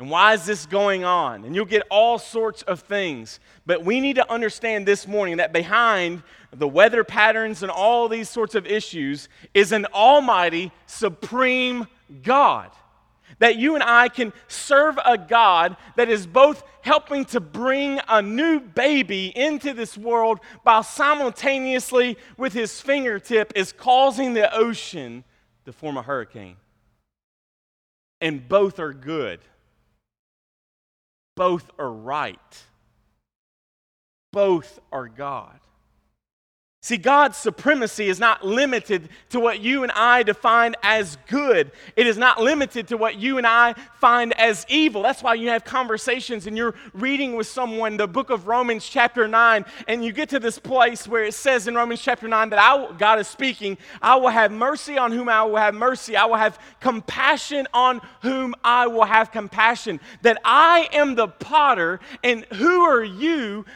And 0.00 0.08
why 0.08 0.32
is 0.32 0.46
this 0.46 0.64
going 0.64 1.04
on? 1.04 1.44
And 1.44 1.54
you'll 1.54 1.66
get 1.66 1.82
all 1.90 2.18
sorts 2.18 2.62
of 2.62 2.80
things. 2.80 3.38
But 3.66 3.84
we 3.84 4.00
need 4.00 4.16
to 4.16 4.32
understand 4.32 4.86
this 4.86 5.06
morning 5.06 5.36
that 5.36 5.52
behind 5.52 6.22
the 6.54 6.66
weather 6.66 7.04
patterns 7.04 7.62
and 7.62 7.70
all 7.70 8.08
these 8.08 8.30
sorts 8.30 8.54
of 8.54 8.66
issues 8.66 9.28
is 9.52 9.72
an 9.72 9.84
almighty, 9.92 10.72
supreme 10.86 11.86
God. 12.22 12.70
That 13.40 13.56
you 13.56 13.74
and 13.74 13.84
I 13.84 14.08
can 14.08 14.32
serve 14.48 14.98
a 15.04 15.18
God 15.18 15.76
that 15.96 16.08
is 16.08 16.26
both 16.26 16.62
helping 16.80 17.26
to 17.26 17.40
bring 17.40 18.00
a 18.08 18.22
new 18.22 18.58
baby 18.58 19.26
into 19.36 19.74
this 19.74 19.98
world 19.98 20.40
while 20.62 20.82
simultaneously, 20.82 22.16
with 22.38 22.54
his 22.54 22.80
fingertip, 22.80 23.52
is 23.54 23.70
causing 23.70 24.32
the 24.32 24.50
ocean 24.54 25.24
to 25.70 25.78
form 25.78 25.96
a 25.96 26.02
hurricane. 26.02 26.56
And 28.20 28.48
both 28.48 28.78
are 28.78 28.92
good 28.92 29.40
both 31.40 31.70
are 31.78 31.90
right. 31.90 32.64
Both 34.30 34.78
are 34.92 35.08
God. 35.08 35.58
See, 36.82 36.96
God's 36.96 37.36
supremacy 37.36 38.08
is 38.08 38.18
not 38.18 38.42
limited 38.42 39.10
to 39.28 39.38
what 39.38 39.60
you 39.60 39.82
and 39.82 39.92
I 39.92 40.22
define 40.22 40.74
as 40.82 41.18
good. 41.28 41.72
It 41.94 42.06
is 42.06 42.16
not 42.16 42.40
limited 42.40 42.88
to 42.88 42.96
what 42.96 43.16
you 43.16 43.36
and 43.36 43.46
I 43.46 43.74
find 43.98 44.32
as 44.40 44.64
evil. 44.66 45.02
That's 45.02 45.22
why 45.22 45.34
you 45.34 45.50
have 45.50 45.62
conversations 45.62 46.46
and 46.46 46.56
you're 46.56 46.74
reading 46.94 47.36
with 47.36 47.46
someone 47.46 47.98
the 47.98 48.08
book 48.08 48.30
of 48.30 48.46
Romans, 48.46 48.88
chapter 48.88 49.28
9, 49.28 49.66
and 49.88 50.02
you 50.02 50.10
get 50.10 50.30
to 50.30 50.40
this 50.40 50.58
place 50.58 51.06
where 51.06 51.24
it 51.24 51.34
says 51.34 51.68
in 51.68 51.74
Romans, 51.74 52.00
chapter 52.00 52.26
9, 52.26 52.48
that 52.48 52.58
I, 52.58 52.90
God 52.96 53.18
is 53.18 53.28
speaking, 53.28 53.76
I 54.00 54.16
will 54.16 54.30
have 54.30 54.50
mercy 54.50 54.96
on 54.96 55.12
whom 55.12 55.28
I 55.28 55.42
will 55.42 55.56
have 55.56 55.74
mercy. 55.74 56.16
I 56.16 56.24
will 56.24 56.36
have 56.36 56.58
compassion 56.80 57.68
on 57.74 58.00
whom 58.22 58.54
I 58.64 58.86
will 58.86 59.04
have 59.04 59.32
compassion. 59.32 60.00
That 60.22 60.40
I 60.46 60.88
am 60.94 61.14
the 61.14 61.28
potter, 61.28 62.00
and 62.24 62.46
who 62.54 62.80
are 62.84 63.04
you, 63.04 63.66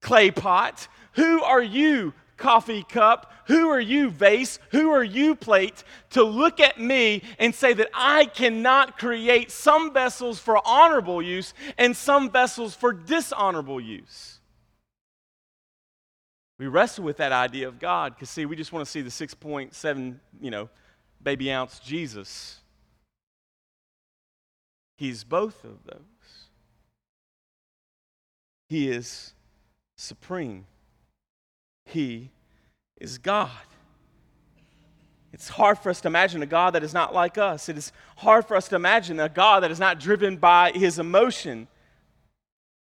clay 0.00 0.30
pot? 0.30 0.88
Who 1.14 1.42
are 1.42 1.62
you, 1.62 2.14
coffee 2.40 2.82
cup? 2.82 3.32
Who 3.46 3.68
are 3.68 3.80
you, 3.80 4.10
vase? 4.10 4.58
Who 4.70 4.90
are 4.90 5.04
you, 5.04 5.36
plate, 5.36 5.84
to 6.10 6.24
look 6.24 6.58
at 6.58 6.80
me 6.80 7.22
and 7.38 7.54
say 7.54 7.72
that 7.74 7.90
I 7.94 8.24
cannot 8.24 8.98
create 8.98 9.52
some 9.52 9.92
vessels 9.92 10.40
for 10.40 10.60
honorable 10.66 11.22
use 11.22 11.54
and 11.78 11.96
some 11.96 12.30
vessels 12.30 12.74
for 12.74 12.92
dishonorable 12.92 13.80
use? 13.80 14.40
We 16.58 16.66
wrestle 16.66 17.04
with 17.04 17.18
that 17.18 17.32
idea 17.32 17.68
of 17.68 17.78
God 17.78 18.14
because, 18.14 18.28
see, 18.30 18.44
we 18.44 18.56
just 18.56 18.72
want 18.72 18.84
to 18.84 18.90
see 18.90 19.00
the 19.00 19.10
6.7, 19.10 20.16
you 20.40 20.50
know, 20.50 20.68
baby 21.22 21.50
ounce 21.50 21.78
Jesus. 21.78 22.60
He's 24.98 25.24
both 25.24 25.64
of 25.64 25.82
those. 25.84 26.00
He 28.68 28.90
is 28.90 29.32
supreme. 29.96 30.66
He 31.90 32.30
is 33.00 33.18
God. 33.18 33.50
It's 35.32 35.48
hard 35.48 35.78
for 35.78 35.90
us 35.90 36.00
to 36.02 36.08
imagine 36.08 36.42
a 36.42 36.46
God 36.46 36.74
that 36.74 36.82
is 36.82 36.92
not 36.92 37.14
like 37.14 37.38
us. 37.38 37.68
It 37.68 37.78
is 37.78 37.92
hard 38.16 38.46
for 38.46 38.56
us 38.56 38.68
to 38.68 38.76
imagine 38.76 39.20
a 39.20 39.28
God 39.28 39.62
that 39.62 39.70
is 39.70 39.78
not 39.78 40.00
driven 40.00 40.36
by 40.36 40.72
his 40.72 40.98
emotion. 40.98 41.68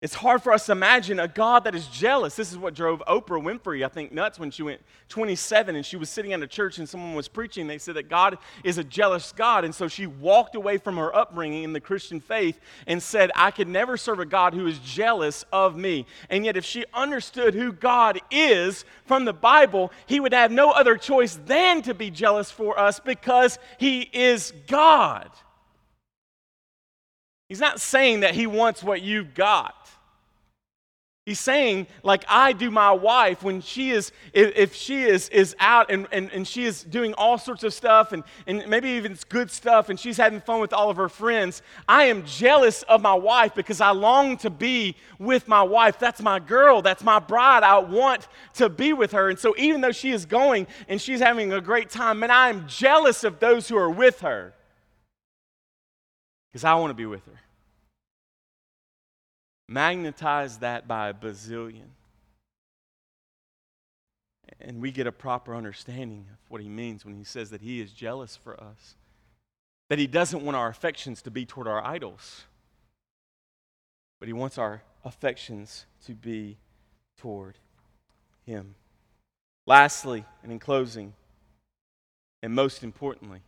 It's 0.05 0.13
hard 0.13 0.43
for 0.43 0.53
us 0.53 0.67
to 0.67 0.73
imagine 0.73 1.19
a 1.19 1.27
God 1.27 1.65
that 1.65 1.75
is 1.75 1.87
jealous. 1.87 2.37
This 2.37 2.53
is 2.53 2.59
what 2.59 2.75
drove 2.75 3.03
Oprah 3.09 3.43
Winfrey, 3.43 3.83
I 3.83 3.89
think, 3.89 4.13
nuts 4.13 4.39
when 4.39 4.51
she 4.51 4.63
went 4.63 4.83
27 5.09 5.77
and 5.77 5.87
she 5.87 5.97
was 5.97 6.11
sitting 6.11 6.33
in 6.33 6.43
a 6.43 6.47
church 6.47 6.77
and 6.77 6.87
someone 6.87 7.15
was 7.15 7.27
preaching. 7.27 7.67
They 7.67 7.79
said 7.79 7.97
that 7.97 8.11
God 8.11 8.37
is 8.65 8.77
a 8.77 8.85
jealous 8.85 9.33
God. 9.33 9.65
And 9.65 9.75
so 9.75 9.89
she 9.89 10.07
walked 10.07 10.57
away 10.57 10.77
from 10.77 10.99
her 10.99 11.17
upbringing 11.17 11.63
in 11.63 11.73
the 11.73 11.81
Christian 11.81 12.21
faith 12.21 12.61
and 12.87 13.03
said, 13.03 13.31
I 13.35 13.51
could 13.51 13.67
never 13.67 13.97
serve 13.97 14.21
a 14.21 14.27
God 14.27 14.53
who 14.53 14.67
is 14.67 14.79
jealous 14.81 15.47
of 15.51 15.75
me. 15.75 16.05
And 16.29 16.45
yet, 16.45 16.59
if 16.59 16.67
she 16.67 16.85
understood 16.93 17.55
who 17.55 17.73
God 17.73 18.21
is 18.31 18.85
from 19.07 19.25
the 19.25 19.33
Bible, 19.33 19.91
he 20.05 20.21
would 20.21 20.35
have 20.35 20.53
no 20.53 20.71
other 20.71 20.99
choice 20.99 21.41
than 21.47 21.81
to 21.81 21.95
be 21.95 22.11
jealous 22.11 22.51
for 22.51 22.79
us 22.79 23.01
because 23.01 23.59
he 23.79 24.03
is 24.13 24.53
God. 24.67 25.31
He's 27.49 27.61
not 27.61 27.81
saying 27.81 28.21
that 28.21 28.35
he 28.35 28.47
wants 28.47 28.83
what 28.83 29.01
you've 29.01 29.33
got. 29.33 29.75
He's 31.27 31.41
saying, 31.41 31.87
like 32.03 32.22
I 32.29 32.53
do 32.53 32.70
my 32.70 32.93
wife 32.93 33.43
when 33.43 33.62
she 33.62 33.93
is, 33.93 34.12
if, 34.35 34.75
she 34.75 35.05
is, 35.05 35.31
is 35.31 35.57
out 35.59 35.91
and, 35.91 36.07
and, 36.12 36.31
and 36.33 36.47
she 36.47 36.64
is 36.64 36.83
doing 36.83 37.14
all 37.14 37.39
sorts 37.39 37.64
of 37.64 37.72
stuff 37.72 38.12
and, 38.12 38.25
and 38.47 38.66
maybe 38.68 38.91
even 38.91 39.12
it's 39.12 39.25
good 39.25 39.51
stuff 39.51 39.89
and 39.89 39.99
she's 39.99 40.18
having 40.18 40.43
fun 40.43 40.61
with 40.61 40.75
all 40.75 40.91
of 40.91 40.99
her 40.99 41.09
friends, 41.09 41.62
I 41.89 42.05
am 42.05 42.27
jealous 42.27 42.83
of 42.83 43.01
my 43.01 43.14
wife 43.14 43.55
because 43.55 43.81
I 43.81 43.93
long 43.93 44.37
to 44.39 44.51
be 44.51 44.97
with 45.18 45.49
my 45.49 45.62
wife. 45.62 45.99
That's 45.99 46.20
my 46.20 46.41
girl, 46.41 46.83
that's 46.83 47.03
my 47.03 47.20
bride. 47.20 47.62
I 47.62 47.79
want 47.79 48.29
to 48.55 48.68
be 48.68 48.93
with 48.93 49.12
her. 49.12 49.31
And 49.31 49.39
so 49.39 49.55
even 49.57 49.81
though 49.81 49.93
she 49.93 50.11
is 50.11 50.27
going 50.27 50.66
and 50.89 51.01
she's 51.01 51.20
having 51.20 51.55
a 51.55 51.61
great 51.62 51.89
time, 51.89 52.18
man, 52.18 52.31
I 52.31 52.51
am 52.51 52.68
jealous 52.68 53.25
of 53.25 53.41
those 53.41 53.66
who 53.66 53.79
are 53.79 53.91
with 53.91 54.20
her 54.20 54.53
because 56.53 56.64
I 56.64 56.75
want 56.75 56.91
to 56.91 56.95
be 56.95 57.07
with 57.07 57.25
her. 57.25 57.41
Magnetize 59.69 60.59
that 60.59 60.87
by 60.87 61.09
a 61.09 61.15
bazillion. 61.15 61.89
And 64.61 64.81
we 64.81 64.93
get 64.93 65.07
a 65.07 65.12
proper 65.12 65.55
understanding 65.55 66.27
of 66.31 66.51
what 66.51 66.61
he 66.61 66.69
means 66.69 67.05
when 67.05 67.15
he 67.15 67.25
says 67.25 67.51
that 67.51 67.62
he 67.62 67.81
is 67.81 67.93
jealous 67.93 68.37
for 68.37 68.59
us, 68.61 68.95
that 69.89 69.99
he 69.99 70.07
doesn't 70.07 70.45
want 70.45 70.57
our 70.57 70.69
affections 70.69 71.23
to 71.23 71.31
be 71.31 71.47
toward 71.47 71.67
our 71.67 71.85
idols, 71.85 72.45
but 74.21 74.29
he 74.29 74.33
wants 74.33 74.59
our 74.59 74.83
affections 75.05 75.87
to 76.07 76.12
be 76.12 76.59
toward 77.19 77.59
him. 78.47 78.75
Lastly, 79.67 80.25
and 80.43 80.53
in 80.53 80.59
closing, 80.59 81.15
and 82.43 82.55
most 82.55 82.85
importantly, 82.85 83.41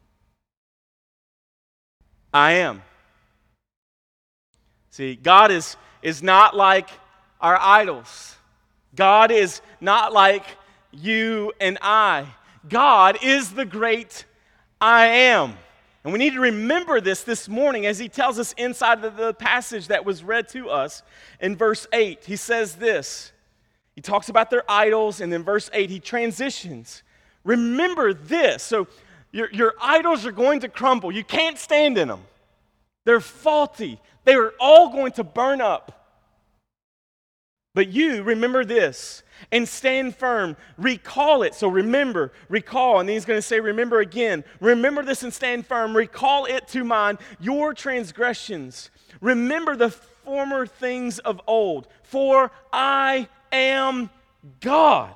I 2.33 2.53
am. 2.53 2.83
See, 4.91 5.15
God 5.15 5.51
is 5.51 5.77
is 6.07 6.23
not 6.23 6.55
like 6.55 6.89
our 7.41 7.59
idols. 7.61 8.37
God 8.95 9.33
is 9.33 9.61
not 9.81 10.13
like 10.13 10.45
you 10.93 11.53
and 11.61 11.79
I. 11.83 12.29
God 12.69 13.19
is 13.25 13.55
the 13.55 13.65
great 13.65 14.25
I 14.81 15.07
am. 15.07 15.59
And 16.05 16.13
we 16.13 16.21
need 16.21 16.35
to 16.35 16.41
remember 16.41 17.01
this 17.01 17.25
this 17.25 17.49
morning 17.49 17.87
as 17.87 17.99
he 17.99 18.09
tells 18.09 18.39
us 18.39 18.53
inside 18.53 19.05
of 19.05 19.17
the 19.17 19.35
passage 19.35 19.89
that 19.89 20.05
was 20.05 20.23
read 20.23 20.49
to 20.51 20.71
us 20.71 21.03
in 21.41 21.57
verse 21.57 21.89
8. 21.93 22.25
He 22.25 22.37
says 22.37 22.77
this. 22.77 23.33
He 23.97 24.01
talks 24.01 24.29
about 24.29 24.49
their 24.49 24.63
idols, 24.71 25.21
and 25.21 25.33
then 25.33 25.43
verse 25.43 25.69
8, 25.73 25.91
he 25.91 25.99
transitions. 25.99 27.03
Remember 27.43 28.15
this. 28.15 28.63
So, 28.63 28.87
your, 29.33 29.51
your 29.51 29.75
idols 29.83 30.25
are 30.25 30.33
going 30.33 30.61
to 30.61 30.69
crumble. 30.69 31.11
You 31.11 31.25
can't 31.25 31.59
stand 31.59 31.99
in 31.99 32.07
them. 32.07 32.23
They're 33.05 33.19
faulty. 33.19 34.01
They 34.23 34.35
are 34.35 34.53
all 34.61 34.91
going 34.91 35.13
to 35.13 35.25
burn 35.25 35.61
up. 35.61 35.96
But 37.77 37.89
you 37.89 38.23
remember 38.23 38.65
this 38.65 39.23
and 39.53 39.69
stand 39.69 40.17
firm. 40.17 40.57
Recall 40.79 41.43
it. 41.43 41.55
So 41.55 41.69
remember, 41.69 42.33
recall. 42.49 43.01
And 43.01 43.07
then 43.07 43.13
he's 43.13 43.27
going 43.27 43.37
to 43.37 43.43
say, 43.43 43.61
Remember 43.61 44.01
again. 44.01 44.45
Remember 44.61 45.03
this 45.03 45.23
and 45.23 45.33
stand 45.33 45.67
firm. 45.67 45.95
Recall 45.95 46.47
it 46.47 46.67
to 46.69 46.85
mind 46.85 47.19
your 47.39 47.75
transgressions. 47.75 48.91
Remember 49.21 49.77
the 49.77 49.91
former 49.91 50.67
things 50.67 51.19
of 51.19 51.39
old. 51.47 51.87
For 52.03 52.51
I 52.73 53.29
am 53.53 54.09
God, 54.61 55.15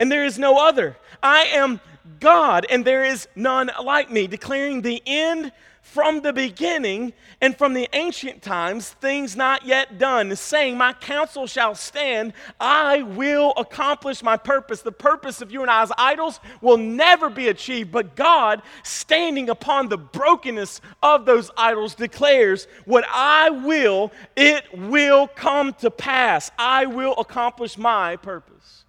and 0.00 0.10
there 0.10 0.24
is 0.24 0.38
no 0.38 0.66
other. 0.66 0.96
I 1.22 1.42
am 1.52 1.78
God, 2.20 2.64
and 2.70 2.86
there 2.86 3.04
is 3.04 3.28
none 3.36 3.70
like 3.84 4.10
me, 4.10 4.26
declaring 4.26 4.80
the 4.80 5.02
end 5.04 5.52
from 5.82 6.20
the 6.20 6.32
beginning 6.32 7.12
and 7.40 7.58
from 7.58 7.74
the 7.74 7.88
ancient 7.92 8.40
times, 8.40 8.90
things 8.90 9.36
not 9.36 9.66
yet 9.66 9.98
done, 9.98 10.34
saying, 10.36 10.78
My 10.78 10.92
counsel 10.92 11.46
shall 11.48 11.74
stand, 11.74 12.32
I 12.60 13.02
will 13.02 13.52
accomplish 13.56 14.22
my 14.22 14.36
purpose. 14.36 14.80
The 14.80 14.92
purpose 14.92 15.42
of 15.42 15.50
you 15.50 15.60
and 15.60 15.70
I's 15.70 15.90
idols 15.98 16.38
will 16.60 16.78
never 16.78 17.28
be 17.28 17.48
achieved, 17.48 17.90
but 17.90 18.14
God, 18.14 18.62
standing 18.84 19.50
upon 19.50 19.88
the 19.88 19.98
brokenness 19.98 20.80
of 21.02 21.26
those 21.26 21.50
idols, 21.56 21.96
declares, 21.96 22.68
What 22.84 23.04
I 23.10 23.50
will, 23.50 24.12
it 24.36 24.64
will 24.72 25.26
come 25.26 25.74
to 25.74 25.90
pass. 25.90 26.52
I 26.56 26.86
will 26.86 27.14
accomplish 27.18 27.76
my 27.76 28.16
purpose. 28.16 28.84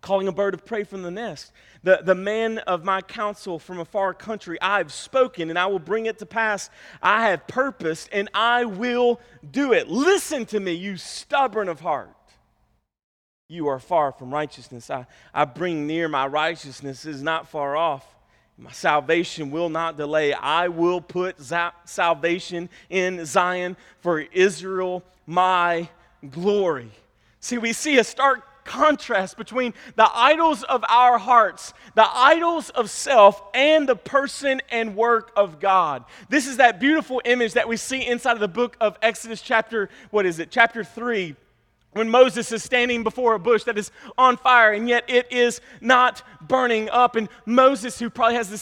Calling 0.00 0.28
a 0.28 0.32
bird 0.32 0.54
of 0.54 0.64
prey 0.64 0.84
from 0.84 1.02
the 1.02 1.10
nest 1.10 1.52
the, 1.88 2.00
the 2.04 2.14
man 2.14 2.58
of 2.58 2.84
my 2.84 3.00
counsel 3.00 3.58
from 3.58 3.80
a 3.80 3.84
far 3.86 4.12
country. 4.12 4.60
I 4.60 4.76
have 4.76 4.92
spoken 4.92 5.48
and 5.48 5.58
I 5.58 5.64
will 5.68 5.78
bring 5.78 6.04
it 6.04 6.18
to 6.18 6.26
pass. 6.26 6.68
I 7.02 7.30
have 7.30 7.46
purposed 7.46 8.10
and 8.12 8.28
I 8.34 8.66
will 8.66 9.22
do 9.50 9.72
it. 9.72 9.88
Listen 9.88 10.44
to 10.46 10.60
me, 10.60 10.72
you 10.72 10.98
stubborn 10.98 11.66
of 11.66 11.80
heart. 11.80 12.10
You 13.48 13.68
are 13.68 13.78
far 13.78 14.12
from 14.12 14.30
righteousness. 14.30 14.90
I, 14.90 15.06
I 15.32 15.46
bring 15.46 15.86
near 15.86 16.08
my 16.08 16.26
righteousness 16.26 17.06
is 17.06 17.22
not 17.22 17.48
far 17.48 17.74
off. 17.74 18.04
My 18.58 18.72
salvation 18.72 19.50
will 19.50 19.70
not 19.70 19.96
delay. 19.96 20.34
I 20.34 20.68
will 20.68 21.00
put 21.00 21.40
za- 21.40 21.72
salvation 21.86 22.68
in 22.90 23.24
Zion 23.24 23.78
for 24.00 24.20
Israel, 24.20 25.02
my 25.26 25.88
glory. 26.30 26.90
See, 27.40 27.56
we 27.56 27.72
see 27.72 27.96
a 27.96 28.04
stark 28.04 28.44
contrast 28.68 29.38
between 29.38 29.72
the 29.96 30.08
idols 30.14 30.62
of 30.62 30.84
our 30.88 31.16
hearts, 31.16 31.72
the 31.94 32.06
idols 32.06 32.68
of 32.70 32.90
self, 32.90 33.42
and 33.54 33.88
the 33.88 33.96
person 33.96 34.60
and 34.70 34.94
work 34.94 35.32
of 35.34 35.58
God. 35.58 36.04
This 36.28 36.46
is 36.46 36.58
that 36.58 36.78
beautiful 36.78 37.22
image 37.24 37.54
that 37.54 37.66
we 37.66 37.78
see 37.78 38.06
inside 38.06 38.32
of 38.32 38.40
the 38.40 38.46
book 38.46 38.76
of 38.78 38.98
Exodus, 39.00 39.40
chapter, 39.40 39.88
what 40.10 40.26
is 40.26 40.38
it, 40.38 40.50
chapter 40.50 40.84
3 40.84 41.34
when 41.92 42.10
Moses 42.10 42.52
is 42.52 42.62
standing 42.62 43.02
before 43.02 43.34
a 43.34 43.38
bush 43.38 43.64
that 43.64 43.78
is 43.78 43.90
on 44.18 44.36
fire 44.36 44.72
and 44.72 44.88
yet 44.88 45.04
it 45.08 45.32
is 45.32 45.60
not 45.80 46.22
burning 46.40 46.88
up. 46.90 47.16
And 47.16 47.28
Moses, 47.46 47.98
who 47.98 48.10
probably 48.10 48.36
has 48.36 48.50
this 48.50 48.60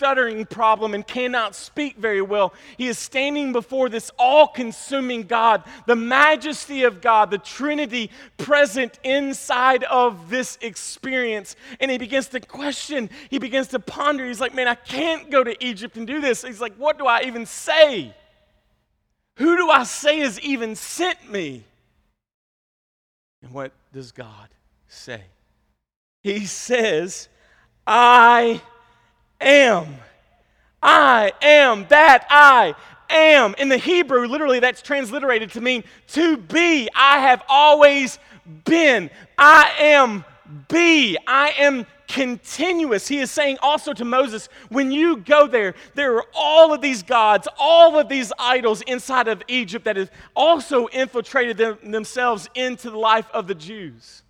stuttering 0.00 0.46
problem 0.46 0.94
and 0.94 1.06
cannot 1.06 1.54
speak 1.54 1.94
very 1.98 2.22
well. 2.22 2.54
He 2.78 2.88
is 2.88 2.98
standing 2.98 3.52
before 3.52 3.90
this 3.90 4.10
all 4.18 4.48
consuming 4.48 5.24
God, 5.24 5.62
the 5.84 5.94
majesty 5.94 6.84
of 6.84 7.02
God, 7.02 7.30
the 7.30 7.36
Trinity 7.36 8.10
present 8.38 8.98
inside 9.04 9.84
of 9.84 10.30
this 10.30 10.56
experience. 10.62 11.54
And 11.80 11.90
he 11.90 11.98
begins 11.98 12.28
to 12.28 12.40
question, 12.40 13.10
he 13.28 13.38
begins 13.38 13.68
to 13.68 13.78
ponder. 13.78 14.24
He's 14.24 14.40
like, 14.40 14.54
Man, 14.54 14.68
I 14.68 14.74
can't 14.74 15.30
go 15.30 15.44
to 15.44 15.54
Egypt 15.62 15.98
and 15.98 16.06
do 16.06 16.18
this. 16.18 16.44
He's 16.44 16.62
like, 16.62 16.76
What 16.76 16.96
do 16.96 17.06
I 17.06 17.24
even 17.24 17.44
say? 17.44 18.14
Who 19.36 19.58
do 19.58 19.68
I 19.68 19.84
say 19.84 20.20
has 20.20 20.40
even 20.40 20.76
sent 20.76 21.30
me? 21.30 21.64
And 23.42 23.52
what 23.52 23.72
does 23.92 24.12
God 24.12 24.48
say? 24.88 25.24
He 26.22 26.46
says, 26.46 27.28
I 27.86 28.62
am. 29.40 29.96
I 30.82 31.32
am 31.42 31.86
that 31.88 32.26
I 32.30 32.74
am. 33.08 33.54
In 33.58 33.68
the 33.68 33.78
Hebrew, 33.78 34.26
literally, 34.26 34.60
that's 34.60 34.82
transliterated 34.82 35.50
to 35.52 35.60
mean 35.60 35.84
to 36.08 36.36
be. 36.36 36.88
I 36.94 37.18
have 37.18 37.42
always 37.48 38.18
been. 38.64 39.10
I 39.36 39.72
am 39.78 40.24
be. 40.68 41.16
I 41.26 41.50
am 41.58 41.86
continuous. 42.08 43.06
He 43.06 43.18
is 43.18 43.30
saying 43.30 43.58
also 43.62 43.92
to 43.92 44.04
Moses, 44.04 44.48
when 44.68 44.90
you 44.90 45.18
go 45.18 45.46
there, 45.46 45.74
there 45.94 46.16
are 46.16 46.24
all 46.34 46.72
of 46.72 46.80
these 46.80 47.02
gods, 47.02 47.46
all 47.58 47.98
of 47.98 48.08
these 48.08 48.32
idols 48.38 48.82
inside 48.82 49.28
of 49.28 49.42
Egypt 49.48 49.84
that 49.84 49.96
have 49.96 50.10
also 50.34 50.86
infiltrated 50.88 51.56
them, 51.56 51.78
themselves 51.84 52.48
into 52.54 52.90
the 52.90 52.98
life 52.98 53.30
of 53.32 53.46
the 53.46 53.54
Jews. 53.54 54.22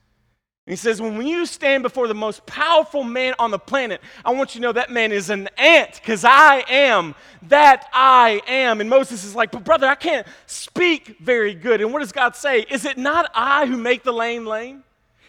He 0.70 0.76
says, 0.76 1.00
when 1.00 1.26
you 1.26 1.46
stand 1.46 1.82
before 1.82 2.06
the 2.06 2.14
most 2.14 2.46
powerful 2.46 3.02
man 3.02 3.34
on 3.40 3.50
the 3.50 3.58
planet, 3.58 4.00
I 4.24 4.30
want 4.30 4.54
you 4.54 4.60
to 4.60 4.62
know 4.68 4.72
that 4.72 4.90
man 4.90 5.10
is 5.10 5.28
an 5.28 5.48
ant 5.58 5.94
because 5.96 6.24
I 6.24 6.64
am 6.68 7.16
that 7.48 7.88
I 7.92 8.40
am. 8.46 8.80
And 8.80 8.88
Moses 8.88 9.24
is 9.24 9.34
like, 9.34 9.50
but 9.50 9.64
brother, 9.64 9.88
I 9.88 9.96
can't 9.96 10.26
speak 10.46 11.16
very 11.18 11.54
good. 11.54 11.80
And 11.80 11.92
what 11.92 12.00
does 12.00 12.12
God 12.12 12.36
say? 12.36 12.60
Is 12.70 12.84
it 12.84 12.98
not 12.98 13.32
I 13.34 13.66
who 13.66 13.76
make 13.76 14.04
the 14.04 14.12
lame 14.12 14.46
lame? 14.46 14.84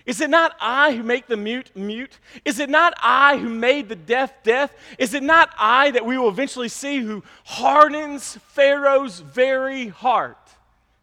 Is 0.05 0.21
it 0.21 0.29
not 0.29 0.55
I 0.59 0.95
who 0.95 1.03
make 1.03 1.27
the 1.27 1.37
mute 1.37 1.71
mute? 1.75 2.19
Is 2.45 2.59
it 2.59 2.69
not 2.69 2.93
I 3.01 3.37
who 3.37 3.49
made 3.49 3.89
the 3.89 3.95
deaf 3.95 4.43
deaf? 4.43 4.71
Is 4.97 5.13
it 5.13 5.23
not 5.23 5.53
I 5.57 5.91
that 5.91 6.05
we 6.05 6.17
will 6.17 6.29
eventually 6.29 6.69
see 6.69 6.99
who 6.99 7.23
hardens 7.45 8.37
Pharaoh's 8.49 9.19
very 9.19 9.87
heart? 9.87 10.37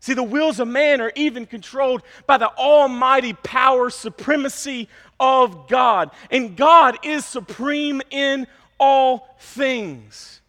See, 0.09 0.15
the 0.15 0.23
wills 0.23 0.59
of 0.59 0.67
man 0.67 1.03
are 1.03 1.13
even 1.17 1.45
controlled 1.45 2.03
by 2.27 2.39
the 2.39 2.49
almighty 2.57 3.35
power, 3.35 3.91
supremacy 3.91 4.89
of 5.21 5.69
God. 5.69 6.13
And 6.31 6.57
God 6.57 6.97
is 7.03 7.27
supreme 7.27 8.01
in 8.09 8.47
all 8.81 9.37
things. 9.39 10.41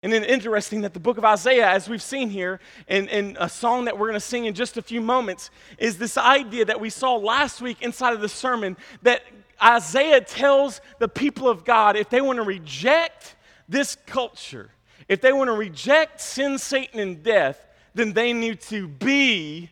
And 0.00 0.12
then 0.12 0.22
interesting 0.22 0.82
that 0.82 0.94
the 0.94 1.00
book 1.00 1.18
of 1.18 1.24
Isaiah, 1.24 1.68
as 1.68 1.88
we've 1.88 2.00
seen 2.00 2.30
here, 2.30 2.60
and, 2.86 3.10
and 3.10 3.36
a 3.40 3.48
song 3.48 3.86
that 3.86 3.98
we're 3.98 4.06
going 4.06 4.14
to 4.14 4.20
sing 4.20 4.44
in 4.44 4.54
just 4.54 4.76
a 4.76 4.82
few 4.82 5.00
moments, 5.00 5.50
is 5.78 5.98
this 5.98 6.16
idea 6.16 6.66
that 6.66 6.80
we 6.80 6.88
saw 6.88 7.16
last 7.16 7.60
week 7.60 7.82
inside 7.82 8.14
of 8.14 8.20
the 8.20 8.28
sermon 8.28 8.76
that 9.02 9.22
Isaiah 9.60 10.20
tells 10.20 10.80
the 11.00 11.08
people 11.08 11.48
of 11.48 11.64
God 11.64 11.96
if 11.96 12.10
they 12.10 12.20
want 12.20 12.36
to 12.36 12.44
reject 12.44 13.34
this 13.68 13.96
culture, 14.06 14.70
if 15.08 15.20
they 15.20 15.32
want 15.32 15.48
to 15.48 15.54
reject 15.54 16.20
sin, 16.20 16.58
Satan, 16.58 17.00
and 17.00 17.24
death, 17.24 17.65
then 17.96 18.12
they 18.12 18.32
need 18.32 18.60
to 18.60 18.86
be 18.86 19.70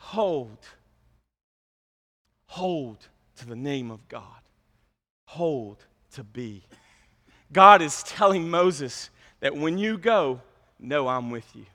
hold. 0.00 0.58
Hold 2.46 2.98
to 3.36 3.46
the 3.46 3.56
name 3.56 3.90
of 3.90 4.06
God. 4.08 4.22
Hold 5.26 5.84
to 6.12 6.24
be. 6.24 6.64
God 7.52 7.80
is 7.80 8.02
telling 8.02 8.50
Moses, 8.50 9.10
that 9.40 9.56
when 9.56 9.78
you 9.78 9.96
go, 9.98 10.40
know 10.80 11.06
I'm 11.06 11.30
with 11.30 11.46
you. 11.54 11.66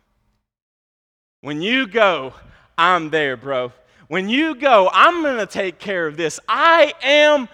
When 1.41 1.61
you 1.61 1.87
go, 1.87 2.33
I'm 2.77 3.09
there, 3.09 3.37
bro. 3.37 3.71
When 4.09 4.27
you 4.27 4.55
go, 4.55 4.89
I'm 4.91 5.21
going 5.21 5.37
to 5.37 5.45
take 5.45 5.79
care 5.79 6.07
of 6.07 6.17
this. 6.17 6.39
I 6.47 6.93
am 7.01 7.47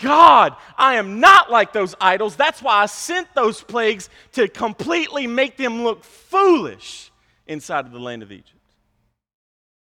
God. 0.00 0.54
I 0.78 0.94
am 0.96 1.18
not 1.18 1.50
like 1.50 1.72
those 1.72 1.96
idols. 2.00 2.36
That's 2.36 2.62
why 2.62 2.82
I 2.82 2.86
sent 2.86 3.28
those 3.34 3.62
plagues 3.62 4.08
to 4.32 4.46
completely 4.46 5.26
make 5.26 5.56
them 5.56 5.82
look 5.82 6.04
foolish 6.04 7.10
inside 7.46 7.86
of 7.86 7.92
the 7.92 8.00
land 8.00 8.22
of 8.22 8.32
Egypt. 8.32 8.56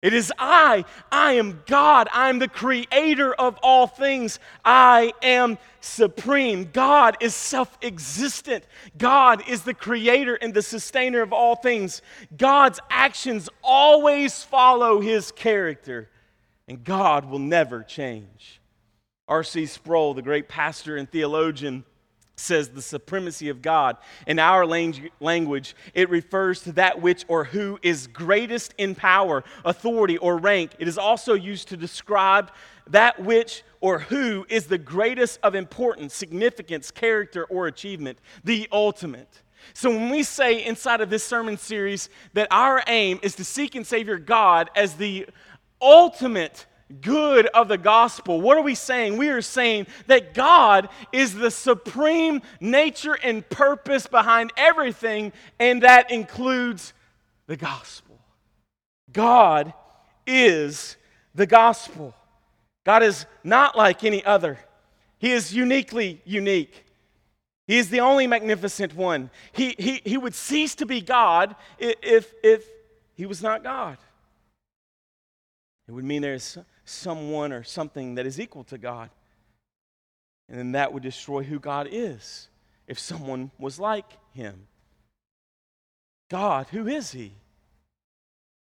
It 0.03 0.13
is 0.13 0.33
I. 0.39 0.85
I 1.11 1.33
am 1.33 1.63
God. 1.67 2.09
I 2.13 2.29
am 2.29 2.39
the 2.39 2.49
creator 2.49 3.35
of 3.35 3.59
all 3.63 3.87
things. 3.87 4.39
I 4.65 5.13
am 5.23 5.59
supreme. 5.81 6.71
God 6.73 7.17
is 7.21 7.35
self 7.35 7.77
existent. 7.83 8.65
God 8.99 9.49
is 9.49 9.63
the 9.63 9.75
creator 9.75 10.35
and 10.35 10.53
the 10.53 10.63
sustainer 10.63 11.23
of 11.23 11.33
all 11.33 11.57
things. 11.57 12.03
God's 12.37 12.79
actions 12.91 13.49
always 13.65 14.45
follow 14.45 15.01
his 15.01 15.33
character, 15.33 16.09
and 16.69 16.85
God 16.85 17.25
will 17.25 17.41
never 17.41 17.83
change. 17.83 18.61
R.C. 19.27 19.67
Sproul, 19.67 20.15
the 20.15 20.23
great 20.23 20.47
pastor 20.49 20.97
and 20.97 21.11
theologian, 21.11 21.85
says 22.37 22.69
the 22.69 22.83
supremacy 22.83 23.49
of 23.49 23.63
God. 23.63 23.97
In 24.27 24.39
our 24.39 24.67
language, 24.67 25.75
it 25.95 26.11
refers 26.11 26.61
to 26.63 26.73
that 26.73 27.01
which 27.01 27.25
or 27.29 27.45
who 27.45 27.79
is 27.83 28.07
greatest 28.07 28.75
in 28.77 28.95
power, 28.95 29.43
authority, 29.65 30.19
or 30.19 30.37
rank. 30.37 30.73
It 30.79 30.87
is 30.87 30.99
also 30.99 31.35
used 31.35 31.69
to 31.69 31.77
describe 31.77 32.53
that 32.89 33.23
which 33.23 33.63
or 33.81 33.99
who 33.99 34.47
is 34.49 34.67
the 34.67 34.79
greatest 34.79 35.41
of 35.43 35.55
importance, 35.55 36.15
significance, 36.15 36.91
character, 36.91 37.45
or 37.45 37.67
achievement, 37.67 38.19
the 38.45 38.69
ultimate. 38.71 39.43
So, 39.73 39.91
when 39.91 40.11
we 40.11 40.23
say 40.23 40.65
inside 40.65 41.01
of 41.01 41.11
this 41.11 41.25
sermon 41.25 41.57
series 41.57 42.09
that 42.35 42.49
our 42.51 42.83
aim 42.87 43.19
is 43.23 43.35
to 43.37 43.45
seek 43.45 43.75
and 43.75 43.87
Savior 43.87 44.19
God 44.19 44.71
as 44.77 44.95
the 44.95 45.27
ultimate 45.81 46.67
good 47.01 47.47
of 47.47 47.69
the 47.69 47.79
gospel, 47.79 48.41
what 48.41 48.57
are 48.57 48.63
we 48.63 48.75
saying? 48.75 49.17
We 49.17 49.29
are 49.29 49.43
saying 49.43 49.87
that 50.07 50.35
God 50.35 50.89
is 51.13 51.35
the 51.35 51.51
supreme 51.51 52.43
nature 52.61 53.19
and 53.23 53.49
purpose 53.49 54.07
behind 54.07 54.53
everything, 54.57 55.33
and 55.59 55.83
that 55.83 56.11
includes 56.11 56.93
the 57.47 57.57
gospel. 57.57 58.19
God 59.13 59.73
is 60.27 60.97
the 61.35 61.47
gospel. 61.47 62.15
God 62.85 63.03
is 63.03 63.27
not 63.43 63.77
like 63.77 64.05
any 64.05 64.25
other, 64.25 64.59
He 65.19 65.33
is 65.33 65.55
uniquely 65.55 66.21
unique. 66.25 66.85
He 67.67 67.79
is 67.79 67.91
the 67.91 67.99
only 68.01 68.29
magnificent 68.29 68.95
one. 68.95 69.29
He, 69.51 69.75
he, 69.77 70.01
he 70.05 70.17
would 70.17 70.37
cease 70.37 70.77
to 70.77 70.87
be 70.87 71.01
God 71.01 71.57
if, 71.79 72.33
if 72.45 72.65
he 73.17 73.27
was 73.27 73.43
not 73.43 73.65
God. 73.65 73.99
It 75.89 75.93
would 75.93 76.05
mean 76.05 76.23
there's 76.23 76.59
someone 76.87 77.53
or 77.53 77.63
something 77.63 78.15
that 78.15 78.27
is 78.27 78.41
equal 78.41 78.65
to 78.65 78.79
God. 78.79 79.11
And 80.49 80.59
then 80.59 80.73
that 80.73 80.93
would 80.93 81.03
destroy 81.03 81.43
who 81.43 81.59
God 81.59 81.89
is 81.91 82.49
if 82.87 82.99
someone 82.99 83.51
was 83.59 83.79
like 83.79 84.07
him. 84.33 84.69
God, 86.31 86.69
who 86.69 86.87
is 86.87 87.13
he? 87.13 87.33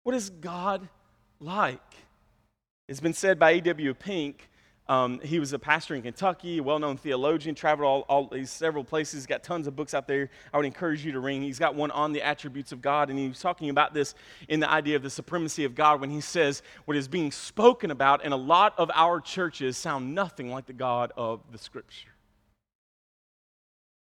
What 0.03 0.15
is 0.15 0.31
God 0.31 0.89
like? 1.41 1.81
It's 2.89 3.01
been 3.01 3.15
said 3.15 3.39
by 3.39 3.53
A.W. 3.53 3.95
Pink 3.95 4.49
um, 4.89 5.21
he 5.21 5.39
was 5.39 5.53
a 5.53 5.59
pastor 5.59 5.95
in 5.95 6.03
Kentucky, 6.03 6.59
a 6.59 6.63
well 6.63 6.79
known 6.79 6.97
theologian, 6.97 7.55
traveled 7.55 7.87
all, 7.87 8.01
all 8.09 8.27
these 8.27 8.51
several 8.51 8.83
places, 8.83 9.27
got 9.27 9.43
tons 9.43 9.67
of 9.67 9.77
books 9.77 9.93
out 9.93 10.09
there. 10.09 10.31
I 10.53 10.57
would 10.57 10.65
encourage 10.65 11.05
you 11.05 11.13
to 11.13 11.21
read. 11.21 11.43
He's 11.43 11.59
got 11.59 11.75
one 11.75 11.91
on 11.91 12.13
the 12.13 12.23
attributes 12.23 12.73
of 12.73 12.81
God, 12.81 13.11
and 13.11 13.19
he 13.19 13.29
was 13.29 13.39
talking 13.39 13.69
about 13.69 13.93
this 13.93 14.15
in 14.49 14.61
the 14.61 14.71
idea 14.71 14.97
of 14.97 15.03
the 15.03 15.11
supremacy 15.11 15.65
of 15.65 15.75
God 15.75 16.01
when 16.01 16.09
he 16.09 16.23
says 16.23 16.63
what 16.87 16.97
is 16.97 17.07
being 17.07 17.31
spoken 17.31 17.91
about 17.91 18.25
in 18.25 18.33
a 18.33 18.37
lot 18.37 18.75
of 18.79 18.91
our 18.95 19.21
churches 19.21 19.77
sound 19.77 20.15
nothing 20.15 20.51
like 20.51 20.65
the 20.65 20.73
God 20.73 21.13
of 21.17 21.41
the 21.53 21.59
Scripture. 21.59 22.09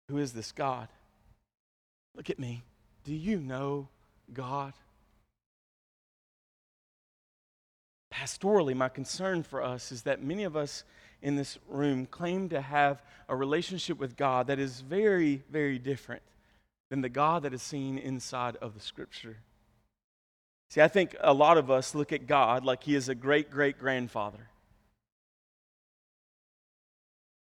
Who 0.08 0.18
is 0.18 0.32
this 0.32 0.52
God? 0.52 0.88
Look 2.14 2.30
at 2.30 2.38
me. 2.38 2.62
Do 3.04 3.14
you 3.14 3.40
know 3.40 3.88
God? 4.32 4.72
Pastorally, 8.12 8.74
my 8.74 8.88
concern 8.88 9.42
for 9.42 9.62
us 9.62 9.92
is 9.92 10.02
that 10.02 10.22
many 10.22 10.44
of 10.44 10.56
us 10.56 10.84
in 11.22 11.36
this 11.36 11.58
room 11.68 12.06
claim 12.06 12.48
to 12.48 12.60
have 12.60 13.02
a 13.28 13.36
relationship 13.36 13.98
with 13.98 14.16
God 14.16 14.46
that 14.48 14.58
is 14.58 14.80
very, 14.80 15.42
very 15.50 15.78
different 15.78 16.22
than 16.88 17.02
the 17.02 17.08
God 17.08 17.42
that 17.44 17.54
is 17.54 17.62
seen 17.62 17.98
inside 17.98 18.56
of 18.56 18.74
the 18.74 18.80
Scripture. 18.80 19.36
See, 20.70 20.80
I 20.80 20.88
think 20.88 21.16
a 21.20 21.32
lot 21.32 21.58
of 21.58 21.70
us 21.70 21.94
look 21.94 22.12
at 22.12 22.26
God 22.26 22.64
like 22.64 22.84
He 22.84 22.94
is 22.94 23.08
a 23.08 23.14
great 23.14 23.50
great 23.50 23.78
grandfather. 23.78 24.48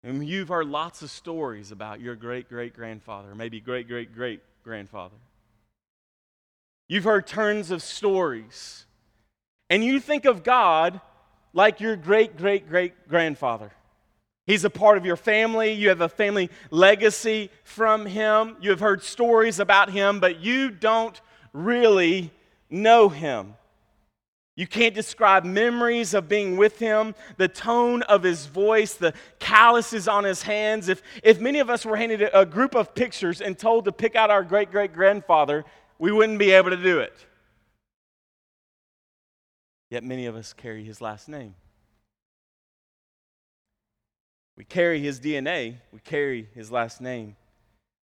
And 0.03 0.27
you've 0.27 0.49
heard 0.49 0.67
lots 0.67 1.01
of 1.03 1.11
stories 1.11 1.73
about 1.73 2.01
your 2.01 2.15
great 2.17 2.49
great 2.49 2.75
grandfather, 2.75 3.35
maybe 3.35 3.61
great 3.61 3.89
great 3.89 4.15
great 4.15 4.41
grandfather. 4.63 5.17
You've 6.89 7.05
heard 7.05 7.27
tons 7.27 7.71
of 7.71 7.83
stories. 7.83 8.85
And 9.75 9.85
you 9.85 9.99
think 9.99 10.25
of 10.25 10.45
God 10.45 11.01
like 11.53 11.81
your 11.81 11.97
great 11.97 12.37
great 12.37 12.69
great 12.69 13.09
grandfather. 13.09 13.73
He's 14.47 14.65
a 14.65 14.71
part 14.71 14.99
of 14.99 15.05
your 15.05 15.17
family. 15.17 15.73
You 15.73 15.89
have 15.89 16.01
a 16.01 16.09
family 16.09 16.49
legacy 16.71 17.51
from 17.65 18.07
him. 18.07 18.57
You 18.61 18.71
have 18.71 18.79
heard 18.79 19.03
stories 19.03 19.59
about 19.59 19.91
him, 19.91 20.21
but 20.21 20.39
you 20.39 20.71
don't 20.71 21.21
really 21.53 22.31
know 22.71 23.09
him. 23.09 23.55
You 24.55 24.69
can't 24.69 24.95
describe 24.95 25.43
memories 25.45 26.15
of 26.15 26.29
being 26.29 26.57
with 26.57 26.79
him, 26.79 27.17
the 27.37 27.49
tone 27.49 28.03
of 28.03 28.23
his 28.23 28.47
voice, 28.47 28.95
the 28.95 29.13
calluses 29.41 30.07
on 30.07 30.23
his 30.23 30.43
hands. 30.43 30.89
If, 30.89 31.03
if 31.25 31.41
many 31.41 31.59
of 31.59 31.69
us 31.69 31.85
were 31.85 31.97
handed 31.97 32.31
a 32.33 32.47
group 32.47 32.77
of 32.77 32.95
pictures 32.95 33.41
and 33.41 33.59
told 33.59 33.87
to 33.87 33.93
pick 33.93 34.15
out 34.15 34.31
our 34.31 34.45
great 34.45 34.71
great 34.71 34.93
grandfather, 34.93 35.65
we 35.99 36.13
wouldn't 36.13 36.39
be 36.39 36.53
able 36.53 36.71
to 36.71 36.81
do 36.81 37.01
it. 37.01 37.27
Yet 39.95 40.03
many 40.03 40.27
of 40.27 40.35
us 40.35 40.53
carry 40.53 40.83
his 40.83 41.01
last 41.01 41.29
name. 41.29 41.55
We 44.57 44.65
carry 44.65 44.99
his 44.99 45.21
DNA, 45.21 45.77
we 45.93 46.01
carry 46.01 46.49
his 46.53 46.73
last 46.73 47.01
name, 47.01 47.37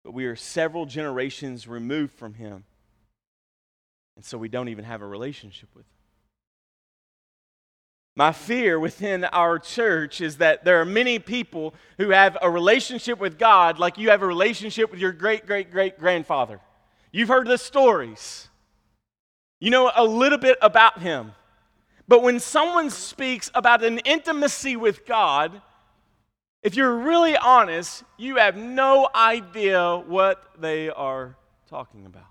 but 0.04 0.12
we 0.12 0.26
are 0.26 0.36
several 0.36 0.84
generations 0.84 1.66
removed 1.66 2.12
from 2.12 2.34
him. 2.34 2.64
And 4.14 4.22
so 4.22 4.36
we 4.36 4.50
don't 4.50 4.68
even 4.68 4.84
have 4.84 5.00
a 5.00 5.06
relationship 5.06 5.70
with 5.74 5.86
him. 5.86 5.94
My 8.14 8.32
fear 8.32 8.78
within 8.78 9.24
our 9.24 9.58
church 9.58 10.20
is 10.20 10.36
that 10.36 10.66
there 10.66 10.82
are 10.82 10.84
many 10.84 11.18
people 11.18 11.72
who 11.96 12.10
have 12.10 12.36
a 12.42 12.50
relationship 12.50 13.18
with 13.18 13.38
God 13.38 13.78
like 13.78 13.96
you 13.96 14.10
have 14.10 14.20
a 14.20 14.26
relationship 14.26 14.90
with 14.90 15.00
your 15.00 15.12
great 15.12 15.46
great 15.46 15.70
great 15.70 15.98
grandfather. 15.98 16.60
You've 17.10 17.28
heard 17.28 17.46
the 17.46 17.56
stories, 17.56 18.50
you 19.60 19.70
know 19.70 19.90
a 19.96 20.04
little 20.04 20.36
bit 20.36 20.58
about 20.60 20.98
him. 20.98 21.32
But 22.10 22.24
when 22.24 22.40
someone 22.40 22.90
speaks 22.90 23.52
about 23.54 23.84
an 23.84 24.00
intimacy 24.00 24.74
with 24.74 25.06
God, 25.06 25.62
if 26.60 26.74
you're 26.74 26.96
really 26.96 27.36
honest, 27.36 28.02
you 28.18 28.34
have 28.34 28.56
no 28.56 29.08
idea 29.14 29.96
what 29.96 30.42
they 30.58 30.90
are 30.90 31.36
talking 31.68 32.06
about. 32.06 32.26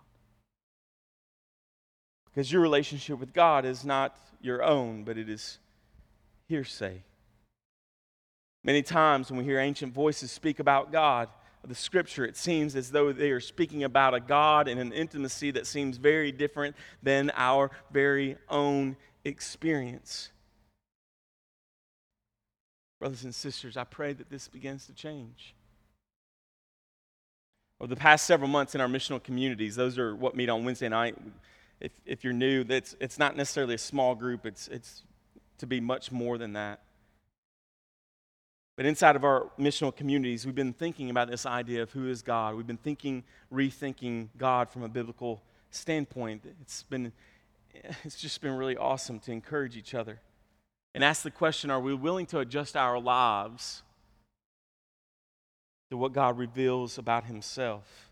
Because 2.25 2.51
your 2.51 2.61
relationship 2.61 3.19
with 3.19 3.31
God 3.31 3.63
is 3.63 3.85
not 3.85 4.17
your 4.41 4.61
own, 4.61 5.05
but 5.05 5.17
it 5.17 5.29
is 5.29 5.59
hearsay. 6.49 7.01
Many 8.65 8.81
times 8.83 9.31
when 9.31 9.37
we 9.37 9.45
hear 9.45 9.59
ancient 9.59 9.93
voices 9.93 10.29
speak 10.29 10.59
about 10.59 10.91
God, 10.91 11.29
the 11.65 11.73
scripture, 11.73 12.25
it 12.25 12.35
seems 12.35 12.75
as 12.75 12.91
though 12.91 13.13
they 13.13 13.31
are 13.31 13.39
speaking 13.39 13.85
about 13.85 14.13
a 14.13 14.19
God 14.19 14.67
and 14.67 14.79
an 14.79 14.91
intimacy 14.91 15.51
that 15.51 15.67
seems 15.67 15.95
very 15.95 16.33
different 16.33 16.75
than 17.01 17.31
our 17.35 17.71
very 17.91 18.37
own 18.49 18.97
experience. 19.23 20.31
Brothers 22.99 23.23
and 23.23 23.33
sisters, 23.33 23.77
I 23.77 23.85
pray 23.85 24.13
that 24.13 24.29
this 24.29 24.47
begins 24.47 24.85
to 24.87 24.93
change. 24.93 25.55
Over 27.79 27.95
the 27.95 27.99
past 27.99 28.25
several 28.25 28.49
months 28.49 28.75
in 28.75 28.81
our 28.81 28.87
missional 28.87 29.23
communities, 29.23 29.75
those 29.75 29.97
are 29.97 30.13
what 30.13 30.35
meet 30.35 30.49
on 30.49 30.65
Wednesday 30.65 30.89
night. 30.89 31.15
If, 31.79 31.93
if 32.05 32.23
you're 32.25 32.33
new, 32.33 32.65
that's, 32.65 32.95
it's 32.99 33.17
not 33.17 33.37
necessarily 33.37 33.75
a 33.75 33.79
small 33.79 34.15
group, 34.15 34.45
it's, 34.45 34.67
it's 34.67 35.03
to 35.59 35.65
be 35.65 35.79
much 35.79 36.11
more 36.11 36.37
than 36.37 36.53
that. 36.53 36.81
But 38.75 38.85
inside 38.85 39.15
of 39.15 39.23
our 39.23 39.47
missional 39.59 39.95
communities, 39.95 40.45
we've 40.45 40.55
been 40.55 40.73
thinking 40.73 41.09
about 41.09 41.29
this 41.29 41.45
idea 41.45 41.83
of 41.83 41.91
who 41.91 42.09
is 42.09 42.21
God. 42.21 42.55
We've 42.55 42.67
been 42.67 42.77
thinking, 42.77 43.23
rethinking 43.51 44.29
God 44.37 44.69
from 44.69 44.83
a 44.83 44.89
biblical 44.89 45.41
standpoint. 45.69 46.43
It's 46.61 46.83
been, 46.83 47.11
it's 48.03 48.19
just 48.19 48.41
been 48.41 48.55
really 48.55 48.77
awesome 48.77 49.19
to 49.19 49.31
encourage 49.31 49.77
each 49.77 49.93
other 49.93 50.19
and 50.93 51.03
ask 51.03 51.23
the 51.23 51.31
question 51.31 51.69
are 51.69 51.79
we 51.79 51.93
willing 51.93 52.25
to 52.27 52.39
adjust 52.39 52.75
our 52.75 52.99
lives 52.99 53.83
to 55.91 55.97
what 55.97 56.13
God 56.13 56.37
reveals 56.37 56.97
about 56.97 57.25
Himself? 57.25 58.09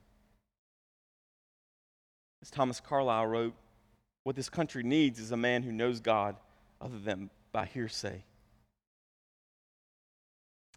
As 2.41 2.49
Thomas 2.49 2.79
Carlyle 2.79 3.25
wrote, 3.25 3.53
what 4.23 4.35
this 4.35 4.49
country 4.49 4.83
needs 4.83 5.19
is 5.19 5.31
a 5.31 5.37
man 5.37 5.63
who 5.63 5.71
knows 5.71 5.99
God 5.99 6.35
other 6.81 6.99
than 6.99 7.29
by 7.51 7.65
hearsay. 7.65 8.23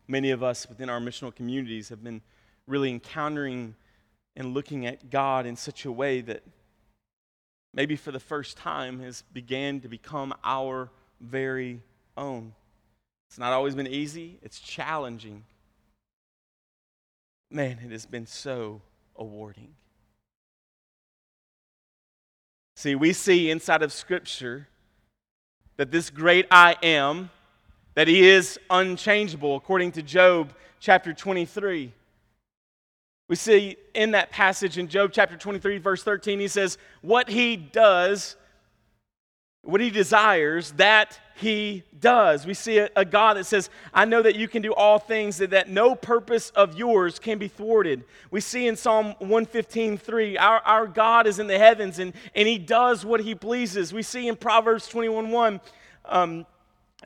Many 0.09 0.31
of 0.31 0.43
us 0.43 0.69
within 0.69 0.89
our 0.89 1.01
missional 1.01 1.35
communities 1.35 1.89
have 1.91 2.03
been 2.03 2.23
really 2.67 2.91
encountering 2.91 3.75
and 4.37 4.55
looking 4.55 4.87
at 4.87 5.11
God 5.11 5.47
in 5.47 5.57
such 5.57 5.85
a 5.85 5.93
way 5.93 6.21
that 6.23 6.43
maybe 7.73 7.97
for 7.97 8.13
the 8.13 8.21
first 8.21 8.57
time 8.57 9.01
has 9.01 9.23
began 9.33 9.81
to 9.81 9.89
become 9.89 10.35
our 10.45 10.91
very 11.21 11.81
own. 12.17 12.53
It's 13.29 13.39
not 13.39 13.53
always 13.53 13.75
been 13.75 13.87
easy, 13.87 14.39
it's 14.43 14.59
challenging. 14.59 15.45
Man, 17.51 17.79
it 17.85 17.91
has 17.91 18.07
been 18.07 18.27
so 18.27 18.81
awarding. 19.17 19.75
See, 22.77 22.95
we 22.95 23.13
see 23.13 23.51
inside 23.51 23.83
of 23.83 23.93
Scripture 23.93 24.69
that 25.77 25.91
this 25.91 26.11
great 26.11 26.47
I 26.51 26.77
am, 26.83 27.31
that 27.95 28.09
he 28.09 28.29
is 28.29 28.59
unchangeable, 28.71 29.57
according 29.57 29.93
to 29.93 30.03
Job 30.03 30.53
chapter 30.79 31.13
23. 31.13 31.93
We 33.31 33.37
see 33.37 33.77
in 33.95 34.11
that 34.11 34.33
passage 34.33 34.77
in 34.77 34.89
Job 34.89 35.13
chapter 35.13 35.37
23, 35.37 35.79
verse 35.79 36.03
13, 36.03 36.41
he 36.41 36.49
says, 36.49 36.79
What 37.01 37.29
he 37.29 37.55
does, 37.55 38.35
what 39.63 39.81
he 39.81 39.89
desires, 39.89 40.73
that 40.73 41.17
he 41.37 41.85
does. 42.01 42.45
We 42.45 42.55
see 42.55 42.79
a, 42.79 42.91
a, 42.97 43.05
God 43.05 43.37
that 43.37 43.47
says, 43.47 43.71
I 43.95 44.05
know 44.05 44.21
that 44.21 44.35
you 44.35 44.49
can 44.49 44.63
do 44.63 44.75
all 44.75 44.99
things, 44.99 45.39
that, 45.39 45.51
that 45.51 45.69
no 45.69 45.95
purpose 45.95 46.51
of 46.57 46.77
yours 46.77 47.21
can 47.21 47.39
be 47.39 47.47
thwarted. 47.47 48.03
We 48.33 48.41
see 48.41 48.67
in 48.67 48.75
Psalm 48.75 49.15
115, 49.21 49.97
3, 49.97 50.37
our, 50.37 50.59
our 50.63 50.89
God 50.89 51.29
is 51.29 51.39
in 51.39 51.47
the 51.47 51.57
heavens 51.57 52.01
and, 52.01 52.15
and 52.35 52.49
he 52.49 52.59
does 52.59 53.05
what 53.05 53.21
he 53.21 53.37
pleases. 53.37 53.93
We 53.93 54.03
see 54.03 54.27
in 54.27 54.35
Proverbs 54.35 54.89
21, 54.89 55.31
1, 55.31 55.61
um, 56.07 56.47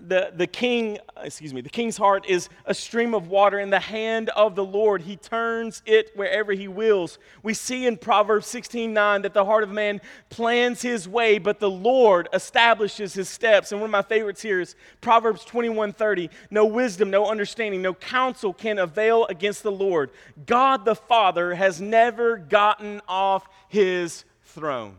the, 0.01 0.33
the 0.35 0.47
king, 0.47 0.99
excuse 1.23 1.55
me, 1.55 1.61
the 1.61 1.69
king's 1.69 1.97
heart 1.97 2.27
is 2.29 2.49
a 2.67 2.75
stream 2.75 3.15
of 3.15 3.29
water 3.29 3.61
in 3.61 3.71
the 3.71 3.79
hand 3.79 4.29
of 4.31 4.57
the 4.57 4.65
Lord. 4.65 5.03
He 5.03 5.17
turns 5.17 5.83
it 5.87 6.11
wherever 6.17 6.53
he 6.53 6.67
wills. 6.67 7.19
We 7.45 7.55
see 7.55 7.87
in 7.87 7.97
Proverbs 7.97 8.47
16 8.49 8.93
9 8.93 9.23
that 9.23 9.35
the 9.35 9.45
heart 9.45 9.63
of 9.63 9.71
man 9.71 10.01
plans 10.31 10.83
his 10.83 11.09
way, 11.09 11.39
but 11.39 11.61
the 11.61 11.71
Lord 11.71 12.29
establishes 12.33 13.15
his 13.15 13.29
steps. 13.29 13.71
And 13.71 13.81
one 13.81 13.89
of 13.89 13.93
my 13.93 14.03
favorites 14.03 14.43
here 14.43 14.61
is 14.61 14.75
Proverbs 15.01 15.45
21 15.45 15.93
30. 15.93 16.29
No 16.51 16.67
wisdom, 16.67 17.11
no 17.11 17.31
understanding, 17.31 17.81
no 17.81 17.95
counsel 17.95 18.53
can 18.53 18.79
avail 18.79 19.27
against 19.27 19.63
the 19.63 19.73
Lord. 19.73 20.11
God 20.45 20.85
the 20.85 20.97
Father 20.97 21.55
has 21.55 21.81
never 21.81 22.37
gotten 22.37 23.01
off 23.07 23.49
his 23.69 24.25
throne. 24.43 24.97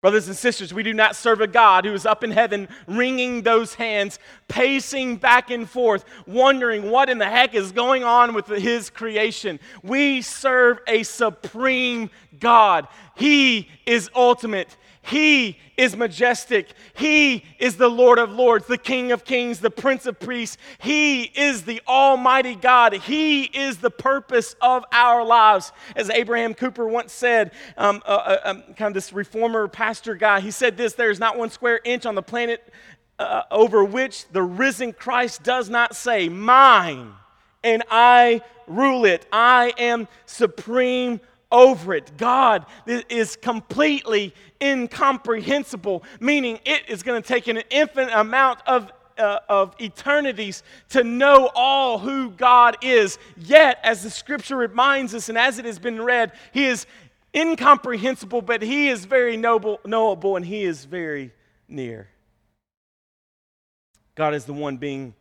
Brothers 0.00 0.28
and 0.28 0.36
sisters, 0.36 0.72
we 0.72 0.84
do 0.84 0.94
not 0.94 1.16
serve 1.16 1.40
a 1.40 1.48
God 1.48 1.84
who 1.84 1.92
is 1.92 2.06
up 2.06 2.22
in 2.22 2.30
heaven 2.30 2.68
wringing 2.86 3.42
those 3.42 3.74
hands, 3.74 4.20
pacing 4.46 5.16
back 5.16 5.50
and 5.50 5.68
forth, 5.68 6.04
wondering 6.24 6.88
what 6.88 7.10
in 7.10 7.18
the 7.18 7.28
heck 7.28 7.52
is 7.52 7.72
going 7.72 8.04
on 8.04 8.32
with 8.32 8.46
his 8.46 8.90
creation. 8.90 9.58
We 9.82 10.22
serve 10.22 10.78
a 10.86 11.02
supreme 11.02 12.10
God. 12.38 12.86
He 13.16 13.68
is 13.86 14.08
ultimate. 14.14 14.76
He 15.08 15.58
is 15.78 15.96
majestic. 15.96 16.68
He 16.94 17.42
is 17.58 17.76
the 17.76 17.88
Lord 17.88 18.18
of 18.18 18.30
lords, 18.30 18.66
the 18.66 18.76
King 18.76 19.10
of 19.10 19.24
kings, 19.24 19.58
the 19.58 19.70
Prince 19.70 20.04
of 20.04 20.20
priests. 20.20 20.58
He 20.78 21.22
is 21.22 21.62
the 21.62 21.80
Almighty 21.88 22.54
God. 22.54 22.92
He 22.92 23.44
is 23.44 23.78
the 23.78 23.90
purpose 23.90 24.54
of 24.60 24.84
our 24.92 25.24
lives. 25.24 25.72
As 25.96 26.10
Abraham 26.10 26.52
Kuyper 26.54 26.90
once 26.90 27.12
said, 27.12 27.52
um, 27.78 28.02
uh, 28.04 28.10
uh, 28.10 28.38
um, 28.44 28.62
kind 28.76 28.88
of 28.88 28.94
this 28.94 29.10
reformer 29.10 29.66
pastor 29.66 30.14
guy, 30.14 30.40
he 30.40 30.50
said 30.50 30.76
this 30.76 30.92
there 30.92 31.10
is 31.10 31.18
not 31.18 31.38
one 31.38 31.48
square 31.48 31.80
inch 31.84 32.04
on 32.04 32.14
the 32.14 32.22
planet 32.22 32.70
uh, 33.18 33.44
over 33.50 33.82
which 33.82 34.28
the 34.28 34.42
risen 34.42 34.92
Christ 34.92 35.42
does 35.42 35.70
not 35.70 35.96
say, 35.96 36.28
Mine, 36.28 37.14
and 37.64 37.82
I 37.90 38.42
rule 38.66 39.06
it. 39.06 39.26
I 39.32 39.72
am 39.78 40.06
supreme 40.26 41.20
over 41.50 41.94
it. 41.94 42.16
God 42.16 42.66
is 42.86 43.36
completely 43.36 44.34
incomprehensible, 44.60 46.02
meaning 46.20 46.58
it 46.64 46.82
is 46.88 47.02
going 47.02 47.20
to 47.20 47.26
take 47.26 47.46
an 47.48 47.62
infinite 47.70 48.12
amount 48.12 48.60
of 48.66 48.92
uh, 49.18 49.40
of 49.48 49.74
eternities 49.80 50.62
to 50.90 51.02
know 51.02 51.50
all 51.54 51.98
who 51.98 52.30
God 52.30 52.76
is. 52.82 53.18
Yet, 53.36 53.80
as 53.82 54.04
the 54.04 54.10
scripture 54.10 54.56
reminds 54.56 55.12
us, 55.14 55.28
and 55.28 55.36
as 55.36 55.58
it 55.58 55.64
has 55.64 55.78
been 55.78 56.00
read, 56.00 56.32
He 56.52 56.66
is 56.66 56.86
incomprehensible, 57.34 58.42
but 58.42 58.62
He 58.62 58.88
is 58.88 59.04
very 59.04 59.36
noble, 59.36 59.80
knowable 59.84 60.36
and 60.36 60.44
He 60.44 60.62
is 60.62 60.84
very 60.84 61.32
near. 61.68 62.08
God 64.14 64.34
is 64.34 64.44
the 64.44 64.52
one 64.52 64.76
being 64.76 65.14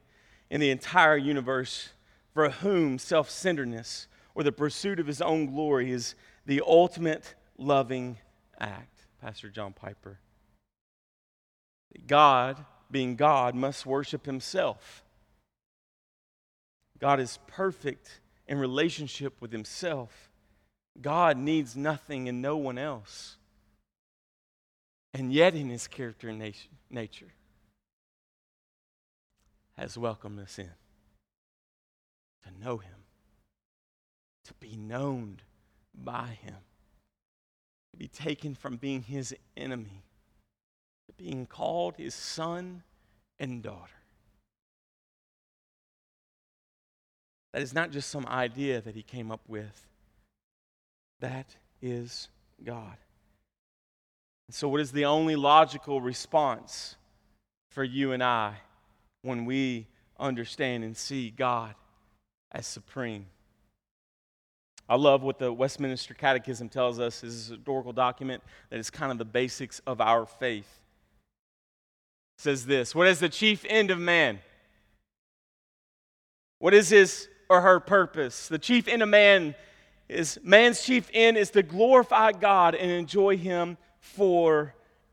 in 0.49 0.59
the 0.59 0.69
entire 0.69 1.17
universe 1.17 1.89
for 2.33 2.49
whom 2.49 2.99
self 2.99 3.29
centeredness 3.29 4.07
or 4.37 4.43
the 4.43 4.51
pursuit 4.51 4.99
of 4.99 5.07
his 5.07 5.19
own 5.19 5.47
glory 5.47 5.91
is 5.91 6.13
the 6.45 6.61
ultimate 6.63 7.33
loving 7.57 8.19
act. 8.59 9.07
Pastor 9.19 9.49
John 9.49 9.73
Piper. 9.73 10.19
God, 12.05 12.63
being 12.91 13.15
God, 13.15 13.55
must 13.55 13.83
worship 13.87 14.27
himself. 14.27 15.03
God 16.99 17.19
is 17.19 17.39
perfect 17.47 18.21
in 18.47 18.59
relationship 18.59 19.41
with 19.41 19.51
himself. 19.51 20.29
God 21.01 21.35
needs 21.37 21.75
nothing 21.75 22.29
and 22.29 22.39
no 22.39 22.57
one 22.57 22.77
else. 22.77 23.37
And 25.15 25.33
yet, 25.33 25.55
in 25.55 25.71
his 25.71 25.87
character 25.87 26.29
and 26.29 26.53
nature, 26.91 27.33
has 29.77 29.97
welcomed 29.97 30.39
us 30.39 30.59
in 30.59 30.69
to 32.43 32.63
know 32.63 32.77
him, 32.77 32.96
to 34.47 34.53
be 34.55 34.75
known 34.75 35.39
by 35.93 36.37
him, 36.41 36.55
to 37.91 37.97
be 37.97 38.07
taken 38.07 38.55
from 38.55 38.77
being 38.77 39.03
his 39.03 39.35
enemy 39.55 40.03
to 41.07 41.13
being 41.13 41.45
called 41.45 41.95
his 41.97 42.13
son 42.13 42.83
and 43.39 43.63
daughter. 43.63 43.93
That 47.53 47.61
is 47.61 47.73
not 47.73 47.91
just 47.91 48.09
some 48.09 48.25
idea 48.27 48.81
that 48.81 48.95
he 48.95 49.01
came 49.01 49.31
up 49.31 49.41
with. 49.47 49.87
That 51.21 51.55
is 51.81 52.27
God. 52.63 52.97
And 54.47 54.55
so, 54.55 54.67
what 54.67 54.81
is 54.81 54.91
the 54.91 55.05
only 55.05 55.35
logical 55.35 55.99
response 56.01 56.95
for 57.71 57.83
you 57.83 58.11
and 58.11 58.23
I 58.23 58.55
when 59.23 59.45
we 59.45 59.87
understand 60.19 60.83
and 60.83 60.95
see 60.95 61.31
God 61.31 61.73
as 62.51 62.67
supreme? 62.67 63.25
I 64.89 64.95
love 64.95 65.21
what 65.21 65.37
the 65.37 65.51
Westminster 65.51 66.13
Catechism 66.13 66.69
tells 66.69 66.99
us. 66.99 67.21
This 67.21 67.33
is 67.33 67.49
a 67.49 67.55
historical 67.55 67.91
document 67.91 68.41
that 68.69 68.79
is 68.79 68.89
kind 68.89 69.11
of 69.11 69.17
the 69.17 69.25
basics 69.25 69.81
of 69.85 69.99
our 69.99 70.25
faith. 70.25 70.79
It 72.37 72.41
says 72.41 72.65
this 72.65 72.95
What 72.95 73.07
is 73.07 73.19
the 73.19 73.29
chief 73.29 73.65
end 73.67 73.91
of 73.91 73.99
man? 73.99 74.39
What 76.59 76.73
is 76.73 76.89
his 76.89 77.27
or 77.49 77.61
her 77.61 77.79
purpose? 77.79 78.47
The 78.47 78.59
chief 78.59 78.87
end 78.87 79.03
of 79.03 79.09
man 79.09 79.55
is 80.07 80.39
man's 80.41 80.83
chief 80.83 81.09
end 81.13 81.37
is 81.37 81.51
to 81.51 81.63
glorify 81.63 82.31
God 82.31 82.73
and 82.73 82.89
enjoy 82.89 83.37
him 83.37 83.77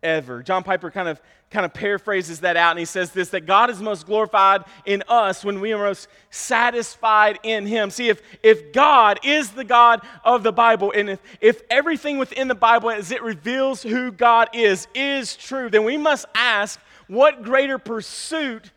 forever. 0.05 0.43
John 0.43 0.63
Piper 0.63 0.91
kind 0.91 1.09
of 1.09 1.21
kind 1.51 1.65
of 1.65 1.73
paraphrases 1.73 2.41
that 2.41 2.57
out 2.57 2.71
and 2.71 2.79
he 2.79 2.85
says 2.85 3.13
this 3.13 3.31
that 3.31 3.47
God 3.47 3.71
is 3.71 3.81
most 3.81 4.07
glorified 4.07 4.65
in 4.85 5.05
us 5.09 5.45
when 5.45 5.61
we 5.61 5.73
are 5.73 5.79
most 5.79 6.09
satisfied 6.31 7.39
in 7.43 7.65
him. 7.65 7.91
See, 7.91 8.09
if, 8.09 8.21
if 8.43 8.73
God 8.73 9.21
is 9.23 9.51
the 9.51 9.65
God 9.65 10.01
of 10.25 10.43
the 10.43 10.53
Bible 10.53 10.93
and 10.95 11.11
if, 11.11 11.21
if 11.41 11.63
everything 11.71 12.19
within 12.19 12.49
the 12.49 12.55
Bible 12.55 12.91
as 12.91 13.11
it 13.11 13.23
reveals 13.23 13.83
who 13.83 14.11
God 14.11 14.51
is 14.53 14.89
is 14.95 15.37
true, 15.37 15.71
then 15.71 15.85
we 15.85 15.97
must 15.97 16.27
ask 16.35 16.79
what 17.07 17.43
greater 17.43 17.79
pursuit 17.79 18.73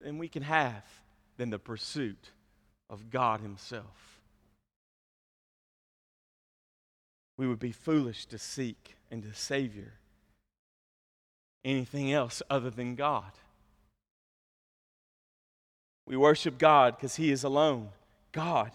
than 0.00 0.18
we 0.18 0.28
can 0.28 0.42
have 0.42 0.84
than 1.36 1.50
the 1.50 1.58
pursuit 1.58 2.30
of 2.90 3.10
God 3.10 3.40
himself. 3.40 4.20
We 7.38 7.48
would 7.48 7.60
be 7.60 7.72
foolish 7.72 8.26
to 8.26 8.38
seek 8.38 8.96
and 9.10 9.22
to 9.22 9.32
Savior 9.32 9.94
anything 11.64 12.12
else 12.12 12.42
other 12.50 12.70
than 12.70 12.94
God. 12.94 13.30
We 16.06 16.16
worship 16.16 16.58
God 16.58 16.96
because 16.96 17.16
He 17.16 17.30
is 17.30 17.44
alone. 17.44 17.88
God. 18.32 18.72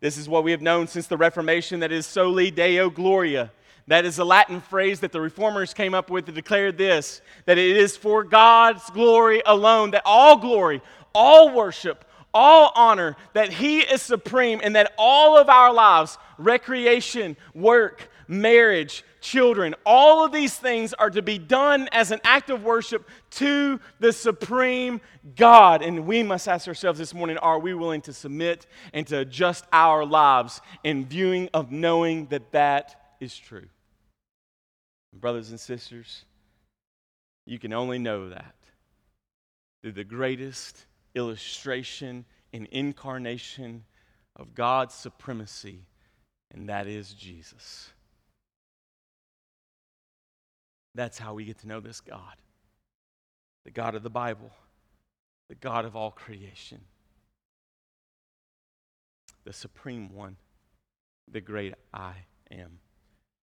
This 0.00 0.18
is 0.18 0.28
what 0.28 0.44
we 0.44 0.50
have 0.50 0.62
known 0.62 0.86
since 0.86 1.06
the 1.06 1.16
Reformation 1.16 1.80
that 1.80 1.92
is 1.92 2.06
soli 2.06 2.50
Deo 2.50 2.90
Gloria. 2.90 3.50
That 3.86 4.06
is 4.06 4.18
a 4.18 4.24
Latin 4.24 4.60
phrase 4.60 5.00
that 5.00 5.12
the 5.12 5.20
reformers 5.20 5.74
came 5.74 5.94
up 5.94 6.10
with 6.10 6.26
to 6.26 6.32
declare 6.32 6.72
this 6.72 7.20
that 7.44 7.58
it 7.58 7.76
is 7.76 7.96
for 7.96 8.24
God's 8.24 8.88
glory 8.90 9.42
alone, 9.44 9.90
that 9.90 10.02
all 10.04 10.38
glory, 10.38 10.80
all 11.14 11.54
worship, 11.54 12.04
all 12.32 12.72
honor, 12.74 13.16
that 13.34 13.52
He 13.52 13.80
is 13.80 14.00
supreme, 14.00 14.60
and 14.62 14.74
that 14.74 14.92
all 14.96 15.36
of 15.36 15.48
our 15.48 15.72
lives, 15.72 16.18
recreation, 16.38 17.36
work, 17.54 18.08
marriage, 18.28 19.04
children, 19.20 19.74
all 19.84 20.24
of 20.24 20.32
these 20.32 20.54
things 20.54 20.92
are 20.94 21.10
to 21.10 21.22
be 21.22 21.38
done 21.38 21.88
as 21.92 22.10
an 22.10 22.20
act 22.24 22.50
of 22.50 22.64
worship 22.64 23.08
to 23.30 23.80
the 24.00 24.12
supreme 24.12 25.00
God. 25.36 25.82
And 25.82 26.06
we 26.06 26.22
must 26.22 26.48
ask 26.48 26.68
ourselves 26.68 26.98
this 26.98 27.14
morning 27.14 27.38
are 27.38 27.58
we 27.58 27.74
willing 27.74 28.02
to 28.02 28.12
submit 28.12 28.66
and 28.92 29.06
to 29.08 29.18
adjust 29.18 29.64
our 29.72 30.04
lives 30.04 30.60
in 30.82 31.06
viewing 31.06 31.48
of 31.54 31.72
knowing 31.72 32.26
that 32.26 32.52
that 32.52 33.16
is 33.20 33.36
true? 33.36 33.66
Brothers 35.12 35.50
and 35.50 35.60
sisters, 35.60 36.24
you 37.46 37.58
can 37.58 37.72
only 37.72 37.98
know 37.98 38.30
that 38.30 38.54
through 39.82 39.92
the 39.92 40.04
greatest 40.04 40.86
illustration 41.14 42.24
and 42.52 42.66
incarnation 42.66 43.84
of 44.36 44.54
God's 44.54 44.94
supremacy, 44.94 45.80
and 46.52 46.68
that 46.68 46.86
is 46.86 47.12
Jesus. 47.12 47.90
That's 50.94 51.18
how 51.18 51.34
we 51.34 51.44
get 51.44 51.58
to 51.60 51.68
know 51.68 51.80
this 51.80 52.00
God 52.00 52.36
the 53.64 53.70
God 53.70 53.94
of 53.94 54.02
the 54.02 54.10
Bible, 54.10 54.50
the 55.48 55.54
God 55.54 55.86
of 55.86 55.96
all 55.96 56.10
creation, 56.10 56.82
the 59.44 59.54
supreme 59.54 60.12
one, 60.12 60.36
the 61.30 61.40
great 61.40 61.74
I 61.92 62.12
am. 62.50 62.78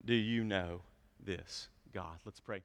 Do 0.04 0.14
you 0.14 0.42
know 0.42 0.82
this 1.24 1.68
God? 1.92 2.18
Let's 2.24 2.40
pray. 2.40 2.62